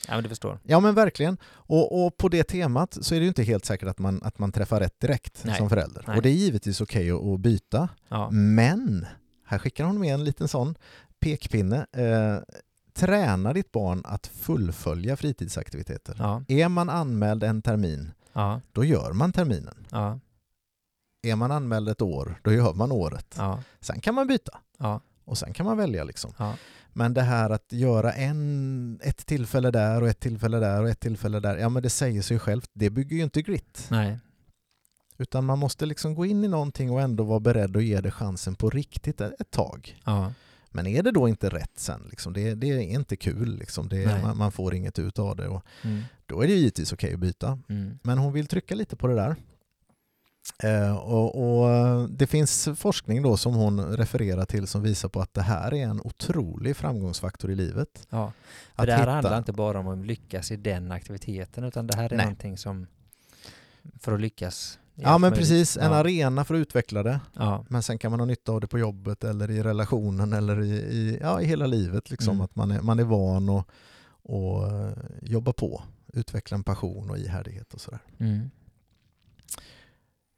Ja 0.08 0.14
men 0.14 0.24
du 0.24 0.30
förstår. 0.30 0.60
Ja 0.64 0.80
men 0.80 0.96
verkligen. 0.96 1.38
Och, 1.46 2.06
och 2.06 2.18
på 2.18 2.30
det 2.30 2.44
temat 2.44 2.98
så 3.02 3.16
är 3.16 3.20
det 3.20 3.24
ju 3.24 3.28
inte 3.28 3.44
helt 3.44 3.66
säkert 3.66 3.88
att 3.88 4.00
man, 4.00 4.24
att 4.24 4.40
man 4.40 4.52
träffar 4.52 4.80
rätt 4.80 5.00
direkt 5.00 5.44
Nej. 5.46 5.58
som 5.58 5.70
förälder. 5.70 6.04
Nej. 6.08 6.16
Och 6.18 6.22
det 6.22 6.30
är 6.30 6.34
givetvis 6.34 6.82
okej 6.82 7.12
att, 7.12 7.24
att 7.24 7.40
byta. 7.40 7.90
Ja. 8.10 8.30
Men, 8.32 9.06
här 9.46 9.58
skickar 9.58 9.84
hon 9.84 10.00
med 10.00 10.14
en 10.14 10.24
liten 10.24 10.48
sån 10.48 10.76
pekpinne. 11.20 11.86
Eh, 11.92 12.38
träna 12.94 13.54
ditt 13.54 13.72
barn 13.72 14.02
att 14.06 14.28
fullfölja 14.28 15.16
fritidsaktiviteter. 15.16 16.16
Ja. 16.20 16.44
Är 16.48 16.70
man 16.70 16.90
anmäld 16.90 17.44
en 17.44 17.62
termin, 17.62 18.12
Ja. 18.34 18.62
då 18.72 18.84
gör 18.86 19.14
man 19.14 19.32
terminen. 19.34 19.88
Ja. 19.92 20.20
Är 21.24 21.36
man 21.36 21.52
anmäld 21.52 21.90
ett 21.90 22.02
år, 22.02 22.40
då 22.44 22.54
gör 22.54 22.74
man 22.74 22.92
året. 22.92 23.36
Sen 23.80 24.00
kan 24.02 24.16
man 24.16 24.28
byta 24.28 24.58
och 25.26 25.38
sen 25.38 25.54
kan 25.54 25.66
man 25.66 25.78
välja. 25.78 26.04
Liksom. 26.04 26.34
Men 26.94 27.14
det 27.14 27.22
här 27.22 27.50
att 27.50 27.66
göra 27.72 28.14
en, 28.14 29.00
ett 29.04 29.26
tillfälle 29.26 29.72
där 29.72 30.02
och 30.02 30.08
ett 30.10 30.20
tillfälle 30.20 30.60
där 30.60 30.82
och 30.84 30.90
ett 30.90 31.00
tillfälle 31.00 31.40
där, 31.40 31.58
ja 31.58 31.70
men 31.70 31.84
det 31.84 31.90
säger 31.90 32.22
sig 32.22 32.40
självt, 32.40 32.70
det 32.74 32.90
bygger 32.90 33.16
ju 33.18 33.24
inte 33.24 33.42
grit. 33.42 33.88
Nej. 33.90 34.20
Utan 35.18 35.46
man 35.46 35.60
måste 35.60 35.86
liksom 35.86 36.16
gå 36.16 36.26
in 36.26 36.44
i 36.44 36.48
någonting 36.48 36.92
och 36.92 37.02
ändå 37.02 37.24
vara 37.24 37.40
beredd 37.40 37.78
att 37.78 37.84
ge 37.84 38.02
det 38.02 38.12
chansen 38.12 38.56
på 38.56 38.70
riktigt 38.70 39.22
ett, 39.22 39.42
ett 39.42 39.52
tag. 39.52 40.00
Ja. 40.06 40.34
Men 40.72 40.88
är 40.88 41.04
det 41.04 41.12
då 41.12 41.28
inte 41.30 41.50
rätt 41.50 41.72
sen, 41.80 42.08
liksom, 42.10 42.34
det, 42.34 42.56
det 42.56 42.68
är 42.68 42.80
inte 42.80 43.16
kul, 43.16 43.58
liksom, 43.58 43.90
det, 43.90 44.22
man, 44.24 44.38
man 44.38 44.52
får 44.52 44.76
inget 44.76 45.00
ut 45.00 45.20
av 45.20 45.36
det. 45.36 45.48
Och 45.48 45.64
Mm. 45.84 46.02
då 46.26 46.42
är 46.44 46.48
det 46.48 46.54
givetvis 46.54 46.94
okej 46.94 47.14
att 47.14 47.20
byta. 47.20 47.60
Mm. 47.70 48.00
Men 48.04 48.18
hon 48.18 48.34
vill 48.34 48.48
trycka 48.48 48.76
lite 48.76 48.96
på 48.96 49.08
det 49.08 49.16
där. 49.16 49.36
Eh, 50.64 50.96
och, 50.98 51.36
och 51.64 52.10
Det 52.10 52.28
finns 52.28 52.70
forskning 52.76 53.22
då 53.22 53.38
som 53.38 53.54
hon 53.54 53.98
refererar 53.98 54.46
till 54.46 54.68
som 54.68 54.82
visar 54.82 55.10
på 55.10 55.22
att 55.22 55.34
det 55.34 55.42
här 55.42 55.74
är 55.74 55.84
en 55.84 56.02
otrolig 56.02 56.76
framgångsfaktor 56.78 57.52
i 57.52 57.56
livet. 57.56 58.08
Ja. 58.10 58.32
För 58.76 58.84
Att 58.84 58.88
det 58.88 58.94
här 58.94 59.00
hitta- 59.00 59.12
handlar 59.12 59.38
inte 59.38 59.52
bara 59.54 59.80
om 59.80 59.88
att 59.88 60.06
lyckas 60.06 60.52
i 60.52 60.56
den 60.56 60.92
aktiviteten 60.92 61.64
utan 61.64 61.88
det 61.88 61.96
här 61.96 62.14
är 62.14 62.18
Nej. 62.18 62.26
någonting 62.26 62.58
som 62.58 62.88
för 64.00 64.12
att 64.12 64.22
lyckas. 64.22 64.80
Ja 64.96 65.18
men 65.18 65.22
möjligt. 65.22 65.40
precis, 65.40 65.78
en 65.78 65.92
ja. 65.92 65.98
arena 65.98 66.46
för 66.46 66.56
att 66.56 66.60
utveckla 66.60 67.04
det. 67.04 67.20
Ja. 67.34 67.66
Men 67.70 67.84
sen 67.84 67.98
kan 67.98 68.12
man 68.12 68.20
ha 68.20 68.26
nytta 68.26 68.52
av 68.52 68.62
det 68.62 68.68
på 68.68 68.80
jobbet 68.80 69.24
eller 69.24 69.52
i 69.52 69.64
relationen 69.64 70.34
eller 70.34 70.62
i, 70.62 70.72
i, 70.72 71.18
ja, 71.22 71.42
i 71.42 71.46
hela 71.46 71.68
livet. 71.68 72.10
Liksom, 72.10 72.34
Mm. 72.34 72.42
Att 72.42 72.56
man 72.56 72.72
är, 72.72 72.82
man 72.82 73.00
är 73.00 73.04
van 73.04 73.50
att 73.50 73.66
och, 74.24 74.72
eh, 74.72 74.94
jobba 75.22 75.54
på, 75.54 75.84
utveckla 76.14 76.56
en 76.56 76.64
passion 76.64 77.10
och 77.10 77.18
ihärdighet 77.18 77.74
och 77.74 77.82
sådär. 77.82 78.00
Mm. 78.18 78.50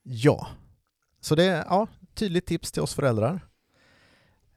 Ja, 0.03 0.47
så 1.21 1.35
det 1.35 1.43
är 1.43 1.65
ja, 1.69 1.87
tydligt 2.13 2.45
tips 2.45 2.71
till 2.71 2.81
oss 2.81 2.93
föräldrar. 2.93 3.41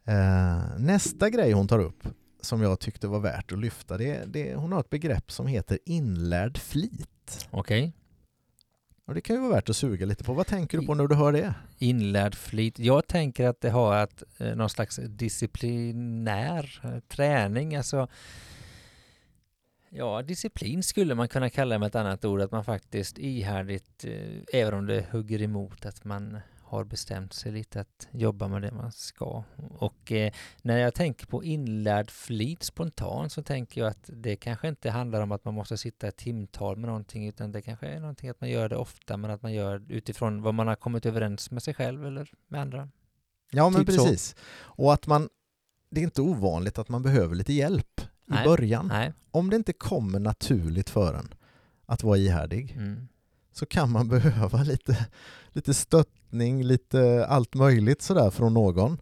Eh, 0.05 0.79
nästa 0.79 1.31
grej 1.31 1.53
hon 1.53 1.69
tar 1.69 1.79
upp 1.79 2.09
som 2.41 2.63
jag 2.63 2.81
tyckte 2.81 3.07
var 3.07 3.21
värt 3.21 3.53
att 3.53 3.59
lyfta, 3.59 3.99
det, 3.99 4.25
det, 4.27 4.55
hon 4.55 4.73
har 4.73 4.81
ett 4.81 4.91
begrepp 4.91 5.31
som 5.31 5.47
heter 5.47 5.79
inlärd 5.85 6.59
flit. 6.59 7.49
Okej. 7.51 7.93
Och 9.07 9.15
det 9.15 9.21
kan 9.21 9.37
ju 9.37 9.43
vara 9.43 9.53
värt 9.53 9.71
att 9.71 9.77
suga 9.77 10.07
lite 10.07 10.25
på. 10.25 10.33
Vad 10.33 10.47
tänker 10.47 10.79
du 10.79 10.87
på 10.87 10.95
när 10.95 11.07
du 11.07 11.15
hör 11.15 11.33
det? 11.33 11.55
Inlärd 11.79 12.35
flit. 12.35 12.79
Jag 12.79 13.07
tänker 13.07 13.49
att 13.49 13.61
det 13.61 13.71
har 13.71 13.97
att, 13.97 14.23
eh, 14.39 14.57
någon 14.57 14.71
slags 14.71 14.97
disciplinär 14.97 16.81
eh, 16.85 16.99
träning. 16.99 17.77
Alltså, 17.77 18.09
ja, 19.89 20.23
disciplin 20.23 20.83
skulle 20.83 21.15
man 21.15 21.29
kunna 21.29 21.51
kalla 21.51 21.75
det 21.75 21.79
med 21.79 21.87
ett 21.87 21.95
annat 21.95 22.25
ord. 22.25 22.41
Att 22.41 22.51
man 22.51 22.65
faktiskt 22.65 23.19
ihärdigt, 23.19 24.05
eh, 24.05 24.61
även 24.61 24.75
om 24.75 24.87
det 24.87 25.07
hugger 25.11 25.43
emot, 25.43 25.87
att 25.87 26.05
man 26.05 26.39
har 26.67 26.85
bestämt 26.85 27.33
sig 27.33 27.53
lite 27.53 27.81
att 27.81 28.09
jobba 28.11 28.49
med 28.49 28.63
det 28.63 28.71
man 28.73 28.93
ska. 28.93 29.45
Och 29.79 30.13
eh, 30.13 30.33
när 30.63 30.79
jag 30.79 30.95
tänker 30.95 31.27
på 31.27 31.45
inlärd 31.45 32.11
flit 32.11 32.63
spontant 32.63 33.33
så 33.33 33.43
tänker 33.43 33.81
jag 33.81 33.91
att 33.91 34.11
det 34.13 34.37
kanske 34.37 34.69
inte 34.69 34.91
handlar 34.91 35.21
om 35.21 35.33
att 35.33 35.45
man 35.45 35.55
måste 35.55 35.79
sitta 35.79 36.09
ett 36.09 36.17
timtal 36.17 36.77
med 36.77 36.87
någonting 36.89 37.29
utan 37.29 37.53
det 37.53 37.63
kanske 37.63 37.87
är 37.87 38.01
någonting 38.01 38.29
att 38.31 38.41
man 38.41 38.51
gör 38.51 38.69
det 38.69 38.77
ofta 38.77 39.17
men 39.17 39.31
att 39.31 39.43
man 39.43 39.53
gör 39.53 39.83
utifrån 39.89 40.43
vad 40.43 40.55
man 40.55 40.67
har 40.69 40.75
kommit 40.77 41.07
överens 41.07 41.51
med 41.51 41.63
sig 41.63 41.75
själv 41.75 42.07
eller 42.07 42.31
med 42.49 42.61
andra. 42.61 42.89
Ja 43.51 43.71
men 43.71 43.85
Typ 43.87 43.95
så. 43.95 44.05
precis. 44.05 44.37
Och 44.59 44.93
att 44.93 45.07
man, 45.07 45.29
det 45.91 46.01
är 46.01 46.05
inte 46.05 46.23
ovanligt 46.23 46.79
att 46.79 46.89
man 46.89 47.03
behöver 47.03 47.35
lite 47.35 47.53
hjälp 47.53 48.01
i 48.01 48.05
Nej. 48.25 48.45
början. 48.45 48.87
Nej. 48.87 49.13
Om 49.31 49.51
det 49.51 49.57
inte 49.57 49.73
kommer 49.73 50.19
naturligt 50.19 50.91
för 50.91 51.15
en 51.15 51.35
att 51.87 52.03
vara 52.03 52.17
ihärdig 52.17 52.73
Mm. 52.77 53.09
Så 53.57 53.67
kan 53.67 53.91
man 53.91 54.09
behöva 54.19 54.63
lite, 54.63 55.07
lite 55.53 55.75
stöttning, 55.75 56.63
lite 56.65 57.27
allt 57.29 57.55
möjligt 57.55 58.03
sådär 58.03 58.31
från 58.31 58.55
någon. 58.55 58.99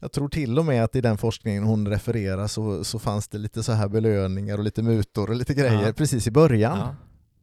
Jag 0.00 0.12
tror 0.12 0.28
till 0.28 0.58
och 0.58 0.64
med 0.64 0.84
att 0.84 0.96
i 0.96 1.00
den 1.00 1.18
forskningen 1.18 1.64
hon 1.64 1.88
refererar 1.88 2.46
så, 2.46 2.84
så 2.84 2.98
fanns 2.98 3.28
det 3.28 3.38
lite 3.38 3.62
så 3.62 3.72
här 3.72 3.88
belöningar 3.88 4.58
och 4.58 4.64
lite 4.64 4.82
mutor 4.82 5.30
och 5.30 5.36
lite 5.36 5.54
grejer 5.54 5.86
Ja. 5.86 5.92
precis 5.92 6.26
i 6.26 6.30
början. 6.30 6.78
Ja. 6.78 6.94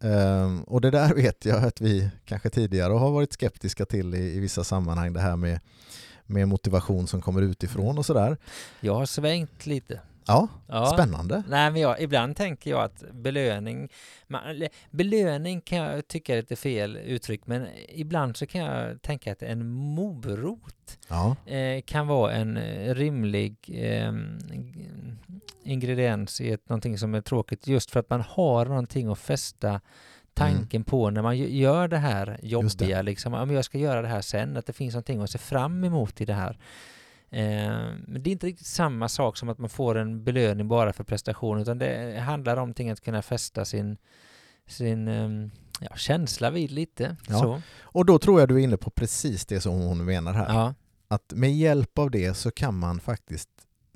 Ehm, 0.09 0.63
och 0.63 0.81
det 0.81 0.91
där 0.91 1.13
vet 1.13 1.45
jag 1.45 1.63
att 1.63 1.81
vi 1.81 2.09
kanske 2.25 2.49
tidigare 2.49 2.93
har 2.93 3.11
varit 3.11 3.33
skeptiska 3.33 3.85
till 3.85 4.15
i, 4.15 4.35
i 4.35 4.39
vissa 4.39 4.63
sammanhang, 4.63 5.13
det 5.13 5.19
här 5.19 5.35
med, 5.35 5.59
med 6.25 6.47
motivation 6.47 7.07
som 7.07 7.21
kommer 7.21 7.41
utifrån 7.41 7.97
och 7.97 8.05
sådär. 8.05 8.37
Jag 8.79 8.95
har 8.95 9.05
svängt 9.05 9.65
lite. 9.65 9.99
Ja, 10.25 10.47
Ja. 10.67 10.85
spännande. 10.85 11.43
Nej, 11.47 11.71
men 11.71 11.81
jag, 11.81 12.01
ibland 12.01 12.35
tänker 12.35 12.69
jag 12.69 12.83
att 12.83 13.03
belöning, 13.13 13.89
man, 14.27 14.41
belöning 14.91 15.61
kan 15.61 15.77
jag 15.77 16.07
tycka 16.07 16.33
är 16.33 16.37
lite 16.37 16.55
fel 16.55 16.97
uttryck, 16.97 17.47
men 17.47 17.67
ibland 17.89 18.37
så 18.37 18.45
kan 18.45 18.61
jag 18.61 19.01
tänka 19.01 19.31
att 19.31 19.41
en 19.41 19.69
morot 19.69 20.99
Ja, 21.07 21.35
eh, 21.45 21.81
kan 21.81 22.07
vara 22.07 22.33
en 22.33 22.57
eh, 22.57 22.95
rimlig 22.95 23.55
eh, 23.73 24.13
ingrediens 25.63 26.41
i 26.41 26.51
ett, 26.51 26.69
någonting 26.69 26.97
som 26.97 27.15
är 27.15 27.21
tråkigt 27.21 27.67
just 27.67 27.91
för 27.91 27.99
att 27.99 28.09
man 28.09 28.21
har 28.21 28.65
någonting 28.65 29.07
att 29.11 29.19
fästa 29.19 29.81
tanken 30.33 30.83
på 30.83 31.09
när 31.09 31.21
man 31.21 31.37
gör 31.37 31.87
det 31.87 31.97
här 31.97 32.39
jobbiga, 32.43 33.01
liksom, 33.01 33.33
ja, 33.33 33.45
men 33.45 33.55
jag 33.55 33.65
ska 33.65 33.77
göra 33.77 34.01
det 34.01 34.07
här 34.07 34.21
sen, 34.21 34.57
att 34.57 34.65
det 34.65 34.73
finns 34.73 34.93
någonting 34.93 35.21
att 35.21 35.29
se 35.29 35.37
fram 35.37 35.83
emot 35.83 36.21
i 36.21 36.25
det 36.25 36.33
här. 36.33 36.57
Eh, 37.33 37.93
men 38.07 38.23
det 38.23 38.29
är 38.29 38.31
inte 38.31 38.47
riktigt 38.47 38.67
samma 38.67 39.09
sak 39.09 39.37
som 39.37 39.49
att 39.49 39.57
man 39.57 39.69
får 39.69 39.97
en 39.97 40.23
belöning 40.23 40.67
bara 40.67 40.93
för 40.93 41.03
prestation, 41.03 41.61
utan 41.61 41.77
det 41.77 42.19
handlar 42.19 42.57
om 42.57 42.73
att 42.91 43.01
kunna 43.01 43.21
fästa 43.21 43.65
sin, 43.65 43.97
sin 44.67 45.07
ehm, 45.07 45.51
ja, 45.79 45.95
känsla 45.95 46.49
vid 46.49 46.71
lite. 46.71 47.15
Ja. 47.27 47.39
Så. 47.39 47.61
och 47.81 48.05
då 48.05 48.19
tror 48.19 48.39
jag 48.39 48.49
du 48.49 48.55
är 48.55 48.59
inne 48.63 48.77
på 48.77 48.89
precis 48.89 49.45
det 49.45 49.61
som 49.61 49.73
hon 49.73 50.05
menar 50.05 50.33
här. 50.33 50.53
Ja, 50.53 50.73
Att 51.07 51.33
med 51.35 51.55
hjälp 51.55 51.97
av 51.99 52.11
det 52.11 52.33
så 52.33 52.51
kan 52.51 52.77
man 52.77 52.99
faktiskt 52.99 53.49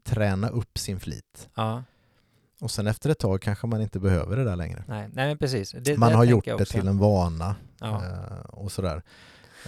träna 0.03 0.49
upp 0.49 0.77
sin 0.77 0.99
flit. 0.99 1.49
ja, 1.55 1.83
Och 2.61 2.71
sen 2.71 2.87
efter 2.87 3.09
ett 3.09 3.19
tag 3.19 3.41
kanske 3.41 3.67
man 3.67 3.81
inte 3.81 3.99
behöver 3.99 4.37
det 4.37 4.43
där 4.43 4.55
längre. 4.55 4.83
nej, 4.87 5.09
nej 5.13 5.37
precis. 5.37 5.75
Det, 5.79 5.97
Man 5.97 6.13
har 6.13 6.23
gjort 6.23 6.45
det 6.45 6.65
till 6.65 6.87
en 6.87 6.97
vana 6.97 7.55
Ja. 7.79 8.03
eh, 8.05 8.39
och 8.49 8.71
sådär. 8.71 9.03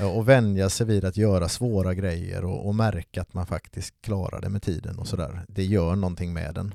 Och 0.02 0.30
vänja 0.30 0.70
sig 0.70 0.88
vid 0.88 1.06
att 1.06 1.18
göra 1.18 1.50
svåra 1.50 1.94
grejer 1.94 2.46
och, 2.46 2.68
och 2.68 2.76
märka 2.76 3.22
att 3.22 3.34
man 3.34 3.46
faktiskt 3.46 4.02
klarar 4.02 4.42
det 4.42 4.50
med 4.50 4.62
tiden 4.62 5.00
och 5.00 5.08
sådär. 5.08 5.46
Det 5.48 5.64
gör 5.64 5.96
någonting 5.96 6.34
med 6.34 6.56
den. 6.56 6.74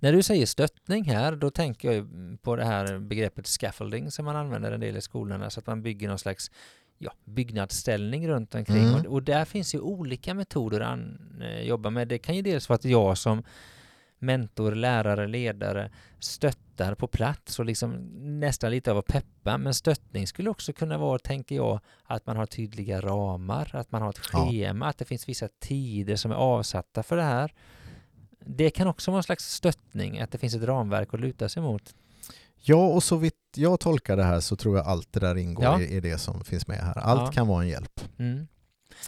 När 0.00 0.12
du 0.12 0.22
säger 0.22 0.46
stöttning 0.46 1.04
här, 1.04 1.36
då 1.36 1.50
tänker 1.50 1.92
jag 1.92 2.08
på 2.42 2.56
det 2.56 2.64
här 2.64 2.98
begreppet 2.98 3.46
scaffolding 3.46 4.10
som 4.10 4.24
man 4.24 4.36
använder 4.36 4.72
en 4.72 4.80
del 4.80 4.96
i 4.96 5.00
skolorna, 5.00 5.50
så 5.50 5.60
att 5.60 5.66
man 5.66 5.82
bygger 5.82 6.08
någon 6.08 6.18
slags 6.18 6.50
ja, 6.98 7.12
byggnadsställning 7.24 8.28
runt 8.28 8.54
omkring. 8.54 8.88
Mm. 8.88 8.94
Och, 8.94 9.06
och 9.06 9.22
där 9.22 9.44
finns 9.44 9.74
ju 9.74 9.80
olika 9.80 10.34
metoder 10.34 10.80
att 10.80 10.98
eh, 11.40 11.62
jobba 11.62 11.90
med. 11.90 12.08
Det 12.08 12.18
kan 12.18 12.36
ju 12.36 12.42
dels 12.42 12.68
vara 12.68 12.74
att 12.74 12.84
jag 12.84 13.18
som 13.18 13.42
mentor, 14.18 14.74
lärare, 14.74 15.26
ledare 15.26 15.90
stöttar 16.18 16.69
på 16.94 17.06
plats 17.06 17.58
och 17.58 17.64
liksom 17.64 17.92
nästan 18.40 18.70
lite 18.70 18.90
av 18.90 18.98
att 18.98 19.06
peppa. 19.06 19.58
Men 19.58 19.74
stöttning 19.74 20.26
skulle 20.26 20.50
också 20.50 20.72
kunna 20.72 20.98
vara, 20.98 21.18
tänker 21.18 21.54
jag, 21.56 21.80
att 22.04 22.26
man 22.26 22.36
har 22.36 22.46
tydliga 22.46 23.00
ramar, 23.00 23.70
att 23.74 23.92
man 23.92 24.02
har 24.02 24.10
ett 24.10 24.20
Ja. 24.32 24.46
schema, 24.50 24.86
att 24.86 24.98
det 24.98 25.04
finns 25.04 25.28
vissa 25.28 25.48
tider 25.60 26.16
som 26.16 26.30
är 26.30 26.34
avsatta 26.34 27.02
för 27.02 27.16
det 27.16 27.22
här. 27.22 27.54
Det 28.44 28.70
kan 28.70 28.86
också 28.88 29.10
vara 29.10 29.18
en 29.18 29.22
slags 29.22 29.52
stöttning, 29.54 30.18
att 30.20 30.30
det 30.32 30.38
finns 30.38 30.54
ett 30.54 30.62
ramverk 30.62 31.14
att 31.14 31.20
luta 31.20 31.48
sig 31.48 31.62
mot. 31.62 31.94
Ja, 32.62 32.86
och 32.86 33.02
så 33.02 33.16
vitt 33.16 33.34
jag 33.56 33.80
tolkar 33.80 34.16
det 34.16 34.22
här 34.24 34.40
så 34.40 34.56
tror 34.56 34.76
jag 34.76 34.86
allt 34.86 35.12
det 35.12 35.20
där 35.20 35.36
ingår 35.36 35.64
Ja. 35.64 35.80
i, 35.80 35.96
i 35.96 36.00
det 36.00 36.18
som 36.18 36.44
finns 36.44 36.66
med 36.66 36.78
här. 36.78 36.98
Allt 36.98 37.20
Ja. 37.20 37.32
kan 37.32 37.46
vara 37.48 37.62
en 37.62 37.68
hjälp. 37.68 38.00
Mm. 38.18 38.46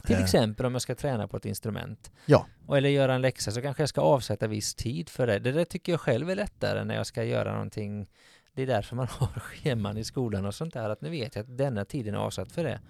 Till 0.07 0.17
Eh. 0.17 0.23
exempel 0.23 0.67
om 0.67 0.73
jag 0.73 0.83
ska 0.83 0.95
träna 0.95 1.29
på 1.29 1.37
ett 1.37 1.45
instrument. 1.45 2.11
Ja. 2.27 2.47
Och 2.67 2.77
eller 2.77 2.89
göra 2.89 3.15
en 3.15 3.21
läxa 3.23 3.51
så 3.51 3.63
kanske 3.63 3.83
jag 3.83 3.89
ska 3.89 4.01
avsätta 4.01 4.47
viss 4.47 4.75
tid 4.75 5.09
för 5.09 5.27
det. 5.27 5.39
Det 5.39 5.53
där 5.53 5.65
tycker 5.65 5.93
jag 5.93 6.01
själv 6.01 6.31
är 6.31 6.35
lättare 6.35 6.85
när 6.85 6.95
jag 6.95 7.07
ska 7.07 7.25
göra 7.25 7.53
någonting. 7.53 8.07
Det 8.55 8.63
är 8.63 8.67
därför 8.67 8.97
man 8.97 9.07
har 9.19 9.41
scheman 9.41 9.99
i 9.99 10.05
skolan 10.05 10.47
och 10.47 10.55
sånt 10.55 10.75
där. 10.75 10.91
Att 10.91 11.01
nu 11.01 11.11
vet 11.11 11.37
jag 11.37 11.43
att 11.43 11.57
denna 11.59 11.85
tiden 11.85 12.15
är 12.15 12.19
avsatt 12.19 12.53
för 12.53 12.65
det. 12.65 12.81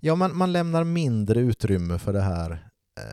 Ja, 0.00 0.14
man, 0.14 0.36
man 0.36 0.52
lämnar 0.52 0.84
mindre 0.84 1.40
utrymme 1.40 1.98
för 1.98 2.12
det 2.12 2.20
här 2.20 2.68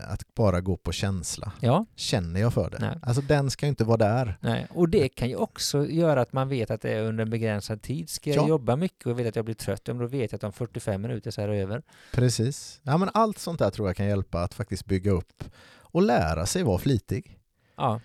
att 0.07 0.35
bara 0.35 0.61
gå 0.61 0.77
på 0.77 0.91
känsla. 0.91 1.51
Ja, 1.59 1.85
Känner 1.95 2.41
jag 2.41 2.53
för 2.53 2.69
det? 2.69 2.77
Nej. 2.79 2.97
Alltså 3.01 3.21
den 3.21 3.49
ska 3.51 3.65
ju 3.65 3.69
inte 3.69 3.83
vara 3.83 3.97
där. 3.97 4.37
nej. 4.41 4.67
Och 4.69 4.89
det 4.89 5.09
kan 5.09 5.29
ju 5.29 5.35
också 5.35 5.85
göra 5.87 6.21
att 6.21 6.33
man 6.33 6.49
vet 6.49 6.71
att 6.71 6.81
det 6.81 6.91
är 6.91 7.03
under 7.03 7.21
en 7.23 7.29
begränsad 7.29 7.81
tid. 7.81 8.09
Ska 8.09 8.29
jag 8.29 8.43
Ja. 8.43 8.47
jobba 8.47 8.75
mycket 8.75 9.05
och 9.05 9.19
vet 9.19 9.27
att 9.27 9.35
jag 9.35 9.45
blir 9.45 9.55
trött, 9.55 9.85
då 9.85 9.93
vet 10.07 10.31
jag 10.31 10.37
att 10.37 10.43
om 10.43 10.53
45 10.53 11.01
minuter 11.01 11.31
så 11.31 11.41
är 11.41 11.47
det 11.47 11.55
över. 11.55 11.81
Precis. 12.13 12.79
Ja, 12.83 12.97
men 12.97 13.09
allt 13.13 13.37
sånt 13.37 13.59
där 13.59 13.69
tror 13.69 13.89
jag 13.89 13.95
kan 13.95 14.05
hjälpa 14.05 14.43
att 14.43 14.53
faktiskt 14.53 14.85
bygga 14.85 15.11
upp 15.11 15.43
och 15.81 16.01
lära 16.01 16.45
sig 16.45 16.63
vara 16.63 16.77
flitig. 16.77 17.39
Ja. 17.77 18.01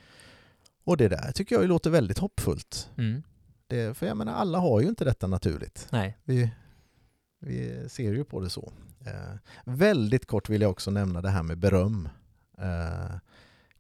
Och 0.84 0.96
det 0.96 1.08
där 1.08 1.32
tycker 1.32 1.54
jag 1.56 1.64
låter 1.68 1.90
väldigt 1.90 2.18
hoppfullt. 2.18 2.90
Mm. 2.98 3.22
Det, 3.66 3.96
för 3.96 4.06
jag 4.06 4.16
menar, 4.16 4.32
alla 4.34 4.58
har 4.58 4.80
ju 4.80 4.88
inte 4.88 5.04
detta 5.04 5.26
naturligt. 5.26 5.86
Nej. 5.90 6.18
Vi, 6.24 6.50
vi 7.40 7.88
ser 7.88 8.12
ju 8.12 8.24
på 8.24 8.40
det 8.40 8.50
så. 8.50 8.72
Eh, 9.06 9.38
väldigt 9.64 10.26
kort 10.26 10.48
vill 10.48 10.60
jag 10.62 10.70
också 10.70 10.90
nämna 10.90 11.22
det 11.22 11.30
här 11.30 11.42
med 11.42 11.58
beröm. 11.58 12.08
Eh, 12.58 13.16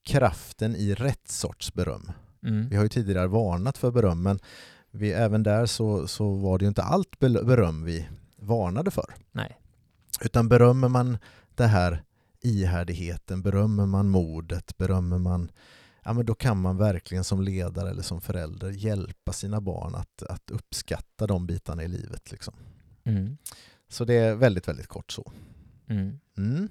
kraften 0.02 0.76
i 0.76 0.94
rätt 0.94 1.28
sorts 1.28 1.74
beröm. 1.74 2.12
Mm. 2.42 2.68
Vi 2.68 2.76
har 2.76 2.82
ju 2.82 2.88
tidigare 2.88 3.26
varnat 3.26 3.78
för 3.78 3.90
beröm, 3.90 4.22
men 4.22 4.38
vi, 4.90 5.12
även 5.12 5.42
där 5.42 5.66
så, 5.66 6.08
så 6.08 6.34
var 6.34 6.58
det 6.58 6.64
ju 6.64 6.68
inte 6.68 6.82
allt 6.82 7.18
beröm 7.18 7.84
vi 7.84 8.08
varnade 8.36 8.90
för. 8.90 9.14
Nej. 9.32 9.60
Utan 10.20 10.48
berömmer 10.48 10.88
man 10.88 11.18
det 11.54 11.66
här 11.66 12.02
ihärdigheten, 12.40 13.42
berömmer 13.42 13.86
man 13.86 14.08
modet, 14.08 14.76
berömmer 14.76 15.18
man 15.18 15.50
ja, 16.04 16.12
men 16.12 16.26
då 16.26 16.34
kan 16.34 16.60
man 16.60 16.76
verkligen 16.76 17.24
som 17.24 17.42
ledare 17.42 17.90
eller 17.90 18.02
som 18.02 18.20
förälder 18.20 18.70
hjälpa 18.70 19.32
sina 19.32 19.60
barn 19.60 19.94
att, 19.94 20.22
att 20.22 20.50
uppskatta 20.50 21.26
de 21.26 21.46
bitarna 21.46 21.82
i 21.82 21.88
livet. 21.88 22.30
Liksom. 22.30 22.54
Mm. 23.04 23.36
Så 23.88 24.04
det 24.04 24.14
är 24.14 24.34
väldigt, 24.34 24.68
väldigt 24.68 24.86
kort 24.86 25.12
så. 25.12 25.32
Mm. 25.88 26.20
Mm. 26.38 26.68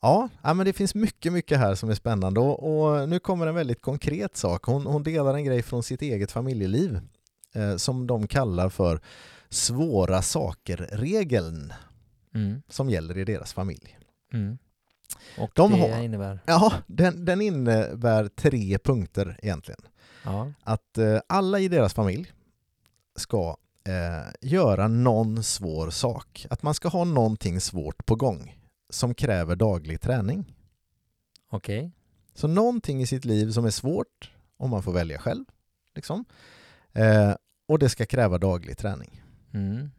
Ja, 0.00 0.28
men 0.42 0.58
det 0.58 0.72
finns 0.72 0.94
mycket, 0.94 1.32
mycket 1.32 1.58
här 1.58 1.74
som 1.74 1.90
är 1.90 1.94
spännande 1.94 2.40
och, 2.40 2.86
och 3.00 3.08
nu 3.08 3.18
kommer 3.18 3.46
en 3.46 3.54
väldigt 3.54 3.80
konkret 3.82 4.36
sak. 4.36 4.64
Hon, 4.64 4.86
hon 4.86 5.02
delar 5.02 5.34
en 5.34 5.44
grej 5.44 5.62
från 5.62 5.82
sitt 5.82 6.02
eget 6.02 6.32
familjeliv 6.32 7.00
eh, 7.54 7.76
som 7.76 8.06
de 8.06 8.26
kallar 8.26 8.68
för 8.68 9.00
svåra 9.48 10.22
saker-regeln 10.22 11.72
Mm. 12.34 12.62
som 12.68 12.90
gäller 12.90 13.18
i 13.18 13.24
deras 13.24 13.52
familj. 13.52 13.98
Mm. 14.32 14.58
Och 15.38 15.50
De 15.54 15.70
det 15.72 15.78
har- 15.78 16.02
innebär? 16.02 16.38
Ja, 16.46 16.72
den, 16.86 17.24
den 17.24 17.40
innebär 17.40 18.28
tre 18.28 18.78
punkter 18.78 19.38
egentligen. 19.42 19.80
Ja. 20.24 20.52
Att 20.62 20.98
eh, 20.98 21.18
alla 21.26 21.58
i 21.58 21.68
deras 21.68 21.94
familj 21.94 22.32
ska 23.16 23.56
eh, 23.84 24.32
göra 24.40 24.88
någon 24.88 25.42
svår 25.42 25.90
sak. 25.90 26.46
Att 26.50 26.62
man 26.62 26.74
ska 26.74 26.88
ha 26.88 27.04
någonting 27.04 27.60
svårt 27.60 28.06
på 28.06 28.14
gång 28.14 28.58
som 28.90 29.14
kräver 29.14 29.56
daglig 29.56 30.00
träning. 30.00 30.54
Okej. 31.48 31.92
Så 32.34 32.48
någonting 32.48 33.02
i 33.02 33.06
sitt 33.06 33.24
liv 33.24 33.50
som 33.50 33.64
är 33.64 33.70
svårt, 33.70 34.30
om 34.56 34.70
man 34.70 34.82
får 34.82 34.92
välja 34.92 35.18
själv. 35.18 35.44
Liksom. 35.94 36.24
Eh, 36.92 37.34
och 37.68 37.78
det 37.78 37.88
ska 37.88 38.06
kräva 38.06 38.38
daglig 38.38 38.78
träning. 38.78 39.22
Mm. 39.52 39.90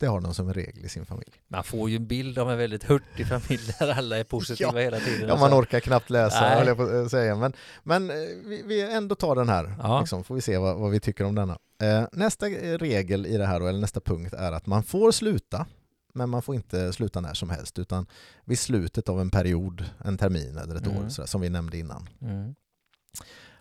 Det 0.00 0.06
har 0.06 0.20
de 0.20 0.34
som 0.34 0.52
regel 0.54 0.84
i 0.84 0.88
sin 0.88 1.06
familj. 1.06 1.32
Man 1.48 1.64
får 1.64 1.90
ju 1.90 1.96
en 1.96 2.06
bild 2.06 2.38
av 2.38 2.50
en 2.50 2.58
väldigt 2.58 2.84
hurtig 2.84 3.26
familj 3.26 3.74
där 3.78 3.92
alla 3.98 4.18
är 4.18 4.24
positiva 4.24 4.70
Ja. 4.74 4.80
hela 4.80 5.00
tiden. 5.00 5.28
Ja, 5.28 5.36
man 5.36 5.50
så. 5.50 5.56
orkar 5.58 5.80
knappt 5.80 6.10
läsa, 6.10 6.48
höll 6.48 6.66
jag 6.66 6.76
på 6.76 6.82
att 6.82 7.10
säga. 7.10 7.36
Men, 7.36 7.52
men 7.82 8.10
eh, 8.10 8.16
vi, 8.44 8.62
vi 8.66 8.80
ändå 8.92 9.14
tar 9.14 9.36
den 9.36 9.48
här, 9.48 9.74
Ja. 9.78 10.00
liksom, 10.00 10.24
får 10.24 10.34
vi 10.34 10.40
se 10.40 10.58
vad, 10.58 10.76
vad 10.76 10.90
vi 10.90 11.00
tycker 11.00 11.24
om 11.24 11.34
denna. 11.34 11.58
Eh, 11.82 12.04
nästa 12.12 12.46
regel 12.46 13.26
i 13.26 13.36
det 13.36 13.46
här, 13.46 13.60
eller 13.60 13.80
nästa 13.80 14.00
punkt, 14.00 14.32
är 14.34 14.52
att 14.52 14.66
man 14.66 14.82
får 14.82 15.12
sluta, 15.12 15.66
men 16.14 16.30
man 16.30 16.42
får 16.42 16.54
inte 16.54 16.92
sluta 16.92 17.20
när 17.20 17.34
som 17.34 17.50
helst, 17.50 17.78
utan 17.78 18.06
vid 18.44 18.58
slutet 18.58 19.08
av 19.08 19.20
en 19.20 19.30
period, 19.30 19.84
en 20.04 20.18
termin 20.18 20.58
eller 20.58 20.74
ett 20.74 20.86
Mm. 20.86 21.04
år, 21.04 21.08
sådär, 21.08 21.26
som 21.26 21.40
vi 21.40 21.50
nämnde 21.50 21.78
innan. 21.78 22.08
Mm. 22.22 22.54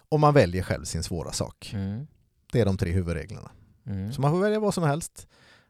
Och 0.09 0.19
man 0.19 0.33
väljer 0.33 0.63
själv 0.63 0.83
sin 0.85 1.03
svåra 1.03 1.31
sak. 1.31 1.71
Mm. 1.73 2.07
Det 2.51 2.61
är 2.61 2.65
de 2.65 2.77
tre 2.77 2.91
huvudreglerna. 2.91 3.51
Mm. 3.85 4.13
Så 4.13 4.21
man 4.21 4.31
får 4.31 4.39
välja 4.39 4.59
vad 4.59 4.73
som 4.73 4.83
helst, 4.83 5.27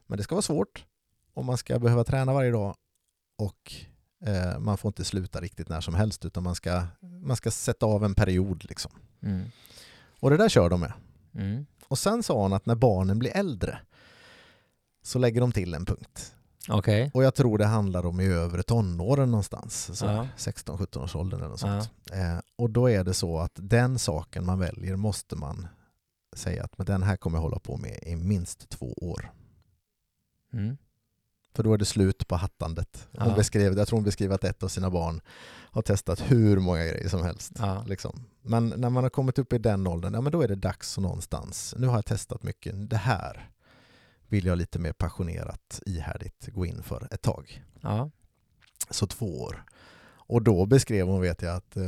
men 0.10 0.18
det 0.18 0.24
ska 0.24 0.36
vara 0.36 0.42
svårt 0.42 0.86
och 1.34 1.46
man 1.46 1.58
ska 1.58 1.80
behöva 1.80 2.04
träna 2.04 2.34
varje 2.34 2.52
dag 2.52 2.76
och 3.38 3.74
eh, 4.26 4.60
man 4.60 4.78
får 4.78 4.90
inte 4.90 5.06
sluta 5.06 5.42
riktigt 5.42 5.70
när 5.70 5.82
som 5.82 5.96
helst 5.96 6.26
utan 6.26 6.44
man 6.44 6.56
ska, 6.56 6.84
man 7.02 7.36
ska 7.36 7.52
sätta 7.52 7.86
av 7.86 8.06
en 8.06 8.16
period. 8.16 8.66
Liksom. 8.70 8.92
Mm. 9.22 9.52
Och 10.20 10.30
det 10.30 10.38
där 10.38 10.50
kör 10.50 10.70
de 10.70 10.80
med. 10.80 10.94
Mm. 11.36 11.66
Och 11.88 12.00
sen 12.00 12.24
sa 12.24 12.42
han 12.42 12.54
att 12.54 12.66
när 12.66 12.76
barnen 12.76 13.20
blir 13.20 13.38
äldre 13.38 13.80
så 15.04 15.20
lägger 15.20 15.42
de 15.42 15.52
till 15.52 15.74
en 15.74 15.86
punkt. 15.86 16.36
Okej. 16.70 17.12
Och 17.14 17.24
jag 17.24 17.36
tror 17.36 17.58
det 17.58 17.66
handlar 17.66 18.06
om 18.06 18.20
i 18.20 18.26
övre 18.26 18.64
tonåren 18.64 19.32
någonstans, 19.32 20.02
Ja. 20.04 20.28
16-17 20.38 21.04
års 21.04 21.16
åldern 21.16 21.40
eller 21.40 21.50
något 21.50 21.60
sånt. 21.60 21.90
Eh, 22.12 22.40
och 22.58 22.70
då 22.70 22.90
är 22.90 23.04
det 23.04 23.14
så 23.14 23.40
att 23.40 23.52
den 23.56 24.00
saken 24.00 24.46
man 24.46 24.60
väljer 24.60 24.96
måste 24.96 25.36
man 25.36 25.68
säga 26.36 26.64
att 26.64 26.78
men 26.78 26.86
den 26.86 27.04
här 27.04 27.18
kommer 27.18 27.38
jag 27.38 27.42
hålla 27.42 27.60
på 27.60 27.78
med 27.78 28.00
i 28.04 28.16
minst 28.16 28.70
två 28.70 28.94
år. 28.94 29.32
Mm. 30.54 30.78
För 31.54 31.64
då 31.64 31.74
är 31.74 31.78
det 31.78 31.86
slut 31.86 32.28
på 32.28 32.36
hattandet. 32.36 33.08
Hon 33.18 33.30
Ja. 33.30 33.36
beskrev, 33.36 33.78
jag 33.78 33.88
tror 33.88 33.98
hon 33.98 34.04
beskrev 34.04 34.32
att 34.32 34.44
ett 34.44 34.64
av 34.64 34.68
sina 34.68 34.90
barn 34.90 35.22
har 35.72 35.82
testat 35.82 36.20
hur 36.32 36.60
många 36.60 36.86
grejer 36.86 37.10
som 37.10 37.24
helst. 37.24 37.52
Ja. 37.58 37.84
Liksom. 37.88 38.26
Men 38.42 38.74
när 38.78 38.90
man 38.90 39.04
har 39.04 39.10
kommit 39.10 39.40
upp 39.40 39.54
i 39.54 39.58
den 39.58 39.88
åldern, 39.88 40.14
ja, 40.14 40.22
men 40.22 40.32
då 40.32 40.42
är 40.42 40.48
det 40.48 40.56
dags 40.56 40.98
någonstans. 40.98 41.76
Nu 41.78 41.88
har 41.88 41.96
jag 41.96 42.06
testat 42.06 42.44
mycket. 42.44 42.90
Det 42.90 42.98
här 42.98 43.50
vill 44.28 44.46
jag 44.46 44.58
lite 44.58 44.80
mer 44.80 44.94
passionerat, 44.94 45.82
ihärdigt 45.86 46.48
gå 46.54 46.66
in 46.66 46.84
för 46.84 47.08
ett 47.12 47.22
tag. 47.22 47.64
Ja. 47.82 48.10
Så 48.90 49.08
två 49.08 49.42
år. 49.42 49.64
Och 50.32 50.42
då 50.42 50.66
beskrev 50.66 51.08
hon, 51.08 51.22
vet 51.22 51.42
jag, 51.42 51.56
att 51.56 51.78
eh, 51.78 51.84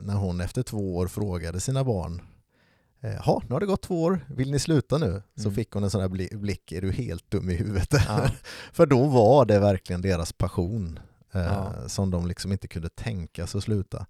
när 0.00 0.14
hon 0.14 0.40
efter 0.40 0.62
två 0.62 0.96
år 0.96 1.06
frågade 1.06 1.60
sina 1.60 1.84
barn 1.84 2.22
Ja, 3.26 3.42
nu 3.48 3.52
har 3.54 3.60
det 3.60 3.66
gått 3.66 3.82
två 3.82 4.02
år, 4.02 4.26
vill 4.28 4.50
ni 4.50 4.58
sluta 4.58 4.98
nu? 4.98 5.22
Så 5.36 5.42
Mm. 5.42 5.54
fick 5.54 5.70
hon 5.72 5.84
en 5.84 5.90
sån 5.90 6.00
här 6.00 6.08
bli- 6.08 6.36
blick, 6.36 6.72
är 6.72 6.80
du 6.82 6.92
helt 6.92 7.30
dum 7.30 7.50
i 7.50 7.54
huvudet? 7.54 7.88
Ja. 8.08 8.30
För 8.72 8.86
då 8.86 9.06
var 9.06 9.44
det 9.44 9.58
verkligen 9.58 10.02
deras 10.02 10.32
passion 10.32 10.98
eh, 11.32 11.40
Ja. 11.40 11.72
som 11.88 12.10
de 12.10 12.26
liksom 12.26 12.52
inte 12.52 12.68
kunde 12.68 12.88
tänka 12.88 13.46
sig 13.46 13.58
att 13.58 13.64
sluta. 13.64 14.06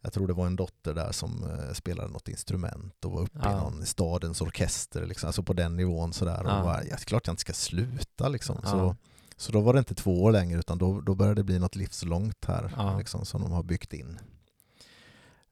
Jag 0.00 0.12
tror 0.12 0.26
det 0.26 0.32
var 0.32 0.46
en 0.46 0.56
dotter 0.56 0.94
där 0.94 1.12
som 1.12 1.44
eh, 1.44 1.72
spelade 1.74 2.08
något 2.12 2.28
instrument 2.28 3.04
och 3.04 3.12
var 3.12 3.20
uppe 3.22 3.38
i 3.38 3.42
Ja. 3.44 3.60
någon 3.60 3.86
stadens 3.86 4.40
orkester, 4.40 5.06
liksom, 5.06 5.26
alltså 5.26 5.42
på 5.42 5.52
den 5.52 5.76
nivån 5.76 6.12
sådär. 6.12 6.42
Och 6.44 6.50
Ja. 6.50 6.62
bara, 6.62 6.84
ja, 6.84 6.96
klart 6.96 7.26
jag 7.26 7.32
inte 7.32 7.40
ska 7.40 7.52
sluta 7.52 8.28
liksom. 8.28 8.56
Så, 8.64 8.96
så 9.36 9.52
då 9.52 9.60
var 9.60 9.72
det 9.72 9.78
inte 9.78 9.94
två 9.94 10.22
år 10.22 10.32
längre 10.32 10.58
utan 10.58 10.78
då, 10.78 11.00
då 11.00 11.14
började 11.14 11.40
det 11.40 11.44
bli 11.44 11.58
något 11.58 11.76
livslångt 11.76 12.44
här 12.44 12.94
liksom, 12.98 13.24
som 13.24 13.42
de 13.42 13.52
har 13.52 13.62
byggt 13.62 13.92
in. 13.92 14.18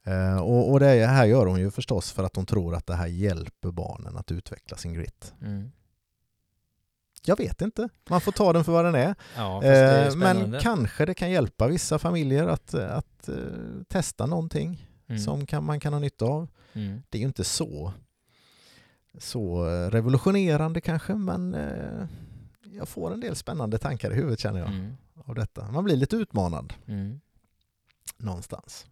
Eh, 0.07 0.37
och, 0.37 0.71
och 0.71 0.79
det 0.79 1.05
här 1.05 1.25
gör 1.25 1.45
hon 1.45 1.59
ju 1.59 1.71
förstås 1.71 2.11
för 2.11 2.23
att 2.23 2.35
hon 2.35 2.45
tror 2.45 2.75
att 2.75 2.85
det 2.87 2.95
här 2.95 3.07
hjälper 3.07 3.71
barnen 3.71 4.17
att 4.17 4.31
utveckla 4.31 4.77
sin 4.77 4.93
grit. 4.93 5.33
Mm. 5.41 5.71
Jag 7.25 7.37
vet 7.37 7.61
inte, 7.61 7.89
man 8.09 8.21
får 8.21 8.31
ta 8.31 8.53
den 8.53 8.63
för 8.63 8.71
vad 8.71 8.85
den 8.85 8.95
är. 8.95 9.15
Ja, 9.35 9.63
är 9.63 10.07
Eh, 10.09 10.15
men 10.15 10.59
kanske 10.61 11.05
det 11.05 11.13
kan 11.13 11.31
hjälpa 11.31 11.67
vissa 11.67 11.99
familjer 11.99 12.47
att, 12.47 12.73
att 12.73 13.29
eh, 13.29 13.35
testa 13.87 14.25
någonting 14.25 14.83
Mm. 15.09 15.21
som 15.21 15.45
kan, 15.45 15.63
man 15.63 15.79
kan 15.79 15.93
ha 15.93 15.99
nytta 15.99 16.25
av. 16.25 16.47
Mm. 16.73 17.01
Det 17.09 17.17
är 17.17 17.19
ju 17.19 17.27
inte 17.27 17.43
så, 17.43 17.93
så 19.19 19.65
revolutionerande 19.89 20.81
kanske, 20.81 21.15
men 21.15 21.57
jag 22.73 22.87
får 22.89 23.13
en 23.13 23.19
del 23.19 23.35
spännande 23.35 23.77
tankar 23.77 24.11
i 24.11 24.15
huvudet 24.15 24.39
känner 24.39 24.59
jag 24.59 24.69
Mm. 24.69 24.97
av 25.25 25.35
detta. 25.35 25.71
Man 25.71 25.83
blir 25.83 25.95
lite 25.95 26.15
utmanad 26.15 26.73
Mm. 26.87 27.19
någonstans. 28.17 28.85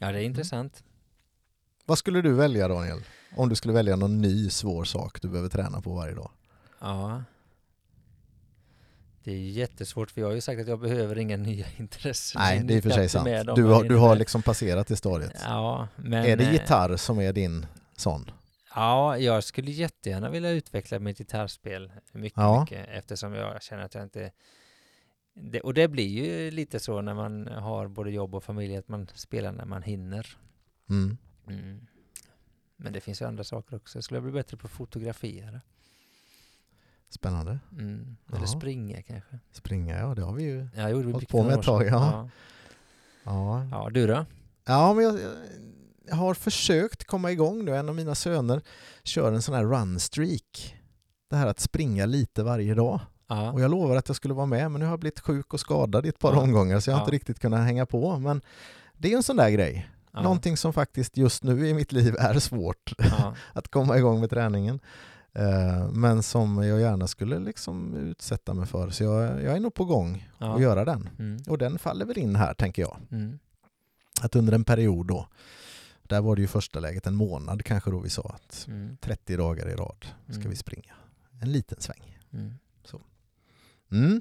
Ja, 0.00 0.12
det 0.12 0.18
är 0.18 0.24
intressant. 0.24 0.82
Vad 1.86 1.98
skulle 1.98 2.22
du 2.22 2.32
välja 2.32 2.68
Daniel? 2.68 2.98
Om 3.36 3.48
du 3.48 3.54
skulle 3.56 3.74
välja 3.74 3.96
någon 3.96 4.20
ny 4.20 4.50
svår 4.50 4.84
sak 4.84 5.22
du 5.22 5.28
behöver 5.28 5.48
träna 5.48 5.80
på 5.80 5.94
varje 5.94 6.14
dag? 6.14 6.30
Ja. 6.80 7.22
Det 9.24 9.32
är 9.32 9.36
jättesvårt 9.36 10.10
för 10.10 10.20
jag 10.20 10.28
har 10.28 10.34
ju 10.34 10.40
sagt 10.40 10.60
att 10.60 10.68
jag 10.68 10.80
behöver 10.80 11.18
inga 11.18 11.36
nya 11.36 11.66
intressen. 11.76 12.40
Nej, 12.42 12.60
det 12.64 12.74
är 12.74 12.76
i 12.76 12.78
och 12.78 12.82
för 12.82 12.90
sig 12.90 13.08
sant. 13.08 13.28
Du 13.56 13.64
har, 13.64 13.84
du 13.84 13.96
har 13.96 14.16
liksom 14.16 14.42
passerat 14.42 14.86
det 14.86 14.96
stadiet. 14.96 15.32
Ja, 15.44 15.88
men... 15.96 16.24
är 16.24 16.36
det 16.36 16.44
eh, 16.44 16.52
gitarr 16.52 16.96
som 16.96 17.20
är 17.20 17.32
din 17.32 17.66
sån? 17.96 18.30
Ja, 18.74 19.18
jag 19.18 19.44
skulle 19.44 19.70
jättegärna 19.70 20.30
vilja 20.30 20.50
utveckla 20.50 20.98
mitt 20.98 21.18
gitarrspel 21.18 21.92
mycket, 22.12 22.36
Ja. 22.36 22.60
mycket 22.60 22.88
eftersom 22.88 23.34
jag 23.34 23.62
känner 23.62 23.82
att 23.82 23.94
jag 23.94 24.04
inte... 24.04 24.30
Det, 25.42 25.60
och 25.60 25.74
det 25.74 25.88
blir 25.88 26.08
ju 26.08 26.50
lite 26.50 26.80
så 26.80 27.00
när 27.00 27.14
man 27.14 27.46
har 27.46 27.88
både 27.88 28.10
jobb 28.10 28.34
och 28.34 28.44
familj 28.44 28.76
att 28.76 28.88
man 28.88 29.06
spelar 29.14 29.52
när 29.52 29.64
man 29.64 29.82
hinner. 29.82 30.36
Mm. 30.90 31.16
Mm. 31.48 31.86
Men 32.76 32.92
det 32.92 33.00
finns 33.00 33.22
ju 33.22 33.26
andra 33.26 33.44
saker 33.44 33.76
också. 33.76 33.96
Jag 33.98 34.04
skulle 34.04 34.20
bli 34.20 34.32
bättre 34.32 34.56
på 34.56 34.66
att 34.66 34.70
fotografera. 34.72 35.60
Spännande. 37.08 37.58
Mm. 37.72 38.16
Eller 38.28 38.40
Ja. 38.40 38.46
springa 38.46 39.02
kanske. 39.02 39.38
Springa, 39.52 39.98
ja 39.98 40.14
det 40.14 40.22
har 40.22 40.32
vi 40.34 40.42
ju. 40.42 40.58
Gjorde 40.90 41.06
det 41.06 41.12
Hållit 41.12 41.28
på 41.28 41.42
med 41.42 41.58
ett 41.58 41.64
tag, 41.64 41.86
ja. 41.86 41.90
ja. 41.90 42.28
Ja, 43.24 43.64
Ja, 43.70 43.90
du 43.90 44.06
då? 44.06 44.26
ja 44.64 44.94
men 44.94 45.04
jag, 45.04 45.20
jag 46.06 46.16
har 46.16 46.34
försökt 46.34 47.04
komma 47.04 47.32
igång 47.32 47.64
nu. 47.64 47.76
En 47.76 47.88
av 47.88 47.94
mina 47.94 48.14
söner 48.14 48.62
kör 49.02 49.32
en 49.32 49.42
sån 49.42 49.54
här 49.54 49.64
run 49.64 50.00
streak. 50.00 50.74
Det 51.30 51.36
här 51.36 51.46
att 51.46 51.60
springa 51.60 52.06
lite 52.06 52.42
varje 52.42 52.74
dag. 52.74 53.00
Ja. 53.28 53.52
Och 53.52 53.60
jag 53.60 53.70
lovar 53.70 53.96
att 53.96 54.08
jag 54.08 54.16
skulle 54.16 54.34
vara 54.34 54.46
med 54.46 54.70
men 54.70 54.78
nu 54.80 54.86
har 54.86 54.92
jag 54.92 55.00
blivit 55.00 55.20
sjuk 55.20 55.54
och 55.54 55.60
skadad 55.60 56.06
i 56.06 56.08
ett 56.08 56.18
par 56.18 56.32
Ja. 56.32 56.40
omgångar 56.40 56.80
så 56.80 56.90
jag 56.90 56.96
har 56.96 57.02
inte 57.02 57.12
riktigt 57.12 57.40
kunnat 57.40 57.60
hänga 57.66 57.86
på. 57.86 58.18
Men 58.18 58.40
det 58.96 59.12
är 59.12 59.16
en 59.16 59.22
sån 59.22 59.36
där 59.36 59.50
grej. 59.50 59.90
ja. 60.12 60.22
Någonting 60.22 60.56
som 60.56 60.72
faktiskt 60.72 61.16
just 61.16 61.42
nu 61.42 61.68
i 61.68 61.74
mitt 61.74 61.92
liv 61.92 62.16
är 62.18 62.38
svårt 62.38 62.92
att 63.52 63.68
komma 63.68 63.98
igång 63.98 64.20
med 64.20 64.30
träningen. 64.30 64.80
Eh, 65.32 65.90
Men 65.92 66.22
som 66.22 66.62
jag 66.62 66.80
gärna 66.80 67.06
skulle 67.06 67.38
liksom 67.38 67.94
utsätta 67.96 68.54
mig 68.54 68.66
för. 68.66 68.90
Så 68.90 69.04
jag, 69.04 69.22
jag 69.42 69.56
är 69.56 69.60
nog 69.60 69.74
på 69.74 69.84
gång 69.84 70.28
Ja. 70.38 70.54
att 70.54 70.60
göra 70.62 70.84
den. 70.84 71.08
Mm. 71.18 71.42
Och 71.48 71.58
den 71.58 71.78
faller 71.78 72.04
väl 72.06 72.18
in 72.18 72.36
här 72.36 72.54
tänker 72.54 72.82
jag. 72.82 72.96
Mm. 73.10 73.38
Att 74.22 74.36
under 74.36 74.52
en 74.52 74.64
period 74.64 75.06
då, 75.06 75.28
där 76.02 76.20
var 76.20 76.36
det 76.36 76.42
ju 76.42 76.48
första 76.48 76.80
läget 76.80 77.06
en 77.06 77.14
månad 77.14 77.64
kanske 77.64 77.90
då 77.90 77.98
vi 77.98 78.10
sa 78.10 78.22
att 78.34 78.64
Mm. 78.68 78.96
30 79.00 79.36
dagar 79.36 79.68
i 79.68 79.74
rad 79.74 80.06
ska 80.26 80.34
Mm. 80.34 80.50
vi 80.50 80.56
springa. 80.56 80.92
En 81.42 81.52
liten 81.52 81.80
sväng. 81.80 82.18
Mm. 82.32 82.54
Mm. 83.92 84.20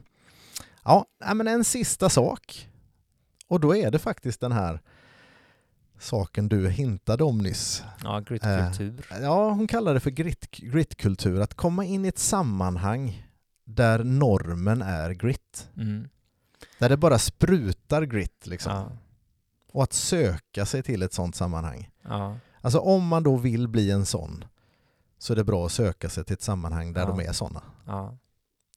Ja, 0.84 1.06
men 1.36 1.48
en 1.48 1.64
sista 1.64 2.10
sak. 2.10 2.70
Och 3.48 3.60
då 3.60 3.76
är 3.76 3.92
det 3.92 4.00
faktiskt 4.00 4.40
den 4.42 4.52
här 4.52 4.82
saken 6.00 6.50
du 6.50 6.70
hintade 6.70 7.24
om 7.24 7.38
nyss. 7.38 7.84
Ja, 8.04 8.20
gritkultur. 8.20 9.06
Ja, 9.22 9.50
hon 9.50 9.68
kallar 9.68 9.94
det 9.94 10.00
för 10.00 10.10
grit, 10.12 10.52
gritkultur. 10.52 11.42
Att 11.42 11.54
komma 11.54 11.86
in 11.86 12.06
i 12.06 12.08
ett 12.08 12.20
sammanhang 12.20 13.28
där 13.66 14.04
normen 14.04 14.82
är 14.82 15.12
grit. 15.12 15.70
Mm. 15.78 16.10
Där 16.80 16.90
det 16.90 16.98
bara 16.98 17.20
sprutar 17.20 18.04
grit 18.04 18.48
liksom. 18.48 18.72
Ja. 18.72 18.92
Och 19.72 19.84
att 19.84 19.94
söka 19.94 20.66
sig 20.66 20.84
till 20.84 21.04
ett 21.04 21.14
sånt 21.14 21.36
sammanhang. 21.36 21.90
Ja. 22.02 22.38
Alltså 22.62 22.80
om 22.80 23.08
man 23.08 23.24
då 23.24 23.38
vill 23.38 23.68
bli 23.68 23.92
en 23.92 24.06
sån 24.06 24.46
så 25.18 25.34
är 25.34 25.38
det 25.38 25.44
bra 25.44 25.66
att 25.66 25.72
söka 25.72 26.10
sig 26.10 26.24
till 26.26 26.34
ett 26.34 26.42
sammanhang 26.42 26.94
där 26.94 27.02
Ja. 27.02 27.08
de 27.08 27.20
är 27.20 27.32
såna. 27.34 27.62
Ja. 27.86 28.18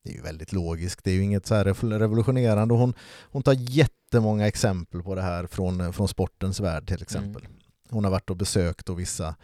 Det 0.05 0.11
är 0.11 0.15
ju 0.15 0.23
väldigt 0.23 0.53
logiskt, 0.53 1.05
det 1.05 1.11
är 1.11 1.15
ju 1.15 1.23
inget 1.23 1.47
så 1.47 1.55
revolutionerande. 1.83 2.75
Hon, 2.75 2.95
hon 3.23 3.43
tar 3.43 3.57
jättemånga 3.59 4.47
exempel 4.49 5.03
på 5.03 5.15
det 5.15 5.23
här 5.23 5.47
från, 5.47 5.93
från 5.93 6.09
sportens 6.09 6.61
värld 6.61 6.89
till 6.89 7.03
exempel. 7.03 7.47
Hon 7.91 8.05
har 8.05 8.11
varit 8.11 8.31
och 8.31 8.37
besökt 8.37 8.89
och 8.89 8.99
vissa, 9.01 9.35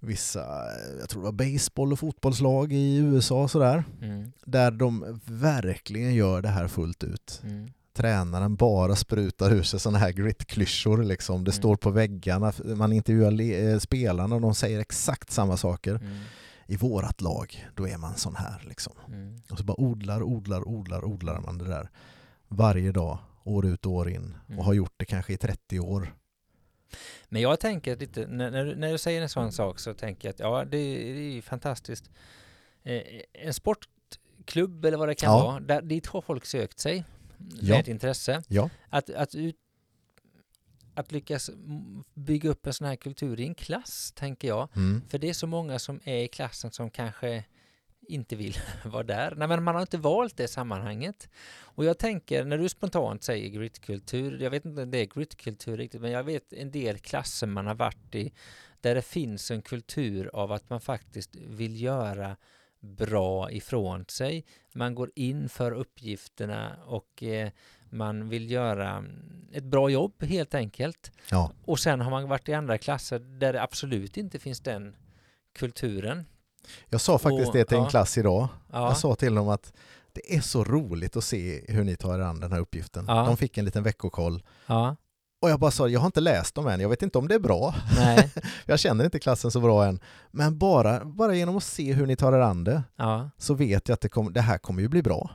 vissa, 0.00 0.44
jag 1.00 1.08
tror 1.08 1.22
det 1.22 1.24
var 1.24 1.52
baseball 1.52 1.92
och 1.92 1.98
fotbollslag 1.98 2.72
i 2.72 2.96
USA 2.96 3.42
och 3.42 3.50
sådär. 3.50 3.84
Mm. 4.02 4.32
Där 4.44 4.70
de 4.70 5.20
verkligen 5.24 6.14
gör 6.14 6.42
det 6.42 6.48
här 6.48 6.68
fullt 6.68 7.04
ut. 7.04 7.40
Mm. 7.44 7.68
Tränaren 7.96 8.56
bara 8.56 8.96
sprutar 8.96 9.52
ur 9.52 9.62
sig 9.62 9.80
sådana 9.80 9.98
här 9.98 10.12
grit-klyschor 10.12 11.02
liksom. 11.04 11.44
Det 11.44 11.50
Mm. 11.50 11.58
står 11.60 11.76
på 11.76 11.90
väggarna, 11.90 12.52
man 12.64 12.92
intervjuar 12.92 13.40
eh, 13.40 13.78
spelarna 13.78 14.34
och 14.34 14.40
de 14.40 14.54
säger 14.54 14.80
exakt 14.80 15.30
samma 15.30 15.56
saker. 15.56 16.00
Mm. 16.68 16.74
I 16.74 16.76
vårat 16.76 17.20
lag, 17.20 17.66
då 17.74 17.88
är 17.88 17.96
man 17.98 18.16
sån 18.16 18.36
här 18.36 18.62
liksom. 18.68 18.92
Mm. 19.08 19.36
Och 19.50 19.58
så 19.58 19.64
bara 19.64 19.80
odlar, 19.80 20.22
odlar, 20.22 20.68
odlar, 20.68 21.04
odlar 21.04 21.40
man 21.40 21.58
det 21.58 21.64
där 21.68 21.88
varje 22.48 22.92
dag, 22.92 23.18
år 23.44 23.66
ut 23.66 23.86
och 23.86 23.92
år 23.92 24.08
in. 24.10 24.36
Mm. 24.48 24.58
Och 24.58 24.64
har 24.64 24.74
gjort 24.74 24.92
det 24.96 25.04
kanske 25.04 25.32
i 25.32 25.36
30 25.36 25.80
år. 25.80 26.14
Men 27.28 27.42
jag 27.42 27.60
tänker 27.60 27.96
lite, 27.96 28.26
när, 28.26 28.50
när, 28.50 28.64
du- 28.64 28.76
när 28.76 28.92
du 28.92 28.98
säger 28.98 29.22
en 29.22 29.28
sån 29.28 29.52
sak 29.52 29.78
så 29.78 29.94
tänker 29.94 30.28
jag 30.28 30.32
att 30.34 30.40
ja, 30.40 30.64
det, 30.64 30.78
det 30.78 31.10
är 31.10 31.32
ju 31.32 31.42
fantastiskt. 31.42 32.10
Eh, 32.82 33.02
en 33.32 33.54
sportklubb 33.54 34.84
eller 34.84 34.96
vad 34.98 35.08
det 35.08 35.14
kan 35.14 35.32
Ja. 35.32 35.44
vara, 35.44 35.60
där, 35.60 35.82
dit 35.82 36.06
har 36.06 36.20
folk 36.20 36.44
sökt 36.46 36.78
sig 36.78 37.04
Ja. 37.60 37.74
med 37.74 37.80
ett 37.80 37.88
intresse. 37.88 38.42
Ja, 38.48 38.70
Att, 38.90 39.10
att, 39.10 39.34
ut, 39.34 39.56
att 40.98 41.12
lyckas 41.12 41.50
bygga 42.14 42.50
upp 42.50 42.66
en 42.66 42.74
sån 42.74 42.86
här 42.86 42.96
kultur 42.96 43.40
i 43.40 43.46
en 43.46 43.54
klass, 43.54 44.12
tänker 44.16 44.48
jag. 44.48 44.68
mm. 44.76 45.02
För 45.08 45.18
det 45.18 45.28
är 45.28 45.32
så 45.32 45.46
många 45.46 45.78
som 45.78 46.00
är 46.04 46.16
i 46.16 46.28
klassen 46.28 46.70
som 46.70 46.90
kanske 46.90 47.44
inte 48.08 48.36
vill 48.36 48.56
vara 48.84 49.02
där. 49.02 49.34
Nej, 49.36 49.48
men 49.48 49.62
man 49.62 49.74
har 49.74 49.82
inte 49.82 49.98
valt 49.98 50.36
det 50.36 50.48
sammanhanget. 50.48 51.28
Och 51.60 51.84
jag 51.84 51.98
tänker, 51.98 52.44
när 52.44 52.58
du 52.58 52.68
spontant 52.68 53.22
säger 53.22 53.48
gritkultur, 53.48 54.42
jag 54.42 54.50
vet 54.50 54.64
inte 54.64 54.82
om 54.82 54.90
det 54.90 54.98
är 54.98 55.04
gritkultur 55.04 55.76
riktigt, 55.76 56.00
men 56.00 56.10
jag 56.10 56.24
vet 56.24 56.52
en 56.52 56.70
del 56.70 56.98
klasser 56.98 57.46
man 57.46 57.66
har 57.66 57.74
varit 57.74 58.14
i 58.14 58.32
där 58.80 58.94
det 58.94 59.02
finns 59.02 59.50
en 59.50 59.62
kultur 59.62 60.30
av 60.32 60.52
att 60.52 60.70
man 60.70 60.80
faktiskt 60.80 61.36
vill 61.36 61.82
göra 61.82 62.36
bra 62.80 63.50
ifrån 63.52 64.04
sig. 64.08 64.44
Man 64.74 64.94
går 64.94 65.10
in 65.14 65.48
för 65.48 65.72
uppgifterna 65.72 66.76
och 66.86 67.22
eh, 67.22 67.50
man 67.90 68.28
vill 68.28 68.50
göra 68.50 68.90
mm, 68.90 69.48
ett 69.52 69.64
bra 69.64 69.88
jobb 69.90 70.22
helt 70.22 70.54
enkelt. 70.54 71.10
ja, 71.30 71.52
Och 71.64 71.78
sen 71.78 72.00
har 72.00 72.10
man 72.10 72.28
varit 72.28 72.48
i 72.48 72.54
andra 72.54 72.78
klasser 72.78 73.18
där 73.18 73.52
det 73.52 73.62
absolut 73.62 74.16
inte 74.16 74.38
finns 74.38 74.60
den 74.60 74.96
kulturen. 75.58 76.24
jag 76.88 77.00
sa 77.00 77.18
faktiskt 77.18 77.48
Och- 77.48 77.54
det 77.54 77.64
till 77.64 77.76
en 77.76 77.82
ja. 77.82 77.88
klass 77.90 78.18
idag. 78.18 78.48
Ja, 78.72 78.86
Jag 78.88 78.96
sa 78.96 79.14
till 79.14 79.34
dem 79.34 79.48
att 79.48 79.72
det 80.12 80.36
är 80.36 80.40
så 80.40 80.64
roligt 80.64 81.16
att 81.16 81.24
se 81.24 81.64
hur 81.68 81.84
ni 81.84 81.96
tar 81.96 82.18
er 82.18 82.22
an 82.22 82.40
den 82.40 82.52
här 82.52 82.58
uppgiften. 82.60 83.04
Ja. 83.08 83.24
De 83.24 83.36
fick 83.36 83.58
en 83.58 83.64
liten 83.64 83.82
veckokoll. 83.82 84.42
ja, 84.66 84.96
Och 85.42 85.50
jag 85.50 85.60
bara 85.60 85.70
sa, 85.70 85.88
jag 85.88 86.00
har 86.00 86.06
inte 86.06 86.20
läst 86.20 86.54
dem 86.54 86.66
än, 86.66 86.80
jag 86.80 86.88
vet 86.88 87.02
inte 87.02 87.18
om 87.18 87.28
det 87.28 87.34
är 87.34 87.38
bra. 87.38 87.74
nej, 87.96 88.30
Jag 88.66 88.78
känner 88.78 89.04
inte 89.04 89.18
klassen 89.18 89.50
så 89.50 89.60
bra 89.60 89.86
än. 89.86 90.00
Men 90.30 90.58
bara, 90.58 91.04
bara 91.04 91.34
genom 91.34 91.56
att 91.56 91.64
se 91.64 91.92
hur 91.92 92.06
ni 92.06 92.16
tar 92.16 92.32
er 92.32 92.40
an 92.40 92.64
det 92.64 92.82
ja, 92.96 93.30
så 93.36 93.54
vet 93.54 93.88
jag 93.88 93.94
att 93.94 94.00
det, 94.00 94.08
kommer, 94.08 94.30
det 94.30 94.40
här 94.40 94.58
kommer 94.58 94.82
ju 94.82 94.88
bli 94.88 95.02
bra. 95.02 95.30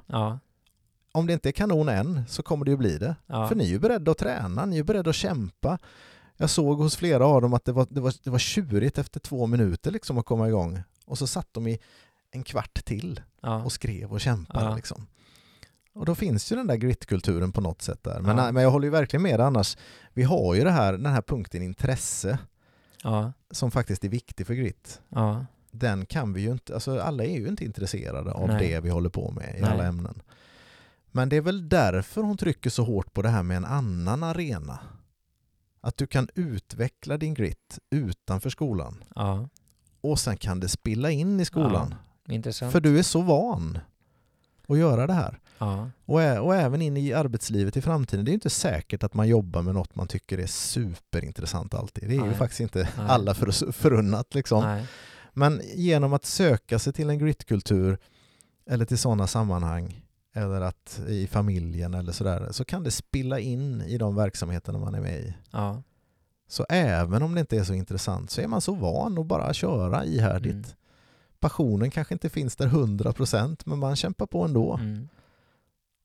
Om 1.16 1.28
det 1.28 1.34
inte 1.34 1.50
är 1.50 1.52
kanon 1.52 1.90
än 1.90 2.22
så 2.28 2.44
kommer 2.44 2.66
det 2.66 2.72
ju 2.72 2.78
bli 2.78 2.98
det. 2.98 3.16
ja, 3.28 3.48
För 3.48 3.56
ni 3.56 3.64
är 3.64 3.68
ju 3.70 3.80
beredda 3.80 4.12
att 4.12 4.18
träna, 4.18 4.66
ni 4.66 4.78
är 4.80 4.84
beredda 4.84 5.10
att 5.10 5.16
kämpa. 5.16 5.78
Jag 6.38 6.50
såg 6.50 6.78
hos 6.78 6.96
flera 6.96 7.26
av 7.26 7.42
dem 7.42 7.54
att 7.54 7.66
det 7.66 7.72
var, 7.72 7.88
det 7.90 8.02
var, 8.02 8.14
det 8.24 8.30
var 8.30 8.40
tjurigt 8.40 8.98
efter 8.98 9.20
två 9.20 9.48
minuter 9.48 9.92
liksom 9.92 10.18
att 10.18 10.26
komma 10.26 10.48
igång. 10.48 10.82
Och 11.06 11.18
så 11.18 11.28
satt 11.28 11.48
de 11.52 11.68
i 11.68 11.80
en 12.32 12.44
kvart 12.44 12.86
till 12.86 13.22
ja, 13.42 13.64
och 13.64 13.72
skrev 13.72 14.12
och 14.12 14.22
kämpade. 14.22 14.66
Ja. 14.66 14.76
Liksom. 14.76 15.08
Och 15.96 16.06
då 16.06 16.16
finns 16.16 16.52
ju 16.52 16.56
den 16.56 16.68
där 16.68 16.76
gritkulturen 16.76 17.52
på 17.52 17.62
något 17.62 17.82
sätt 17.82 18.04
där. 18.04 18.20
Men, 18.20 18.38
Ja. 18.38 18.52
men 18.52 18.64
jag 18.64 18.72
håller 18.72 18.86
ju 18.88 18.92
verkligen 18.92 19.24
med 19.24 19.40
annars. 19.40 19.78
Vi 20.14 20.24
har 20.24 20.56
ju 20.56 20.64
det 20.64 20.72
här, 20.72 20.92
den 20.94 21.06
här 21.06 21.22
punkten 21.22 21.62
intresse 21.64 22.38
ja, 23.04 23.34
som 23.52 23.72
faktiskt 23.72 24.04
är 24.04 24.10
viktig 24.10 24.48
för 24.48 24.54
grit. 24.54 25.02
ja, 25.10 25.46
Den 25.72 26.06
kan 26.06 26.34
vi 26.34 26.42
ju 26.42 26.52
inte, 26.52 26.74
alltså 26.74 27.00
alla 27.00 27.24
är 27.24 27.38
ju 27.40 27.48
inte 27.48 27.66
intresserade 27.66 28.32
av 28.32 28.48
Nej. 28.48 28.68
det 28.70 28.80
vi 28.80 28.90
håller 28.90 29.10
på 29.10 29.32
med 29.32 29.56
i 29.58 29.62
Nej. 29.62 29.72
alla 29.72 29.84
ämnen. 29.86 30.22
Men 31.16 31.30
det 31.30 31.36
är 31.36 31.42
väl 31.42 31.70
därför 31.70 32.22
hon 32.22 32.38
trycker 32.38 32.70
så 32.70 32.84
hårt 32.84 33.14
på 33.14 33.22
det 33.22 33.30
här 33.30 33.44
med 33.44 33.58
en 33.58 33.66
annan 33.66 34.24
arena. 34.24 34.80
Att 35.82 35.98
du 35.98 36.08
kan 36.08 36.30
utveckla 36.36 37.18
din 37.18 37.34
grit 37.34 37.80
utanför 37.90 38.50
skolan 38.50 39.04
ja, 39.16 39.50
och 40.02 40.20
sen 40.20 40.38
kan 40.38 40.60
det 40.60 40.70
spilla 40.70 41.12
in 41.12 41.40
i 41.40 41.46
skolan. 41.46 41.96
intressant. 42.30 42.72
För 42.72 42.82
du 42.82 43.00
är 43.00 43.04
så 43.04 43.22
van 43.22 43.80
att 44.68 44.78
göra 44.78 45.08
det 45.08 45.14
här. 45.14 45.40
Ja, 45.58 45.90
Och, 46.06 46.20
och 46.46 46.56
även 46.56 46.82
in 46.82 46.98
i 46.98 47.14
arbetslivet 47.14 47.78
i 47.78 47.82
framtiden. 47.82 48.26
Det 48.26 48.32
är 48.32 48.34
inte 48.34 48.50
säkert 48.50 49.04
att 49.04 49.14
man 49.14 49.28
jobbar 49.28 49.62
med 49.62 49.74
något 49.74 49.96
man 49.96 50.08
tycker 50.08 50.38
är 50.38 50.48
superintressant 50.48 51.74
alltid. 51.74 52.10
Det 52.10 52.16
är 52.16 52.20
ju 52.20 52.26
Nej. 52.26 52.36
faktiskt 52.36 52.60
inte 52.60 52.90
Nej. 52.98 53.06
alla 53.10 53.34
för, 53.34 53.72
förunnat. 53.72 54.34
Liksom. 54.36 54.64
nej, 54.64 54.86
Men 55.34 55.62
genom 55.76 56.14
att 56.14 56.26
söka 56.26 56.80
sig 56.80 56.94
till 56.94 57.10
en 57.10 57.20
gritkultur 57.20 57.98
eller 58.70 58.86
till 58.86 58.98
sådana 58.98 59.28
sammanhang 59.28 60.03
eller 60.34 60.62
att 60.62 61.02
i 61.08 61.28
familjen 61.28 61.94
eller 61.94 62.12
sådär 62.12 62.48
så 62.52 62.66
kan 62.66 62.84
det 62.84 62.92
spilla 62.92 63.40
in 63.40 63.82
i 63.82 63.98
de 63.98 64.16
verksamheterna 64.16 64.80
man 64.80 64.96
är 64.96 65.02
med 65.02 65.20
i. 65.20 65.34
ja, 65.52 65.82
Så 66.48 66.66
även 66.70 67.24
om 67.24 67.34
det 67.34 67.40
inte 67.40 67.58
är 67.58 67.64
så 67.64 67.74
intressant 67.74 68.32
så 68.32 68.42
är 68.42 68.48
man 68.48 68.62
så 68.62 68.74
van 68.74 69.18
att 69.18 69.26
bara 69.26 69.54
köra 69.54 70.06
ihärdigt. 70.06 70.54
Mm. 70.54 70.66
Passionen 71.40 71.92
kanske 71.92 72.14
inte 72.14 72.30
finns 72.30 72.56
där 72.56 72.68
100% 72.68 73.62
men 73.66 73.80
man 73.80 73.96
kämpar 73.96 74.26
på 74.26 74.44
ändå. 74.46 74.74
mm, 74.74 75.10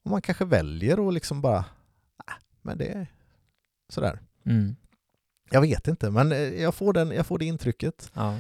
Och 0.05 0.11
man 0.11 0.23
kanske 0.23 0.45
väljer 0.45 1.09
att 1.09 1.15
liksom 1.15 1.41
bara, 1.41 1.59
äh, 1.59 2.35
men 2.63 2.79
det 2.79 2.89
är 2.89 3.07
sådär. 3.89 4.19
mm, 4.45 4.77
Jag 5.51 5.61
vet 5.61 5.89
inte, 5.89 6.11
men 6.11 6.33
eh, 6.33 6.39
jag 6.39 6.75
får, 6.75 6.93
den, 6.93 7.11
jag 7.11 7.27
får 7.27 7.39
det 7.39 7.45
intrycket 7.45 8.11
ja, 8.15 8.39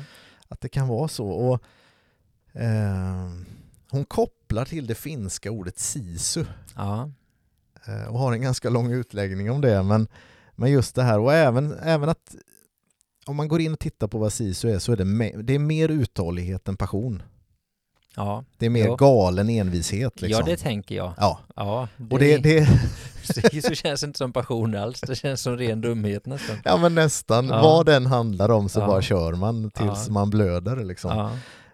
att 0.48 0.60
det 0.60 0.68
kan 0.68 0.88
vara 0.88 1.08
så. 1.08 1.28
Och, 1.28 1.62
eh, 2.60 3.30
hon 3.90 4.04
kopplar 4.04 4.37
till 4.64 4.86
det 4.86 4.94
finska 4.94 5.50
ordet 5.50 5.78
sisu 5.78 6.44
ja, 6.76 7.10
eh, 7.86 8.08
och 8.12 8.18
har 8.18 8.32
en 8.32 8.40
ganska 8.42 8.70
lång 8.70 8.92
utläggning 8.92 9.50
om 9.50 9.60
det. 9.60 9.82
Men, 9.82 10.08
men 10.56 10.70
just 10.70 10.94
det 10.94 11.02
här 11.02 11.18
och 11.18 11.32
även, 11.34 11.72
även 11.82 12.08
att 12.08 12.34
om 13.26 13.36
man 13.36 13.48
går 13.48 13.60
in 13.60 13.72
och 13.72 13.78
tittar 13.78 14.06
på 14.08 14.18
vad 14.18 14.32
sisu 14.32 14.70
är 14.70 14.78
så 14.78 14.92
är 14.92 14.96
det, 14.96 15.04
me- 15.04 15.42
det 15.42 15.54
är 15.54 15.58
mer 15.58 15.88
uthållighet 15.88 16.68
än 16.68 16.76
passion. 16.76 17.22
ja, 18.16 18.44
Det 18.56 18.66
är 18.66 18.70
mer 18.70 18.86
Jo. 18.86 18.96
galen 18.96 19.48
envishet. 19.50 20.20
Liksom. 20.22 20.40
ja, 20.46 20.50
det 20.52 20.56
tänker 20.56 20.94
jag. 20.94 21.12
ja. 21.16 21.38
Ja, 21.56 21.88
Och 22.10 22.18
det, 22.18 22.36
det, 22.36 22.68
så 23.62 23.74
känns 23.74 24.02
inte 24.02 24.18
som 24.18 24.32
passion 24.32 24.74
alls. 24.74 25.00
Det 25.00 25.14
känns 25.16 25.42
som 25.42 25.56
ren 25.56 25.80
dumhet 25.80 26.26
nästan. 26.26 26.56
ja 26.64 26.76
men 26.76 26.94
nästan, 26.94 27.48
Ja. 27.48 27.62
vad 27.62 27.86
den 27.86 28.06
handlar 28.06 28.48
om 28.50 28.68
så 28.68 28.80
Ja. 28.80 28.86
bara 28.86 29.02
kör 29.02 29.32
man 29.32 29.70
tills 29.70 30.06
Ja. 30.06 30.12
man 30.12 30.30
blöder. 30.30 30.84
Liksom. 30.84 31.10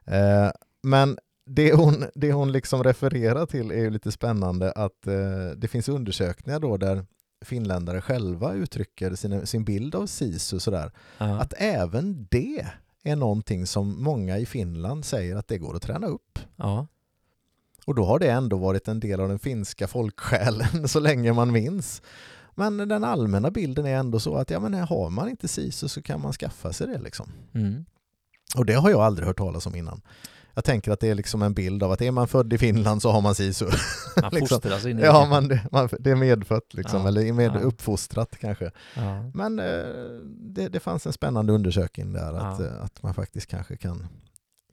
Eh, 0.06 0.50
men 0.82 1.18
det 1.46 1.72
hon, 1.72 2.04
det 2.14 2.32
hon 2.32 2.52
liksom 2.52 2.84
refererar 2.84 3.46
till 3.46 3.70
är 3.70 3.76
ju 3.80 3.90
lite 3.90 4.12
spännande 4.12 4.72
att 4.72 5.06
eh, 5.06 5.50
det 5.56 5.68
finns 5.68 5.88
undersökningar 5.88 6.60
då 6.60 6.76
där 6.76 7.06
finländare 7.44 8.00
själva 8.00 8.52
uttrycker 8.52 9.14
sin, 9.14 9.46
sin 9.46 9.64
bild 9.64 9.94
av 9.94 10.06
SISU 10.06 10.58
sådär. 10.60 10.92
ja, 11.18 11.40
Att 11.40 11.54
även 11.56 12.26
det 12.30 12.66
är 13.02 13.16
någonting 13.16 13.66
som 13.66 14.02
många 14.02 14.38
i 14.38 14.46
Finland 14.46 15.04
säger 15.04 15.36
att 15.36 15.48
det 15.48 15.58
går 15.58 15.76
att 15.76 15.82
träna 15.82 16.06
upp. 16.06 16.38
ja, 16.56 16.86
Och 17.86 17.94
då 17.94 18.04
har 18.04 18.18
det 18.18 18.30
ändå 18.30 18.56
varit 18.56 18.88
en 18.88 19.00
del 19.00 19.20
av 19.20 19.28
den 19.28 19.38
finska 19.38 19.86
folksjälen 19.88 20.88
så 20.88 21.00
länge 21.00 21.32
man 21.32 21.52
minns. 21.52 22.02
Men 22.54 22.76
den 22.76 23.04
allmänna 23.04 23.50
bilden 23.50 23.86
är 23.86 23.96
ändå 23.96 24.20
så 24.20 24.36
att 24.36 24.50
ja, 24.50 24.60
men 24.60 24.74
har 24.74 25.10
man 25.10 25.28
inte 25.28 25.48
SISU 25.48 25.88
så 25.88 26.02
kan 26.02 26.20
man 26.20 26.32
skaffa 26.32 26.72
sig 26.72 26.86
det. 26.86 26.98
Liksom. 26.98 27.32
mm, 27.54 27.84
Och 28.56 28.66
det 28.66 28.74
har 28.74 28.90
jag 28.90 29.00
aldrig 29.00 29.26
hört 29.26 29.38
talas 29.38 29.66
om 29.66 29.74
innan. 29.74 30.00
Jag 30.54 30.64
tänker 30.64 30.92
att 30.92 31.00
det 31.00 31.08
är 31.08 31.14
liksom 31.14 31.42
en 31.42 31.54
bild 31.54 31.82
av 31.82 31.92
att 31.92 32.02
är 32.02 32.10
man 32.10 32.28
född 32.28 32.52
i 32.52 32.58
Finland 32.58 33.02
så 33.02 33.10
har 33.10 33.20
man 33.20 33.34
SISU. 33.34 33.64
man 34.22 34.30
Liksom. 34.32 34.48
fostras 34.48 34.84
in 34.86 34.98
i 34.98 35.00
det. 35.00 35.06
Ja, 35.06 35.26
man, 35.30 35.58
man, 35.72 35.88
det 35.98 36.10
är 36.10 36.14
medfött 36.16 36.74
liksom, 36.74 37.00
Ja, 37.02 37.08
eller 37.08 37.32
med 37.32 37.50
ja. 37.54 37.58
uppfostrat 37.60 38.36
kanske. 38.40 38.70
Ja, 38.96 39.30
Men 39.34 39.58
eh, 39.58 39.64
det, 40.26 40.68
det 40.68 40.80
fanns 40.80 41.06
en 41.06 41.12
spännande 41.12 41.52
undersökning 41.52 42.12
där 42.12 42.32
att, 42.32 42.60
eh, 42.60 42.82
att 42.82 43.02
man 43.02 43.14
faktiskt 43.14 43.46
kanske 43.46 43.76
kan, 43.76 44.06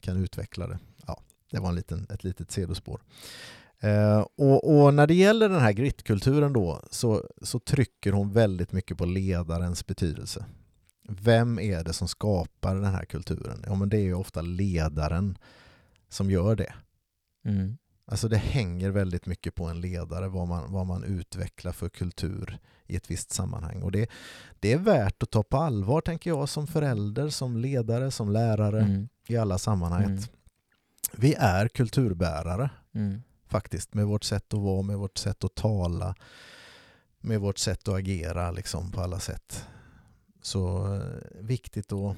kan 0.02 0.18
utveckla 0.18 0.68
det. 0.68 0.80
Ja, 1.08 1.20
det 1.52 1.60
var 1.60 1.70
en 1.70 1.76
liten, 1.76 2.08
ett 2.10 2.24
litet 2.24 2.52
sidospår. 2.52 3.02
Eh, 3.80 4.26
och, 4.38 4.84
och 4.84 4.94
när 4.94 5.08
det 5.08 5.14
gäller 5.14 5.50
den 5.50 5.62
här 5.62 5.72
gritkulturen 5.72 6.54
då 6.54 6.82
så, 6.92 7.24
så 7.42 7.60
trycker 7.60 8.12
hon 8.12 8.32
väldigt 8.32 8.72
mycket 8.72 8.98
på 8.98 9.06
ledarens 9.06 9.86
betydelse. 9.88 10.46
Vem 11.10 11.60
är 11.60 11.84
det 11.84 11.94
som 11.94 12.08
skapar 12.08 12.76
den 12.76 12.86
här 12.86 13.06
kulturen? 13.06 13.64
Ja, 13.68 13.76
men 13.76 13.90
det 13.90 13.98
är 13.98 14.02
ju 14.02 14.14
ofta 14.14 14.42
ledaren 14.42 15.38
som 16.12 16.32
gör 16.32 16.56
det. 16.56 16.74
mm, 17.46 17.78
Alltså 18.06 18.28
det 18.28 18.38
hänger 18.38 18.90
väldigt 18.90 19.26
mycket 19.26 19.56
på 19.56 19.66
en 19.66 19.82
ledare 19.82 20.28
vad 20.28 20.48
man, 20.48 20.72
vad 20.74 20.86
man 20.86 21.04
utvecklar 21.04 21.72
för 21.72 21.90
kultur 21.90 22.60
i 22.88 22.96
ett 22.96 23.12
visst 23.12 23.32
sammanhang. 23.32 23.84
Och 23.84 23.92
det, 23.92 24.10
det 24.60 24.74
är 24.74 24.78
värt 24.78 25.24
att 25.24 25.32
ta 25.32 25.44
på 25.44 25.58
allvar, 25.58 26.02
tänker 26.02 26.30
jag, 26.30 26.50
som 26.50 26.68
förälder, 26.68 27.30
som 27.30 27.58
ledare, 27.58 28.12
som 28.12 28.32
lärare 28.32 28.82
Mm. 28.82 29.10
i 29.28 29.38
alla 29.38 29.58
sammanhang. 29.58 30.04
Mm. 30.04 30.24
Vi 31.14 31.34
är 31.34 31.68
kulturbärare 31.68 32.70
Mm. 32.94 33.22
faktiskt, 33.48 33.94
med 33.94 34.06
vårt 34.08 34.24
sätt 34.24 34.54
att 34.54 34.60
vara, 34.60 34.82
med 34.82 34.98
vårt 34.98 35.18
sätt 35.18 35.44
att 35.44 35.56
tala, 35.56 36.16
med 37.20 37.40
vårt 37.40 37.58
sätt 37.58 37.88
att 37.88 37.96
agera 37.96 38.52
liksom 38.52 38.92
på 38.92 39.02
alla 39.02 39.20
sätt. 39.20 39.66
Så 40.42 40.94
eh, 40.96 41.02
viktigt 41.40 41.92
att, 41.92 42.16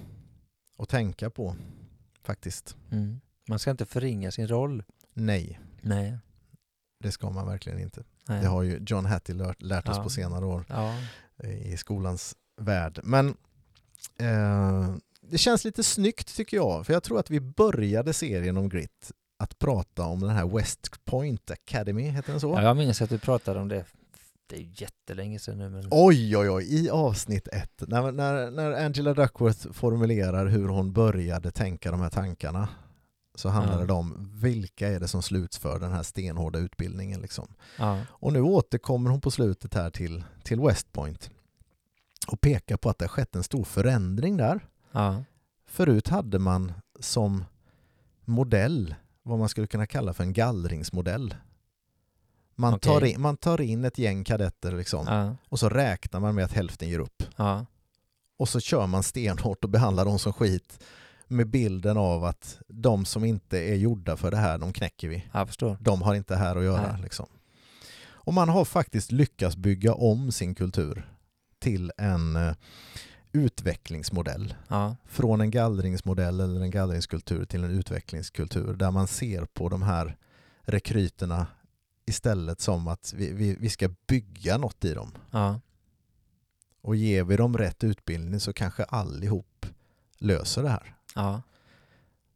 att 0.77 0.89
tänka 0.89 1.29
på 1.29 1.55
faktiskt. 2.23 2.75
Man 3.47 3.59
ska 3.59 3.71
inte 3.71 3.85
förringa 3.85 4.31
sin 4.31 4.47
roll. 4.47 4.83
Nej, 5.13 5.59
Nej. 5.81 6.17
det 6.99 7.11
ska 7.11 7.29
man 7.29 7.47
verkligen 7.47 7.79
inte. 7.79 8.03
Nej. 8.27 8.41
Det 8.41 8.47
har 8.47 8.63
ju 8.63 8.83
John 8.87 9.05
Hattie 9.05 9.35
lärt, 9.35 9.61
lärt 9.61 9.87
oss 9.89 9.97
Ja. 9.97 10.03
på 10.03 10.09
senare 10.09 10.45
år 10.45 10.65
Ja. 10.69 10.95
i 11.47 11.77
skolans 11.77 12.35
värld. 12.61 12.99
Men 13.03 13.27
eh, 14.19 14.95
det 15.21 15.37
känns 15.37 15.65
lite 15.65 15.83
snyggt 15.83 16.35
tycker 16.35 16.57
jag, 16.57 16.85
för 16.85 16.93
jag 16.93 17.03
tror 17.03 17.19
att 17.19 17.29
vi 17.29 17.39
började 17.39 18.13
serien 18.13 18.57
om 18.57 18.69
Grit 18.69 19.11
att 19.39 19.59
prata 19.59 20.03
om 20.05 20.19
den 20.19 20.29
här 20.29 20.45
West 20.47 21.05
Point 21.05 21.51
Academy, 21.51 22.03
heter 22.09 22.31
den 22.31 22.39
så? 22.41 22.49
ja, 22.49 22.61
jag 22.63 22.77
minns 22.77 23.01
att 23.01 23.09
du 23.09 23.19
pratade 23.19 23.59
om 23.59 23.67
det. 23.67 23.85
Det 24.47 24.55
är 24.55 24.81
jättelänge 24.81 25.39
sedan 25.39 25.57
nu 25.57 25.69
men... 25.69 25.87
Oj, 25.91 26.37
oj, 26.37 26.49
oj, 26.49 26.63
i 26.85 26.89
avsnitt 26.89 27.47
ett, 27.47 27.83
när, 27.87 28.11
när, 28.11 28.51
när 28.51 28.71
Angela 28.85 29.13
Duckworth 29.13 29.71
formulerar 29.71 30.45
hur 30.45 30.67
hon 30.67 30.93
började 30.93 31.51
tänka 31.51 31.91
de 31.91 32.01
här 32.01 32.09
tankarna, 32.09 32.69
så 33.35 33.49
handlar 33.49 33.79
Ja. 33.79 33.85
det 33.85 33.93
om 33.93 34.29
vilka 34.33 34.87
är 34.87 34.99
det 34.99 35.07
som 35.07 35.21
slutför 35.21 35.79
den 35.79 35.91
här 35.91 36.03
stenhårda 36.03 36.59
utbildningen. 36.59 37.21
Liksom. 37.21 37.47
Ja. 37.79 37.99
Och 38.07 38.33
nu 38.33 38.41
återkommer 38.41 39.09
hon 39.09 39.21
på 39.21 39.31
slutet 39.31 39.73
här 39.73 39.89
till, 39.89 40.23
till 40.43 40.59
West 40.61 40.91
Point 40.91 41.29
och 42.27 42.41
pekar 42.41 42.77
på 42.77 42.89
att 42.89 42.97
det 42.97 43.05
har 43.05 43.09
skett 43.09 43.35
en 43.35 43.43
stor 43.43 43.63
förändring 43.63 44.37
där. 44.37 44.67
Ja. 44.91 45.23
Förut 45.65 46.07
hade 46.07 46.39
man 46.39 46.71
som 46.99 47.45
modell 48.25 48.95
vad 49.23 49.39
man 49.39 49.49
skulle 49.49 49.67
kunna 49.67 49.87
kalla 49.87 50.13
för 50.13 50.23
en 50.23 50.33
gallringsmodell. 50.33 51.35
Man, 52.55 52.73
Okej. 52.73 52.91
tar, 52.93 53.03
in, 53.05 53.21
man 53.21 53.37
tar 53.37 53.61
in 53.61 53.85
ett 53.85 53.97
gäng 53.97 54.23
kadetter 54.23 54.71
liksom, 54.71 55.05
Ja. 55.09 55.35
och 55.49 55.59
så 55.59 55.69
räknar 55.69 56.19
man 56.19 56.35
med 56.35 56.45
att 56.45 56.53
hälften 56.53 56.89
ger 56.89 56.99
upp. 56.99 57.23
Ja. 57.35 57.65
Och 58.37 58.49
så 58.49 58.59
kör 58.59 58.87
man 58.87 59.03
stenhårt 59.03 59.63
och 59.63 59.69
behandlar 59.69 60.05
dem 60.05 60.19
som 60.19 60.33
skit 60.33 60.83
med 61.27 61.49
bilden 61.49 61.97
av 61.97 62.23
att 62.23 62.61
de 62.67 63.05
som 63.05 63.25
inte 63.25 63.59
är 63.59 63.75
gjorda 63.75 64.17
för 64.17 64.31
det 64.31 64.37
här, 64.37 64.57
de 64.57 64.73
knäcker 64.73 65.07
vi. 65.07 65.25
Jag 65.33 65.47
förstår. 65.47 65.77
De 65.79 66.01
har 66.01 66.15
inte 66.15 66.35
här 66.35 66.55
att 66.55 66.63
göra. 66.63 66.91
Nej. 66.93 67.01
Liksom. 67.01 67.27
Och 68.25 68.33
man 68.33 68.49
har 68.49 68.65
faktiskt 68.65 69.11
lyckats 69.11 69.55
bygga 69.55 69.93
om 69.93 70.31
sin 70.31 70.55
kultur 70.55 71.09
till 71.59 71.91
en 71.97 72.35
eh, 72.35 72.53
utvecklingsmodell. 73.31 74.55
Ja. 74.67 74.95
Från 75.05 75.41
en 75.41 75.51
gallringsmodell 75.51 76.39
eller 76.39 76.61
en 76.61 76.71
gallringskultur 76.71 77.45
till 77.45 77.63
en 77.63 77.71
utvecklingskultur 77.71 78.73
där 78.73 78.91
man 78.91 79.07
ser 79.07 79.45
på 79.45 79.69
de 79.69 79.81
här 79.81 80.17
rekryterna 80.61 81.47
istället 82.05 82.61
som 82.61 82.87
att 82.87 83.13
vi, 83.13 83.33
vi, 83.33 83.55
vi 83.55 83.69
ska 83.69 83.89
bygga 84.07 84.57
något 84.57 84.85
i 84.85 84.93
dem. 84.93 85.11
Ja. 85.31 85.59
Och 86.81 86.95
ger 86.95 87.23
vi 87.23 87.37
dem 87.37 87.57
rätt 87.57 87.83
utbildning 87.83 88.39
så 88.39 88.53
kanske 88.53 88.83
allihop 88.83 89.65
löser 90.17 90.63
det 90.63 90.69
här. 90.69 90.95
Ja. 91.15 91.41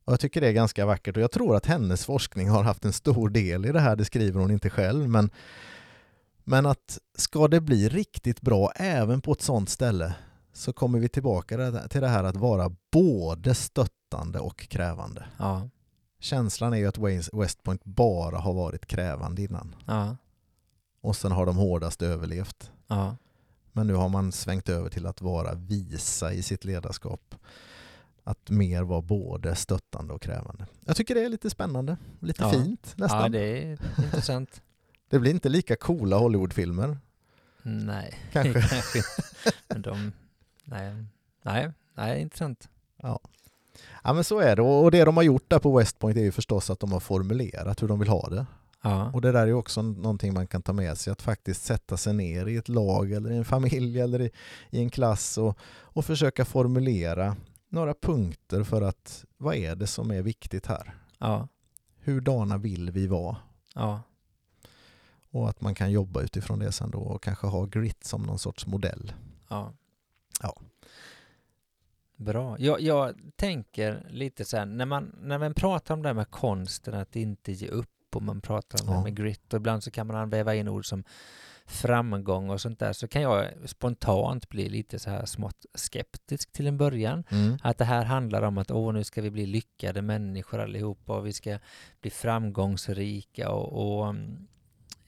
Och 0.06 0.14
jag 0.14 0.20
tycker 0.20 0.42
det 0.42 0.48
är 0.48 0.52
ganska 0.54 0.86
vackert 0.86 1.18
och 1.18 1.24
jag 1.24 1.32
tror 1.32 1.56
att 1.56 1.66
hennes 1.66 2.06
forskning 2.06 2.50
har 2.50 2.64
haft 2.64 2.86
en 2.86 2.94
stor 2.94 3.30
del 3.30 3.66
i 3.66 3.72
det 3.72 3.80
här, 3.80 3.96
det 3.96 4.06
skriver 4.06 4.40
hon 4.42 4.52
inte 4.52 4.70
själv. 4.70 5.10
Men, 5.10 5.30
men 6.44 6.66
att 6.66 7.00
ska 7.18 7.48
det 7.48 7.62
bli 7.62 7.90
riktigt 7.90 8.42
bra 8.42 8.72
även 8.76 9.22
på 9.22 9.32
ett 9.32 9.42
sånt 9.42 9.70
ställe 9.70 10.16
så 10.54 10.74
kommer 10.74 11.00
vi 11.00 11.10
tillbaka 11.10 11.72
till 11.90 12.02
det 12.02 12.08
här 12.08 12.24
att 12.24 12.36
vara 12.36 12.76
både 12.92 13.56
stöttande 13.56 14.40
och 14.40 14.60
krävande. 14.60 15.26
Ja. 15.38 15.70
Känslan 16.20 16.74
är 16.74 16.78
ju 16.78 16.88
att 16.88 16.98
West 17.34 17.64
Point 17.64 17.84
bara 17.84 18.38
har 18.38 18.54
varit 18.54 18.86
krävande 18.86 19.42
innan 19.42 19.76
Ja. 19.86 20.18
och 21.02 21.16
sen 21.16 21.32
har 21.32 21.46
de 21.46 21.58
hårdast 21.58 22.02
överlevt. 22.02 22.72
Ja. 22.88 23.16
Men 23.72 23.88
nu 23.88 23.94
har 23.94 24.10
man 24.10 24.32
svängt 24.32 24.70
över 24.70 24.90
till 24.90 25.06
att 25.06 25.22
vara 25.22 25.54
visa 25.54 26.34
i 26.34 26.44
sitt 26.44 26.66
ledarskap. 26.66 27.36
Att 28.28 28.50
mer 28.50 28.84
vara 28.84 29.02
både 29.02 29.56
stöttande 29.56 30.14
och 30.14 30.22
krävande. 30.22 30.66
Jag 30.86 30.96
tycker 30.96 31.16
det 31.16 31.26
är 31.26 31.30
lite 31.30 31.50
spännande, 31.50 31.98
lite 32.20 32.44
Ja. 32.44 32.50
fint 32.52 32.94
nästan. 32.98 33.22
ja, 33.22 33.30
det... 33.30 33.40
det 33.40 33.72
är 33.98 34.04
intressant. 34.04 34.62
blir 35.10 35.32
inte 35.32 35.50
lika 35.50 35.76
coola 35.76 36.18
Hollywoodfilmer 36.18 36.98
Nej, 37.62 38.14
kanske. 38.32 38.62
kanske. 38.70 39.02
Men 39.68 39.82
de... 39.82 40.12
Nej. 40.64 41.06
Nej, 41.42 41.72
nej, 41.96 42.22
intressant. 42.22 42.70
ja. 43.02 43.20
ja 44.04 44.14
men 44.14 44.24
så 44.24 44.40
är 44.40 44.56
det 44.56 44.62
och 44.62 44.92
det 44.92 45.06
de 45.06 45.18
har 45.18 45.24
gjort 45.24 45.50
där 45.50 45.60
på 45.60 45.78
West 45.78 46.00
Point 46.00 46.18
är 46.18 46.22
ju 46.22 46.32
förstås 46.32 46.70
att 46.70 46.80
de 46.80 46.92
har 46.92 47.00
formulerat 47.00 47.82
hur 47.84 47.88
de 47.88 48.00
vill 48.00 48.10
ha 48.10 48.30
det. 48.30 48.46
Ja. 48.82 49.12
Och 49.14 49.22
det 49.22 49.32
där 49.32 49.48
är 49.48 49.54
också 49.54 49.82
någonting 49.82 50.34
man 50.34 50.48
kan 50.48 50.62
ta 50.62 50.74
med 50.74 50.98
sig, 50.98 51.12
att 51.12 51.22
faktiskt 51.22 51.66
sätta 51.66 51.98
sig 51.98 52.14
ner 52.14 52.46
i 52.48 52.58
ett 52.58 52.70
lag 52.70 53.12
eller 53.12 53.32
i 53.32 53.38
en 53.38 53.46
familj 53.46 54.02
eller 54.02 54.22
i, 54.22 54.32
i 54.70 54.80
en 54.80 54.90
klass 54.90 55.38
och, 55.38 55.58
och 55.82 56.06
försöka 56.06 56.46
formulera 56.46 57.36
några 57.70 57.94
punkter 57.94 58.64
för 58.64 58.82
att 58.82 59.26
vad 59.38 59.56
är 59.56 59.76
det 59.76 59.88
som 59.88 60.12
är 60.12 60.22
viktigt 60.22 60.66
här? 60.66 60.96
Ja. 61.18 61.48
Hurdana 62.04 62.58
vill 62.58 62.92
vi 62.92 63.08
vara? 63.08 63.38
Ja. 63.76 64.02
Och 65.32 65.50
att 65.50 65.62
man 65.62 65.76
kan 65.76 65.92
jobba 65.92 66.22
utifrån 66.22 66.60
det 66.60 66.72
sen 66.72 66.92
då 66.92 67.00
och 67.00 67.24
kanske 67.24 67.48
ha 67.48 67.66
grit 67.66 68.04
som 68.04 68.24
någon 68.24 68.40
sorts 68.40 68.66
modell. 68.68 69.14
Ja. 69.50 69.74
Ja. 70.42 70.62
Bra. 72.16 72.56
Jag, 72.60 72.82
jag 72.82 73.14
tänker 73.36 74.08
lite 74.10 74.46
så 74.46 74.58
här, 74.58 74.66
när 74.66 74.86
man, 74.86 75.16
när 75.22 75.38
man 75.38 75.54
pratar 75.54 75.94
om 75.94 76.02
det 76.02 76.10
här 76.10 76.14
med 76.14 76.30
konsten 76.32 76.94
att 76.94 77.16
inte 77.16 77.52
ge 77.52 77.68
upp 77.68 78.16
och 78.16 78.22
man 78.24 78.42
pratar 78.42 78.82
om 78.82 78.86
det 78.88 78.92
Ja. 78.92 78.98
här 78.98 79.04
med 79.04 79.16
grit 79.16 79.54
och 79.54 79.58
ibland 79.58 79.84
så 79.84 79.92
kan 79.92 80.08
man 80.08 80.30
väva 80.30 80.56
in 80.56 80.68
ord 80.68 80.86
som 80.86 81.04
framgång 81.68 82.50
och 82.50 82.62
sånt 82.62 82.80
där 82.80 82.94
så 82.94 83.08
kan 83.08 83.22
jag 83.22 83.48
spontant 83.66 84.50
bli 84.50 84.70
lite 84.70 85.00
så 85.00 85.10
här 85.10 85.26
smått 85.26 85.66
skeptisk 85.74 86.52
till 86.52 86.68
en 86.68 86.78
början. 86.78 87.24
Mm. 87.30 87.58
Att 87.64 87.78
det 87.78 87.86
här 87.86 88.06
handlar 88.06 88.42
om 88.42 88.58
att 88.58 88.72
åh, 88.72 88.94
nu 88.94 89.04
ska 89.04 89.22
vi 89.22 89.32
bli 89.32 89.46
lyckade 89.46 90.02
människor 90.02 90.60
allihopa 90.60 91.18
och 91.18 91.28
vi 91.28 91.34
ska 91.34 91.60
bli 92.02 92.12
framgångsrika 92.12 93.50
och, 93.50 93.98
och 94.00 94.10
mm, 94.10 94.48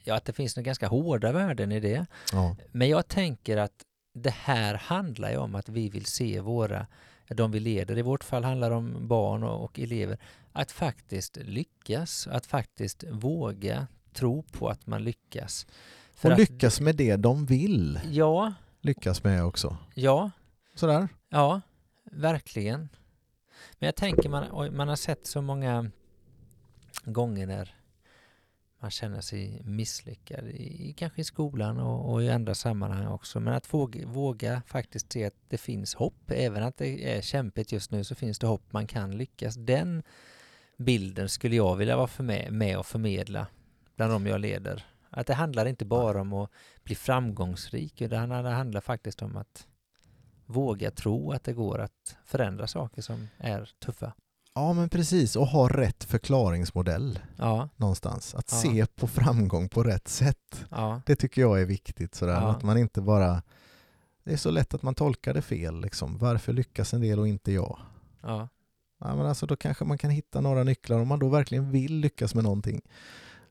ja, 0.04 0.16
att 0.16 0.26
det 0.26 0.34
finns 0.34 0.56
några 0.56 0.66
ganska 0.66 0.88
hårda 0.88 1.32
värden 1.32 1.72
i 1.72 1.80
det. 1.80 2.06
Ja. 2.32 2.56
Men 2.72 2.90
jag 2.90 3.08
tänker 3.08 3.58
att 3.58 3.86
det 4.14 4.34
här 4.34 4.74
handlar 4.76 5.32
ju 5.32 5.38
om 5.38 5.56
att 5.56 5.70
vi 5.70 5.90
vill 5.90 6.06
se 6.06 6.40
våra, 6.40 6.88
de 7.28 7.52
vi 7.52 7.60
leder, 7.60 7.98
i 7.98 8.02
vårt 8.02 8.24
fall 8.24 8.44
handlar 8.44 8.70
det 8.70 8.76
om 8.76 9.08
barn 9.08 9.44
och, 9.44 9.64
och 9.64 9.80
elever, 9.80 10.18
att 10.52 10.72
faktiskt 10.72 11.38
lyckas, 11.38 12.28
att 12.28 12.46
faktiskt 12.46 13.04
våga 13.10 13.88
tro 14.14 14.44
på 14.44 14.70
att 14.70 14.88
man 14.88 15.04
lyckas. 15.04 15.68
För 16.20 16.30
Och 16.30 16.34
att- 16.34 16.40
lyckas 16.40 16.82
med 16.82 16.96
det 16.96 17.16
de 17.16 17.46
vill 17.46 18.00
Ja, 18.12 18.54
lyckas 18.82 19.24
med 19.24 19.44
också. 19.46 19.78
ja, 19.96 20.32
Sådär. 20.76 21.08
Ja, 21.30 21.62
verkligen. 22.12 22.80
Men 23.80 23.88
jag 23.88 23.96
tänker 23.96 24.30
man, 24.30 24.76
man 24.76 24.88
har 24.88 24.96
sett 24.96 25.28
så 25.28 25.42
många 25.42 25.92
gånger 27.06 27.48
när 27.48 27.76
man 28.82 28.92
känner 28.92 29.22
sig 29.22 29.62
misslyckad, 29.66 30.48
i, 30.48 30.94
kanske 30.98 31.22
i 31.22 31.24
skolan 31.24 31.80
och, 31.80 32.14
och 32.14 32.24
i 32.24 32.30
andra 32.30 32.56
sammanhang 32.56 33.08
också. 33.08 33.40
Men 33.40 33.54
att 33.54 33.74
våga, 33.74 34.08
våga 34.08 34.62
faktiskt 34.68 35.12
se 35.12 35.26
att 35.26 35.34
det 35.50 35.58
finns 35.58 35.96
hopp, 35.96 36.32
även 36.32 36.64
att 36.64 36.78
det 36.78 37.18
är 37.18 37.22
kämpigt 37.22 37.72
just 37.72 37.92
nu 37.92 38.04
så 38.04 38.16
finns 38.16 38.40
det 38.40 38.48
hopp, 38.48 38.64
man 38.74 38.88
kan 38.88 39.18
lyckas. 39.18 39.56
Den 39.56 40.04
bilden 40.78 41.30
skulle 41.30 41.56
jag 41.56 41.76
vilja 41.76 41.98
vara 41.98 42.10
med, 42.24 42.54
med 42.54 42.78
och 42.80 42.86
förmedla 42.86 43.48
bland 43.96 44.12
de 44.14 44.28
jag 44.28 44.42
leder. 44.42 44.86
Att 45.10 45.28
det 45.28 45.34
handlar 45.34 45.66
inte 45.66 45.86
bara 45.86 46.22
om 46.22 46.34
att 46.34 46.50
bli 46.84 46.96
framgångsrik, 46.96 48.02
utan 48.02 48.30
det 48.30 48.50
handlar 48.50 48.82
faktiskt 48.82 49.22
om 49.22 49.38
att 49.38 49.68
våga 50.46 50.92
tro 50.92 51.32
att 51.32 51.44
det 51.44 51.54
går 51.54 51.80
att 51.80 52.18
förändra 52.26 52.68
saker 52.68 53.02
som 53.02 53.28
är 53.38 53.70
tuffa. 53.86 54.14
Ja 54.54 54.74
men 54.74 54.90
precis, 54.90 55.36
och 55.36 55.48
ha 55.48 55.68
rätt 55.70 56.04
förklaringsmodell 56.04 57.20
Ja, 57.38 57.70
någonstans. 57.76 58.36
Att 58.36 58.52
Ja. 58.52 58.58
se 58.58 58.86
på 58.86 59.08
framgång 59.08 59.70
på 59.70 59.84
rätt 59.84 60.08
sätt. 60.08 60.66
ja, 60.72 61.02
Det 61.06 61.16
tycker 61.16 61.42
jag 61.42 61.62
är 61.62 61.66
viktigt. 61.66 62.16
Sådär. 62.16 62.34
Att 62.50 62.64
man 62.64 62.78
inte 62.78 63.02
bara... 63.02 63.42
Det 64.24 64.34
är 64.34 64.38
så 64.38 64.52
lätt 64.52 64.74
att 64.74 64.84
man 64.84 64.96
tolkar 64.96 65.34
det 65.34 65.42
fel. 65.42 65.82
Liksom. 65.82 66.18
Varför 66.18 66.54
lyckas 66.54 66.94
en 66.94 67.02
del 67.02 67.20
och 67.20 67.28
inte 67.28 67.52
jag? 67.52 67.80
ja, 68.22 68.48
Ja, 69.02 69.16
men 69.16 69.26
alltså, 69.26 69.46
då 69.46 69.56
kanske 69.56 69.86
man 69.86 69.98
kan 69.98 70.10
hitta 70.12 70.42
några 70.42 70.64
nycklar. 70.64 71.00
Om 71.00 71.08
man 71.08 71.20
då 71.20 71.30
verkligen 71.30 71.72
vill 71.72 71.96
lyckas 71.96 72.36
med 72.36 72.44
någonting. 72.44 72.82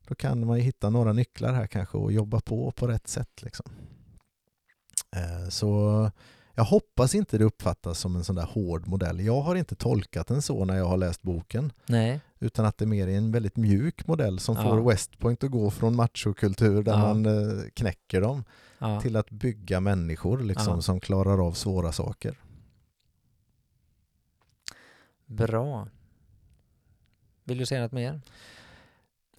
Då 0.09 0.15
kan 0.15 0.47
man 0.47 0.57
ju 0.57 0.63
hitta 0.63 0.91
några 0.91 1.13
nycklar 1.13 1.53
här 1.53 1.67
kanske 1.67 1.99
och 1.99 2.13
jobba 2.13 2.41
på 2.41 2.73
på 2.73 2.87
rätt 2.87 3.09
sätt. 3.09 3.43
Liksom. 3.43 3.67
Eh, 5.17 5.49
Så 5.49 6.11
Jag 6.55 6.65
hoppas 6.65 7.15
inte 7.15 7.39
det 7.39 7.45
uppfattas 7.45 7.99
som 7.99 8.17
en 8.17 8.25
sån 8.25 8.37
där 8.37 8.47
hård 8.47 8.87
modell. 8.89 9.21
Jag 9.21 9.41
har 9.41 9.55
inte 9.57 9.75
tolkat 9.75 10.27
den 10.27 10.43
så 10.43 10.65
när 10.65 10.77
jag 10.77 10.85
har 10.85 10.97
läst 10.97 11.23
boken. 11.23 11.73
Nej. 11.87 12.21
Utan 12.39 12.65
att 12.65 12.79
det 12.79 12.87
mer 12.87 13.09
är 13.09 13.17
en 13.17 13.33
väldigt 13.33 13.57
mjuk 13.57 14.07
modell 14.07 14.39
som 14.39 14.57
Ja. 14.57 14.63
får 14.63 14.91
West 14.91 15.19
Point 15.19 15.45
att 15.45 15.51
gå 15.51 15.71
från 15.71 15.97
machokultur 15.97 16.83
där 16.83 16.93
Ja. 16.93 16.99
man 16.99 17.27
eh, 17.27 17.63
knäcker 17.75 18.21
dem 18.21 18.45
Ja. 18.79 19.01
till 19.01 19.17
att 19.17 19.31
bygga 19.31 19.81
människor 19.81 20.39
liksom, 20.43 20.83
som 20.83 21.01
klarar 21.01 21.47
av 21.47 21.53
svåra 21.53 21.93
saker. 21.93 22.39
Bra. 25.27 25.89
Vill 27.45 27.59
du 27.59 27.67
säga 27.67 27.83
något 27.83 27.93
mer? 27.93 28.21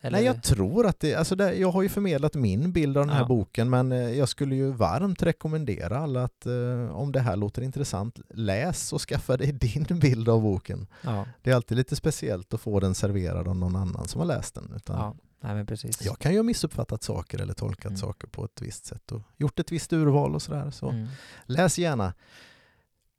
Eller- 0.01 0.17
Nej, 0.17 0.25
jag 0.25 0.43
tror 0.43 0.85
att 0.87 0.99
det, 0.99 1.15
alltså 1.15 1.35
det, 1.35 1.53
jag 1.55 1.71
har 1.71 1.81
ju 1.81 1.89
förmedlat 1.89 2.35
min 2.35 2.71
bild 2.71 2.97
av 2.97 3.05
den 3.07 3.15
här 3.15 3.21
Ja. 3.21 3.27
boken 3.27 3.69
men 3.69 3.91
eh, 3.91 3.97
jag 3.97 4.29
skulle 4.29 4.55
ju 4.55 4.71
varmt 4.71 5.23
rekommendera 5.23 5.97
alla 5.97 6.23
att 6.23 6.45
eh, 6.45 6.91
om 6.91 7.11
det 7.11 7.19
här 7.19 7.35
låter 7.35 7.61
intressant, 7.61 8.19
läs 8.29 8.93
och 8.93 9.01
skaffa 9.01 9.37
dig 9.37 9.51
din 9.61 9.99
bild 9.99 10.29
av 10.29 10.41
boken. 10.41 10.87
Ja, 11.01 11.25
Det 11.41 11.51
är 11.51 11.55
alltid 11.55 11.77
lite 11.77 11.95
speciellt 11.95 12.53
att 12.53 12.61
få 12.61 12.79
den 12.79 12.95
serverad 12.95 13.47
av 13.47 13.55
någon 13.55 13.75
annan 13.75 14.07
som 14.07 14.19
har 14.19 14.25
läst 14.27 14.55
den. 14.55 14.73
Utan 14.75 14.97
ja. 14.99 15.15
Nej, 15.41 15.55
men 15.55 15.65
precis. 15.65 16.01
Jag 16.05 16.19
kan 16.19 16.31
ju 16.31 16.37
ha 16.37 16.43
missuppfattat 16.43 17.03
saker 17.03 17.41
eller 17.41 17.53
tolkat 17.53 17.85
Mm. 17.85 17.97
saker 17.97 18.27
på 18.27 18.45
ett 18.45 18.61
visst 18.61 18.85
sätt 18.85 19.11
och 19.11 19.21
gjort 19.37 19.59
ett 19.59 19.71
visst 19.71 19.93
urval 19.93 20.35
och 20.35 20.41
sådär. 20.41 20.71
Så 20.71 20.89
Mm. 20.89 21.07
läs 21.45 21.79
gärna 21.79 22.13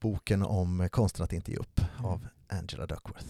boken 0.03 0.43
om 0.43 0.89
konsten 0.93 1.25
att 1.25 1.33
inte 1.33 1.51
ge 1.51 1.57
upp 1.57 1.81
av 1.99 2.27
Angela 2.49 2.87
Duckworth. 2.87 3.27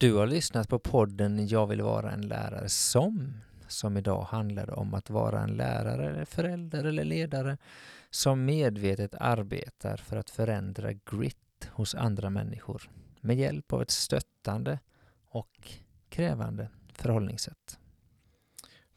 Du 0.00 0.14
har 0.14 0.26
lyssnat 0.26 0.68
på 0.68 0.78
podden 0.78 1.46
Jag 1.46 1.66
vill 1.66 1.82
vara 1.82 2.10
en 2.10 2.20
lärare 2.28 2.68
som, 2.68 3.34
som 3.68 3.96
idag 3.96 4.22
handlade 4.22 4.72
om 4.72 4.94
att 4.94 5.10
vara 5.10 5.40
en 5.40 5.50
lärare, 5.50 6.10
eller 6.10 6.24
förälder 6.24 6.84
eller 6.84 7.04
ledare 7.04 7.58
som 8.10 8.44
medvetet 8.44 9.14
arbetar 9.14 9.96
för 9.96 10.16
att 10.16 10.30
förändra 10.30 10.92
grit 10.92 11.68
hos 11.70 11.94
andra 11.94 12.30
människor 12.30 12.90
med 13.20 13.36
hjälp 13.36 13.72
av 13.72 13.82
ett 13.82 13.90
stöttande 13.90 14.78
och 15.28 15.72
krävande 16.08 16.68
förhållningssätt. 16.92 17.78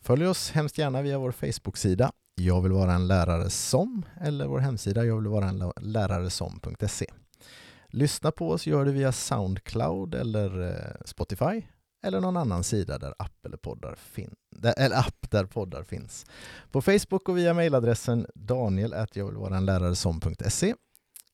Följ 0.01 0.27
oss 0.27 0.51
hemskt 0.51 0.77
gärna 0.77 1.01
via 1.01 1.19
vår 1.19 1.31
Facebook-sida 1.31 2.11
Jag 2.35 2.61
vill 2.61 2.71
vara 2.71 2.93
en 2.93 3.07
lärare 3.07 3.49
som 3.49 4.05
eller 4.21 4.47
vår 4.47 4.59
hemsida 4.59 5.05
jag 5.05 5.15
vill 5.15 5.27
vara 5.31 5.49
en 5.49 5.71
lärare 5.81 6.29
som.se. 6.29 7.05
Lyssna 7.93 8.31
på 8.31 8.49
oss 8.49 8.67
gör 8.67 8.85
du 8.85 8.91
via 8.91 9.11
Soundcloud 9.11 10.15
eller 10.15 10.61
eh, 10.69 10.95
Spotify 11.05 11.61
eller 12.03 12.21
någon 12.21 12.37
annan 12.37 12.63
sida 12.63 12.97
där 12.97 13.13
app 13.19 13.45
eller 13.45 13.57
poddar, 13.57 13.95
fin- 13.95 14.35
där, 14.55 14.73
eller 14.77 14.95
app 14.99 15.31
där 15.31 15.45
poddar 15.45 15.83
finns. 15.83 16.25
På 16.71 16.81
Facebook 16.81 17.29
och 17.29 17.37
via 17.37 17.53
mejladressen 17.53 18.27
daniel 18.35 18.95
jag 19.13 19.25
vill 19.25 19.35
vara 19.35 19.57
en 19.57 19.65
lärare 19.65 19.95
som.se 19.95 20.75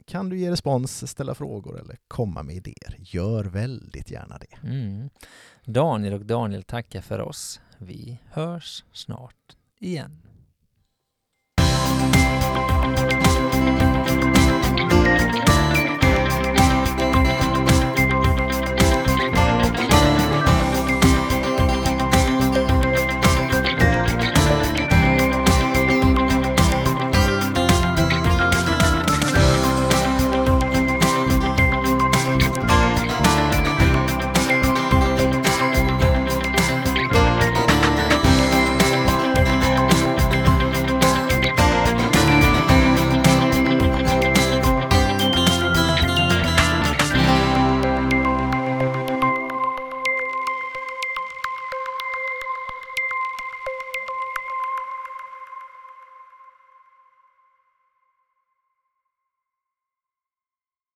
kan 0.06 0.30
du 0.30 0.38
ge 0.40 0.52
respons, 0.52 1.12
ställa 1.12 1.36
frågor 1.36 1.80
eller 1.80 1.98
komma 2.08 2.44
med 2.44 2.56
idéer. 2.56 2.96
Gör 2.98 3.44
väldigt 3.46 4.12
gärna 4.12 4.38
det. 4.38 4.68
Mm. 4.68 5.10
Daniel 5.66 6.14
och 6.14 6.26
Daniel 6.26 6.64
tackar 6.64 7.02
för 7.02 7.22
oss. 7.22 7.62
Vi 7.78 8.20
hörs 8.32 8.84
snart 8.94 9.56
igen. 9.80 10.22